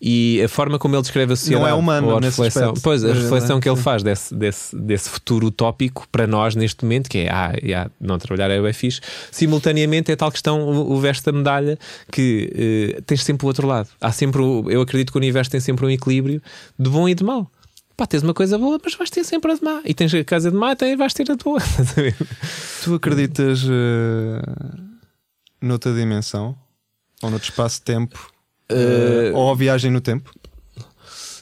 E 0.02 0.42
a 0.44 0.48
forma 0.50 0.80
como 0.80 0.96
ele 0.96 1.02
descreve 1.02 1.34
a 1.34 1.36
sociedade, 1.36 1.62
Não 1.64 1.68
é 1.70 1.74
humano 1.74 2.16
a 2.16 2.20
reflexão, 2.20 2.64
aspecto. 2.70 2.82
pois, 2.82 3.04
a 3.04 3.10
É, 3.10 3.14
reflexão 3.14 3.60
que 3.60 3.68
ele 3.70 3.78
faz 3.82 4.02
desse, 4.04 4.34
desse, 4.34 4.76
desse 4.76 5.10
futuro 5.10 5.48
utópico 5.48 6.08
para 6.12 6.26
nós 6.26 6.56
neste 6.56 6.84
momento, 6.86 7.10
que 7.10 7.20
é, 7.20 7.30
ah, 7.32 7.54
já, 7.62 7.92
não 8.00 8.18
trabalhar 8.18 8.50
é 8.52 8.62
bem 8.62 8.74
fixe, 8.74 9.02
simultaneamente 9.32 10.12
é 10.12 10.16
tal 10.16 10.32
questão, 10.32 10.62
o, 10.64 10.94
o 10.94 11.00
verso 11.00 11.24
da 11.26 11.32
medalha, 11.32 11.78
que 12.12 12.50
eh, 12.98 13.02
tens 13.06 13.24
sempre 13.24 13.46
o 13.46 13.48
outro 13.48 13.68
lado. 13.68 13.90
Há 14.00 14.12
sempre, 14.12 14.42
o- 14.42 14.70
eu 14.70 14.82
acredito 14.82 15.12
que 15.12 15.18
o 15.18 15.22
universo 15.22 15.52
tem 15.52 15.60
sempre 15.60 15.86
um 15.86 15.90
equilíbrio 15.90 16.42
de 16.80 16.90
bom 16.90 17.08
e 17.10 17.14
de 17.16 17.24
mau. 17.24 17.52
Pá, 17.96 18.08
tês 18.08 18.24
uma 18.24 18.34
coisa 18.34 18.58
boa, 18.58 18.80
mas 18.84 18.96
vais 18.96 19.10
ter 19.12 19.24
sempre 19.24 19.52
a 19.52 19.56
de 19.56 19.64
má. 19.64 19.82
E 19.86 19.94
tens 19.94 20.12
a 20.16 20.24
casa 20.24 20.50
de 20.50 20.58
má, 20.58 20.72
então 20.72 20.98
vais 20.98 21.14
ter 21.14 21.30
a 21.30 21.36
de 21.36 21.44
boa. 21.44 21.60
Estás 21.60 21.92
a 21.98 22.02
ver? 22.02 22.16
Tu 22.84 22.96
acreditas 22.96 23.64
eh, 23.70 24.42
noutra 25.62 25.94
dimensão? 25.94 26.58
Ou 27.24 27.30
noutro 27.32 27.50
espaço-tempo? 27.50 28.32
Eh, 28.70 29.32
ou 29.34 29.52
a 29.52 29.56
viagem 29.56 29.90
no 29.90 30.02
tempo? 30.02 30.30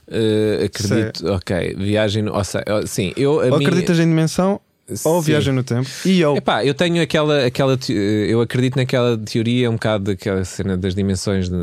Eh, 0.09 0.65
acredito, 0.65 1.27
ok. 1.31 1.75
Viagem, 1.77 2.23
no- 2.23 2.33
ou 2.33 2.43
seja, 2.43 2.63
sim, 2.85 3.13
eu 3.15 3.33
ou 3.33 3.41
minha- 3.57 3.69
acreditas 3.69 3.99
em 3.99 4.07
dimensão? 4.07 4.59
Ou 5.05 5.21
viagem 5.21 5.53
no 5.53 5.63
tempo? 5.63 5.87
E 6.05 6.19
eu? 6.19 6.35
Epá, 6.35 6.65
eu 6.65 6.73
tenho 6.73 7.01
aquela, 7.01 7.45
aquela 7.45 7.77
te- 7.77 7.93
eu 7.93 8.41
acredito 8.41 8.75
naquela 8.75 9.17
teoria, 9.17 9.69
um 9.69 9.73
bocado 9.75 10.03
daquela 10.05 10.43
cena 10.43 10.75
das 10.75 10.93
dimensões, 10.93 11.47
de, 11.47 11.55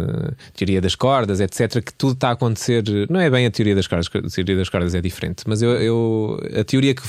teoria 0.57 0.81
das 0.81 0.95
cordas, 0.95 1.39
etc. 1.39 1.83
Que 1.85 1.93
tudo 1.93 2.15
está 2.15 2.31
a 2.31 2.33
acontecer. 2.33 2.83
Não 3.11 3.21
é 3.21 3.29
bem 3.29 3.45
a 3.45 3.51
teoria 3.51 3.75
das 3.75 3.87
cordas, 3.87 4.09
a 4.09 4.29
teoria 4.35 4.57
das 4.57 4.71
cordas 4.71 4.95
é 4.95 5.01
diferente, 5.03 5.43
mas 5.47 5.61
eu, 5.61 5.73
eu- 5.73 6.41
a 6.59 6.65
teoria 6.65 6.95
que 6.95 7.03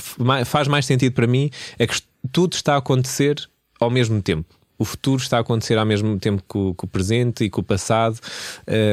faz 0.44 0.68
mais 0.68 0.84
sentido 0.84 1.14
para 1.14 1.26
mim 1.26 1.50
é 1.78 1.86
que 1.86 2.02
tudo 2.30 2.52
está 2.52 2.74
a 2.74 2.78
acontecer 2.78 3.36
ao 3.80 3.88
mesmo 3.88 4.20
tempo. 4.20 4.54
O 4.80 4.84
futuro 4.86 5.20
está 5.20 5.36
a 5.36 5.40
acontecer 5.40 5.76
ao 5.76 5.84
mesmo 5.84 6.18
tempo 6.18 6.42
que 6.48 6.56
o, 6.56 6.74
que 6.74 6.84
o 6.86 6.88
presente 6.88 7.44
e 7.44 7.50
que 7.50 7.60
o 7.60 7.62
passado. 7.62 8.18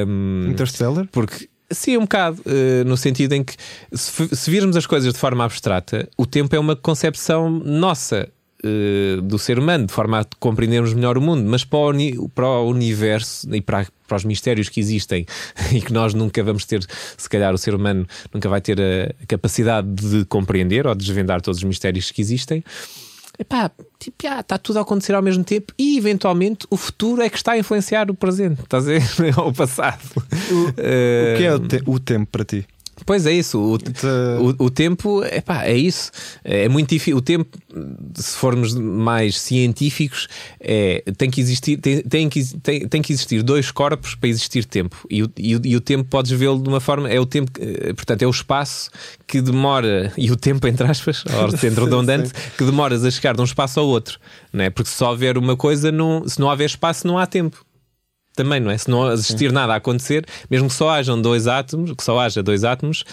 Hum, 0.05 0.49
Interstellar? 0.51 1.07
porque 1.13 1.47
sim, 1.71 1.95
um 1.95 2.01
bocado, 2.01 2.41
eh, 2.45 2.83
no 2.83 2.97
sentido 2.97 3.31
em 3.33 3.41
que 3.41 3.55
se, 3.93 4.35
se 4.35 4.51
virmos 4.51 4.75
as 4.75 4.85
coisas 4.85 5.13
de 5.13 5.17
forma 5.17 5.45
abstrata, 5.45 6.09
o 6.17 6.25
tempo 6.25 6.53
é 6.53 6.59
uma 6.59 6.75
concepção 6.75 7.49
nossa. 7.49 8.29
eh, 8.63 9.21
do 9.21 9.39
ser 9.39 9.59
humano, 9.59 9.85
de 9.85 9.93
forma 9.93 10.19
a 10.19 10.25
compreendermos 10.39 10.93
melhor 10.93 11.17
o 11.17 11.21
mundo, 11.21 11.47
mas 11.49 11.63
para 11.63 11.79
o, 11.79 12.29
para 12.29 12.47
o 12.47 12.69
universo 12.69 13.47
e 13.55 13.61
para, 13.61 13.87
para 14.07 14.17
os 14.17 14.25
mistérios 14.25 14.67
que 14.67 14.79
existem 14.81 15.25
e 15.71 15.79
que 15.79 15.93
nós 15.93 16.13
nunca 16.13 16.43
vamos 16.43 16.65
ter, 16.65 16.85
se 17.15 17.29
calhar 17.29 17.53
o 17.53 17.57
ser 17.57 17.73
humano 17.73 18.05
nunca 18.33 18.49
vai 18.49 18.59
ter 18.59 18.77
a 18.81 19.25
capacidade 19.25 19.87
de 19.87 20.25
compreender 20.25 20.85
ou 20.85 20.93
de 20.95 21.05
desvendar 21.05 21.39
todos 21.39 21.59
os 21.59 21.63
mistérios 21.63 22.11
que 22.11 22.19
existem. 22.19 22.63
Epá, 23.39 23.69
tipo, 23.99 24.15
já, 24.23 24.39
está 24.39 24.57
tudo 24.57 24.79
a 24.79 24.81
acontecer 24.81 25.13
ao 25.13 25.21
mesmo 25.21 25.43
tempo 25.43 25.71
e 25.77 25.95
eventualmente 25.97 26.65
o 26.71 26.77
futuro 26.77 27.21
é 27.21 27.29
que 27.29 27.37
está 27.37 27.51
a 27.51 27.57
influenciar 27.57 28.09
o 28.09 28.15
presente, 28.15 28.61
estás 28.61 28.85
a 28.87 28.91
ver? 28.93 29.03
Ou 29.37 29.49
o 29.49 29.53
passado. 29.53 29.99
O 30.15 30.73
que 31.37 31.43
é 31.43 31.53
o, 31.53 31.59
te- 31.59 31.83
o 31.85 31.99
tempo 31.99 32.27
para 32.31 32.43
ti? 32.43 32.65
Pois 33.05 33.25
é 33.25 33.33
isso, 33.33 33.59
o, 33.59 33.75
o, 33.75 34.65
o 34.65 34.69
tempo 34.69 35.23
epá, 35.23 35.65
é 35.65 35.75
isso. 35.75 36.11
É 36.43 36.67
muito 36.67 36.89
difícil. 36.89 37.17
O 37.17 37.21
tempo, 37.21 37.57
se 38.15 38.35
formos 38.35 38.73
mais 38.73 39.39
científicos, 39.39 40.27
é, 40.59 41.03
tem, 41.17 41.29
que 41.29 41.39
existir, 41.39 41.77
tem, 41.77 42.01
tem, 42.01 42.29
que, 42.29 42.43
tem, 42.59 42.87
tem 42.87 43.01
que 43.01 43.13
existir 43.13 43.43
dois 43.43 43.71
corpos 43.71 44.15
para 44.15 44.29
existir 44.29 44.65
tempo. 44.65 44.97
E 45.09 45.23
o, 45.23 45.31
e 45.37 45.55
o, 45.55 45.61
e 45.63 45.75
o 45.75 45.81
tempo 45.81 46.09
podes 46.09 46.31
vê-lo 46.31 46.61
de 46.61 46.69
uma 46.69 46.79
forma. 46.79 47.09
É 47.09 47.19
o 47.19 47.25
tempo, 47.25 47.51
eh, 47.59 47.93
portanto, 47.93 48.23
é 48.23 48.27
o 48.27 48.31
espaço 48.31 48.89
que 49.25 49.41
demora, 49.41 50.11
e 50.17 50.31
o 50.31 50.35
tempo, 50.35 50.67
entre 50.67 50.87
aspas, 50.87 51.23
ou 51.25 51.57
sendo 51.57 51.83
redundante, 51.85 52.31
que 52.57 52.63
demoras 52.63 53.05
a 53.05 53.11
chegar 53.11 53.35
de 53.35 53.41
um 53.41 53.45
espaço 53.45 53.79
ao 53.79 53.87
outro. 53.87 54.19
Não 54.51 54.63
é? 54.63 54.69
Porque 54.69 54.89
se 54.89 54.95
só 54.95 55.11
houver 55.11 55.37
uma 55.37 55.55
coisa, 55.55 55.91
não, 55.91 56.27
se 56.27 56.39
não 56.39 56.47
houver 56.47 56.65
espaço, 56.65 57.05
não 57.05 57.17
há 57.17 57.25
tempo 57.25 57.65
também, 58.37 58.59
não 58.61 58.71
é? 58.71 58.77
Se 58.77 58.89
não 58.89 59.11
existir 59.11 59.51
nada 59.51 59.73
a 59.73 59.75
acontecer, 59.77 60.25
mesmo 60.49 60.69
que 60.69 60.73
só 60.75 60.89
hajam 60.91 61.21
dois 61.21 61.47
átomos, 61.47 61.91
que 61.91 62.03
só 62.03 62.17
haja 62.19 62.41
dois 62.41 62.63
átomos, 62.63 63.03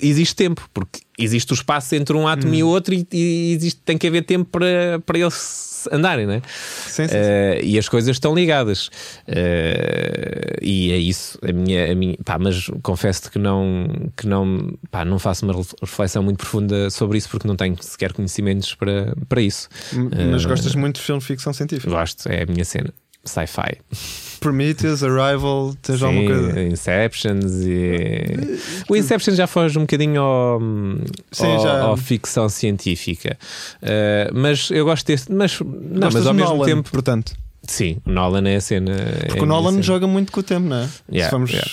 existe 0.00 0.34
tempo, 0.34 0.68
porque 0.72 1.00
existe 1.18 1.52
o 1.52 1.54
espaço 1.54 1.94
entre 1.94 2.16
um 2.16 2.26
átomo 2.26 2.54
e 2.54 2.62
o 2.62 2.68
outro 2.68 2.94
e, 2.94 3.06
e 3.12 3.52
existe, 3.52 3.80
tem 3.84 3.96
que 3.96 4.06
haver 4.06 4.22
tempo 4.24 4.48
para, 4.50 5.00
para 5.04 5.18
eles 5.18 5.86
andarem, 5.92 6.26
não 6.26 6.32
é? 6.34 6.42
Sim, 6.86 7.06
sim, 7.06 7.14
Eh, 7.16 7.60
e 7.62 7.78
as 7.78 7.88
coisas 7.88 8.16
estão 8.16 8.34
ligadas. 8.34 8.90
Eh, 9.28 10.56
e 10.62 10.90
é 10.92 10.96
isso. 10.98 11.38
A 11.46 11.52
minha, 11.52 11.92
a 11.92 11.94
minha, 11.94 12.16
pá, 12.24 12.38
mas 12.38 12.68
confesso 12.82 13.30
que 13.30 13.38
não, 13.38 13.86
que 14.16 14.26
não, 14.26 14.76
pá, 14.90 15.04
não 15.04 15.18
faço 15.18 15.46
uma 15.46 15.54
reflexão 15.80 16.22
muito 16.22 16.38
profunda 16.38 16.90
sobre 16.90 17.18
isso 17.18 17.28
porque 17.28 17.46
não 17.46 17.54
tenho 17.56 17.76
sequer 17.80 18.12
conhecimentos 18.12 18.74
para, 18.74 19.14
para 19.28 19.40
isso. 19.40 19.68
Mas 20.30 20.44
Eh, 20.44 20.48
gostas 20.48 20.74
muito 20.74 20.96
de 20.96 21.02
filme 21.02 21.20
de 21.20 21.26
ficção 21.26 21.52
científica? 21.52 21.90
Gosto, 21.90 22.28
é 22.28 22.42
a 22.42 22.46
minha 22.46 22.64
cena. 22.64 22.92
Sci-fi. 23.26 23.76
Prometheus, 24.40 25.02
Arrival, 25.02 25.74
tens 25.82 26.02
alguma 26.02 26.22
Sim, 26.22 26.28
coisa? 26.28 26.62
Inceptions 26.62 27.52
e. 27.64 28.22
O 28.88 28.94
Inception 28.96 29.34
já 29.34 29.46
foge 29.46 29.78
um 29.78 29.82
bocadinho 29.82 30.20
ao, 30.20 30.60
Sim, 31.32 31.46
ao, 31.54 31.62
já- 31.62 31.80
ao 31.82 31.96
ficção 31.96 32.48
científica. 32.48 33.36
Uh, 33.82 34.32
mas 34.34 34.70
eu 34.70 34.84
gosto 34.84 35.06
desse. 35.06 35.32
Mas, 35.32 35.58
não, 35.60 35.66
Gostas 36.00 36.14
mas 36.14 36.26
ao 36.26 36.34
mesmo 36.34 36.54
Nolan, 36.54 36.66
tempo. 36.66 36.90
portanto. 36.90 37.32
Sim, 37.68 37.98
o 38.04 38.10
Nolan 38.10 38.48
é 38.48 38.56
a 38.56 38.60
cena. 38.60 38.94
Porque 39.26 39.38
é 39.38 39.42
o 39.42 39.46
Nolan 39.46 39.82
joga 39.82 40.06
muito 40.06 40.30
com 40.32 40.40
o 40.40 40.42
tempo, 40.42 40.66
não 40.68 40.76
é? 40.76 40.88
Yeah, 41.10 41.24
Se 41.24 41.30
formos 41.30 41.50
yeah. 41.50 41.70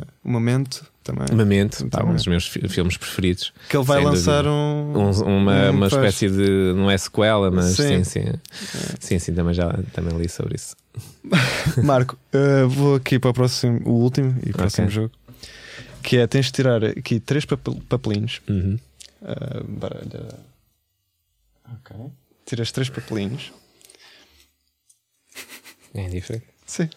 eh, 0.00 0.04
um 0.24 0.30
momento 0.32 0.84
também. 1.02 1.26
Momento, 1.36 1.84
pá, 1.88 1.98
Também. 1.98 2.12
um 2.12 2.16
dos 2.16 2.26
meus 2.26 2.46
fi- 2.46 2.68
filmes 2.68 2.96
preferidos. 2.96 3.52
Que 3.68 3.76
ele 3.76 3.84
vai 3.84 4.02
lançar 4.04 4.46
um. 4.46 4.92
Um- 4.96 5.10
uma 5.38 5.70
um- 5.70 5.70
uma 5.70 5.86
espécie 5.88 6.28
de. 6.30 6.72
Não 6.76 6.90
é 6.90 6.96
sequela, 6.96 7.50
mas 7.50 7.66
sim, 7.76 8.04
Sim. 8.04 8.22
sim. 8.22 8.32
Sim, 9.00 9.18
sim, 9.18 9.34
também 9.34 9.52
já 9.54 9.72
também 9.92 10.16
li 10.16 10.28
sobre 10.28 10.54
isso. 10.54 10.76
Marco, 11.82 12.16
eh, 12.32 12.64
vou 12.68 12.94
aqui 12.96 13.18
para 13.18 13.30
o 13.30 13.34
próximo, 13.34 13.80
o 13.84 13.92
último 14.02 14.36
e 14.46 14.52
próximo 14.52 14.88
jogo. 14.90 15.10
Que 16.02 16.18
é 16.18 16.26
tens 16.26 16.46
de 16.46 16.52
tirar 16.52 16.84
aqui 16.84 17.18
três 17.20 17.44
papel- 17.44 17.80
papelinhos. 17.88 18.40
Uhum. 18.48 18.78
eh, 19.24 19.62
baralha. 19.68 20.28
Ok. 21.74 21.96
Tiras 22.44 22.70
três 22.72 22.88
papelinhos. 22.90 23.52
É 25.94 26.08
diferente. 26.08 26.46
Sim. 26.66 26.88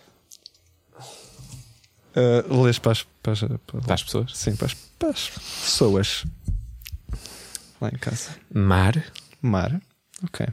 Uh, 2.15 2.63
lês 2.63 2.79
para 2.79 2.93
as, 2.93 3.03
para, 3.21 3.34
as, 3.34 3.39
para, 3.41 3.93
as 3.93 4.03
pessoas. 4.03 4.31
sim, 4.38 4.55
para, 4.55 4.67
as, 4.67 4.73
para 4.73 5.10
as 5.10 5.29
pessoas 5.29 6.23
lá 7.81 7.89
em 7.89 7.97
casa. 7.97 8.29
Mar. 8.53 8.93
Mar. 9.41 9.81
Ok. 10.23 10.47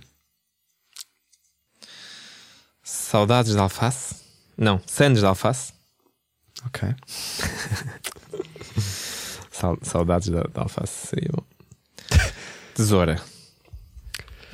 Saudades 2.83 3.52
de 3.52 3.59
alface. 3.59 4.16
Não, 4.57 4.81
sandes 4.87 5.20
de 5.20 5.26
alface. 5.26 5.72
Ok. 6.66 6.88
Sau- 9.52 9.78
Saudades 9.83 10.28
da, 10.28 10.42
da 10.42 10.62
alface 10.62 11.07
seria 11.07 11.31
bom. 11.33 11.44
Tesoura. 12.74 13.20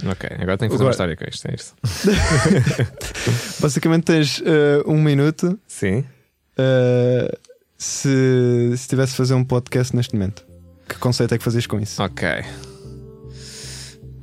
Ok, 0.04 0.28
agora 0.38 0.58
tenho 0.58 0.70
que 0.70 0.76
fazer 0.78 0.84
Agora- 0.84 0.84
uma 0.84 0.90
história 0.90 1.16
com 1.16 1.24
isto. 1.24 1.48
É 1.48 1.54
isso. 1.54 1.74
Basicamente 3.60 4.04
tens 4.04 4.38
uh, 4.40 4.44
um 4.86 5.00
minuto 5.02 5.58
Sim. 5.66 6.04
uh, 6.58 7.36
se, 7.76 8.72
se 8.76 8.88
tivesse 8.88 9.12
a 9.14 9.16
fazer 9.16 9.34
um 9.34 9.44
podcast 9.44 9.94
neste 9.96 10.14
momento. 10.14 10.46
Que 10.88 10.96
conceito 10.96 11.34
é 11.34 11.38
que 11.38 11.44
fazias 11.44 11.66
com 11.66 11.78
isso? 11.80 12.02
Ok. 12.02 12.28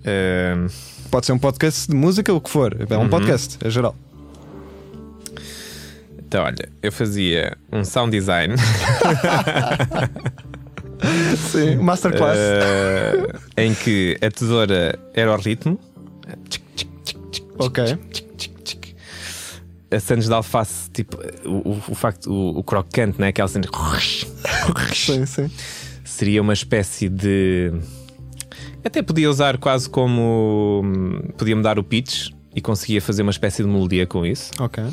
Ehm, 0.04 0.68
Pode 1.12 1.26
ser 1.28 1.32
um 1.34 1.38
podcast 1.40 1.88
de 1.90 1.96
música, 1.96 2.34
o 2.34 2.42
que 2.42 2.50
for. 2.50 2.76
É 2.90 2.98
um 2.98 3.02
Uhum. 3.04 3.10
podcast, 3.10 3.58
é 3.64 3.70
geral. 3.70 3.96
então, 6.18 6.44
olha, 6.44 6.68
eu 6.82 6.92
fazia 6.92 7.56
um 7.72 7.84
sound 7.86 8.12
design 8.12 8.56
Sim. 11.52 11.76
Masterclass. 11.78 12.38
eh, 12.38 13.28
em 13.58 13.74
que 13.76 14.18
a 14.22 14.30
tesoura 14.32 14.98
era 15.14 15.32
o 15.32 15.38
ritmo. 15.38 15.80
ok. 17.60 17.98
A 19.96 20.00
sandes 20.00 20.28
de 20.28 20.34
alface, 20.34 20.90
tipo, 20.92 21.18
o, 21.46 21.82
o, 21.90 21.96
facto, 21.96 22.32
o, 22.32 22.60
o 22.60 22.64
crocante, 22.64 23.20
né? 23.20 23.30
Aquela 23.30 23.48
cena. 23.48 23.66
Sim, 24.94 25.26
sim. 25.26 25.50
seria 26.04 26.42
uma 26.42 26.54
espécie 26.54 27.10
de. 27.10 27.72
Até 28.84 29.02
podia 29.02 29.30
usar 29.30 29.58
quase 29.58 29.90
como. 29.90 30.84
Podia 31.38 31.56
mudar 31.56 31.80
o 31.80 31.84
pitch 31.84 32.30
e 32.56 32.62
conseguia 32.62 33.02
fazer 33.02 33.22
uma 33.22 33.32
espécie 33.32 33.64
de 33.64 33.70
melodia 33.70 34.06
com 34.06 34.26
isso. 34.26 34.52
Ok. 34.60 34.84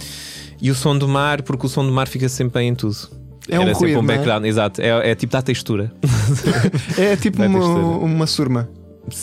E 0.61 0.71
o 0.71 0.75
som 0.75 0.97
do 0.97 1.09
mar, 1.09 1.43
porque 1.43 1.67
o 1.67 1.69
som 1.69 1.85
do 1.85 1.93
mar 1.93 2.09
fica 2.09 2.29
sempre 2.29 2.61
bem 2.61 2.69
em 2.69 2.75
tudo. 2.75 2.97
É 3.49 3.59
um 3.59 3.63
Era 3.63 3.75
sempre 3.75 3.95
ruído, 3.95 4.07
um 4.07 4.11
é? 4.11 4.17
background, 4.17 4.45
exato. 4.45 4.81
É, 4.81 5.11
é 5.11 5.15
tipo 5.15 5.33
da 5.33 5.43
textura. 5.43 5.93
É 6.97 7.17
tipo 7.17 7.39
Vai 7.39 7.49
ter 7.49 7.55
uma, 7.55 7.61
textura. 7.61 7.87
uma 7.87 8.27
surma. 8.27 8.69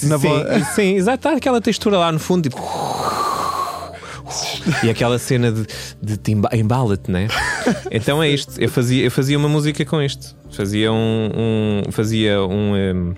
Na 0.04 0.20
sim, 0.20 0.30
sim, 0.76 0.96
exato. 0.96 1.16
Está 1.20 1.38
aquela 1.38 1.62
textura 1.62 1.98
lá 1.98 2.12
no 2.12 2.20
fundo, 2.20 2.50
tipo. 2.50 2.62
E 4.84 4.90
aquela 4.90 5.18
cena 5.20 5.52
de, 5.52 5.66
de, 6.02 6.18
de 6.18 6.32
emba- 6.32 6.50
embala-te, 6.54 7.10
né? 7.12 7.28
Então 7.92 8.22
é 8.22 8.30
isto. 8.30 8.60
Eu 8.60 8.70
fazia, 8.70 9.04
eu 9.06 9.12
fazia 9.12 9.38
uma 9.38 9.50
música 9.50 9.84
com 9.86 10.02
isto. 10.02 10.36
Fazia 10.52 10.92
um, 10.92 11.30
um- 11.88 11.92
fazia 11.92 12.42
um, 12.42 12.74
um, 12.76 13.16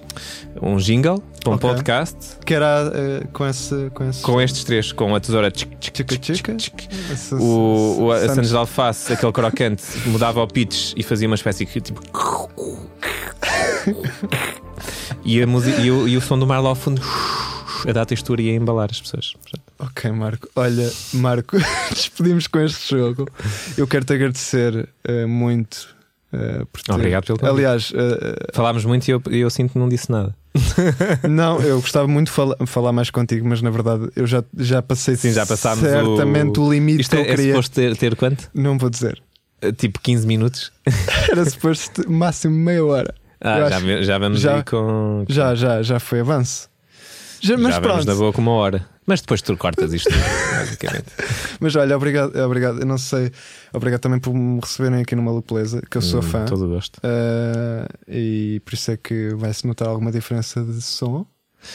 um 0.73 0.75
jingle 0.77 1.23
para 1.41 1.51
um 1.51 1.55
Ok. 1.55 1.69
podcast 1.69 2.17
Que 2.45 2.53
era 2.53 2.91
eh, 2.93 3.23
com 3.31 3.47
esse. 3.47 3.89
Com 3.93 4.09
esse 4.09 4.21
com 4.21 4.41
estes 4.41 4.63
três, 4.65 4.91
com 4.91 5.15
a 5.15 5.19
tesoura 5.19 5.49
tchic, 5.49 5.77
tchic, 5.79 6.89
O, 7.31 8.03
o, 8.05 8.11
a 8.11 8.19
Santos- 8.27 8.49
de 8.49 8.55
Alface, 8.55 9.13
aquele 9.13 9.31
crocante, 9.31 9.83
mudava 10.07 10.41
o 10.43 10.47
pitch 10.47 10.93
e 10.97 11.03
fazia 11.03 11.25
uma 11.27 11.35
espécie 11.35 11.65
de 11.65 11.81
tipo. 11.81 12.01
E, 15.23 15.41
a 15.41 15.45
música, 15.47 15.79
e, 15.81 15.91
o, 15.91 16.07
e 16.07 16.17
o 16.17 16.21
som 16.21 16.37
do 16.37 16.47
mar 16.47 16.59
lá 16.59 16.69
ao 16.69 16.75
fundo 16.75 17.01
a 17.87 17.91
dar 17.91 18.05
textura 18.05 18.41
e 18.41 18.49
a 18.49 18.53
embalar 18.53 18.89
as 18.91 18.99
pessoas. 18.99 19.33
Ok, 19.81 20.11
Marco. 20.11 20.47
Olha, 20.55 20.89
Marco, 21.13 21.57
despedimos 21.91 22.47
com 22.47 22.59
este 22.59 22.95
jogo. 22.95 23.27
Eu 23.77 23.87
quero 23.87 24.05
te 24.05 24.13
agradecer 24.13 24.87
eh, 25.03 25.25
muito. 25.25 25.87
eh, 26.31 26.63
por 26.71 26.81
ter- 26.81 26.91
Obrigado 26.93 27.25
pelo 27.25 27.39
convite. 27.39 27.55
Aliás, 27.55 27.91
eh, 27.95 28.35
Falámos 28.53 28.85
muito 28.85 29.07
e 29.07 29.11
eu, 29.11 29.21
eu 29.31 29.49
sinto 29.49 29.73
que 29.73 29.79
não 29.79 29.89
disse 29.89 30.11
nada. 30.11 30.35
não, 31.27 31.59
eu 31.61 31.79
gostava 31.81 32.07
muito 32.07 32.27
de 32.27 32.33
fala- 32.33 32.57
falar 32.67 32.91
mais 32.91 33.09
contigo, 33.09 33.47
mas 33.47 33.61
na 33.61 33.69
verdade 33.69 34.09
eu 34.15 34.27
já, 34.27 34.43
já 34.57 34.81
passei 34.81 35.15
Sim, 35.15 35.31
já 35.31 35.45
passámos 35.45 35.79
certamente 35.79 36.59
o- 36.59 36.63
o, 36.65 36.73
limite 36.73 37.01
Isto 37.01 37.15
que 37.15 37.21
é, 37.21 37.25
eu 37.25 37.25
é 37.25 37.35
queria. 37.35 37.53
suposto 37.53 37.75
ter, 37.75 37.95
ter 37.97 38.15
quanto? 38.15 38.49
Não 38.53 38.77
vou 38.77 38.89
dizer. 38.89 39.21
Uh, 39.63 39.71
Tipo 39.71 39.99
15 40.01 40.27
minutos? 40.27 40.71
Era 41.31 41.49
suposto 41.49 42.09
máximo 42.11 42.53
meia 42.55 42.83
hora. 42.85 43.15
Ah, 43.39 43.69
já, 43.69 43.77
acho- 43.77 44.03
já 44.03 44.17
vamos 44.19 44.39
já- 44.41 44.55
aí 44.57 44.63
com. 44.63 45.25
Já, 45.29 45.55
já, 45.55 45.81
já 45.81 45.99
foi 45.99 46.19
avanço. 46.19 46.69
Já, 47.39 47.57
mas 47.57 47.73
já 47.73 47.79
vamos 47.79 47.95
pronto. 47.95 48.07
na 48.07 48.15
boa 48.15 48.33
com 48.33 48.41
uma 48.41 48.51
hora. 48.51 48.85
Mas 49.11 49.19
depois 49.19 49.41
tu 49.41 49.57
cortas 49.57 49.91
isto, 49.91 50.09
basicamente. 50.55 51.07
Mas 51.59 51.75
olha, 51.75 51.97
obrigado, 51.97 52.33
obrigado. 52.39 52.79
Eu 52.79 52.85
não 52.85 52.97
sei. 52.97 53.29
Obrigado 53.73 53.99
também 53.99 54.21
por 54.21 54.33
me 54.33 54.57
receberem 54.61 55.01
aqui 55.01 55.17
numa 55.17 55.41
Beleza, 55.41 55.81
que 55.91 55.97
eu 55.97 56.01
sou 56.01 56.21
Hum, 56.21 56.23
fã. 56.23 56.45
Todo 56.45 56.65
gosto. 56.69 56.95
Uh, 56.99 57.91
e 58.07 58.61
por 58.63 58.73
isso 58.73 58.89
é 58.89 58.95
que 58.95 59.33
vai-se 59.35 59.67
notar 59.67 59.89
alguma 59.89 60.13
diferença 60.13 60.63
de 60.63 60.81
som, 60.81 61.25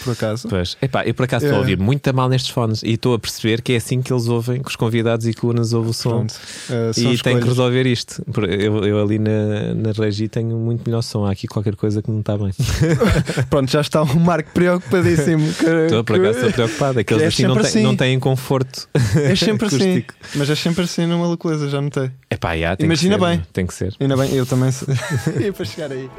por 0.05 0.13
acaso. 0.13 0.49
Pois. 0.49 0.77
Epá, 0.81 1.05
eu 1.07 1.15
por 1.15 1.25
acaso 1.25 1.45
estou 1.47 1.57
a 1.57 1.59
É. 1.59 1.61
ouvir 1.61 1.79
muito 1.79 2.07
a 2.09 2.13
mal 2.13 2.29
nestes 2.29 2.51
fones 2.51 2.83
e 2.83 2.93
estou 2.93 3.15
a 3.15 3.19
perceber 3.19 3.63
que 3.63 3.73
é 3.73 3.77
assim 3.77 4.01
que 4.03 4.13
eles 4.13 4.29
ouvem, 4.29 4.63
que 4.63 4.69
os 4.69 4.77
convidados 4.77 5.27
e 5.27 5.33
que 5.35 5.45
o 5.45 5.51
Unas 5.51 5.73
ouve 5.73 5.91
o 5.91 5.93
som. 5.93 6.27
Uh, 6.69 6.99
E 7.01 7.19
tem 7.19 7.41
que 7.41 7.47
resolver 7.47 7.87
isto. 7.87 8.23
Eu, 8.49 8.85
eu 8.85 9.03
ali 9.03 9.19
na, 9.19 9.75
na 9.75 9.93
regi 9.93 10.29
tenho 10.29 10.57
muito 10.57 10.83
melhor 10.87 11.03
som. 11.03 11.25
Há 11.25 11.33
aqui 11.33 11.47
qualquer 11.47 11.75
coisa 11.75 12.01
que 12.03 12.11
não 12.11 12.21
está 12.21 12.37
bem. 12.39 12.53
Pronto, 13.51 13.71
já 13.71 13.81
está 13.81 14.03
um 14.03 14.21
Marco 14.21 14.51
preocupadíssimo. 14.53 15.45
Estou 15.87 16.05
por 16.05 16.17
acaso 16.17 16.39
estou 16.39 16.53
preocupado. 16.53 16.99
Aqueles 17.01 17.23
é 17.23 17.27
assim 17.27 17.43
não, 17.45 17.55
sempre 17.55 17.71
têm, 17.71 17.81
assim. 17.81 17.83
não 17.83 17.97
têm 17.97 18.21
conforto. 18.21 18.89
É 19.17 19.35
sempre 19.35 19.67
assim. 19.75 20.05
Mas 20.35 20.51
é 20.51 20.55
sempre 20.55 20.85
assim 20.85 21.07
numa 21.07 21.37
Beleza, 21.47 21.71
já 21.71 21.81
notei. 21.81 22.11
Epá, 22.31 22.57
já, 22.57 22.77
tem 22.77 22.85
Imagina 22.87 23.19
ser, 23.19 23.25
bem. 23.25 23.43
Tem 23.53 23.67
que 23.67 23.73
ser. 23.75 23.95
Ainda 24.01 24.17
bem, 24.17 24.33
eu 24.35 24.45
também. 24.45 24.71
e 25.41 25.53
para 25.53 25.65
chegar 25.65 25.93
aí. 25.93 26.11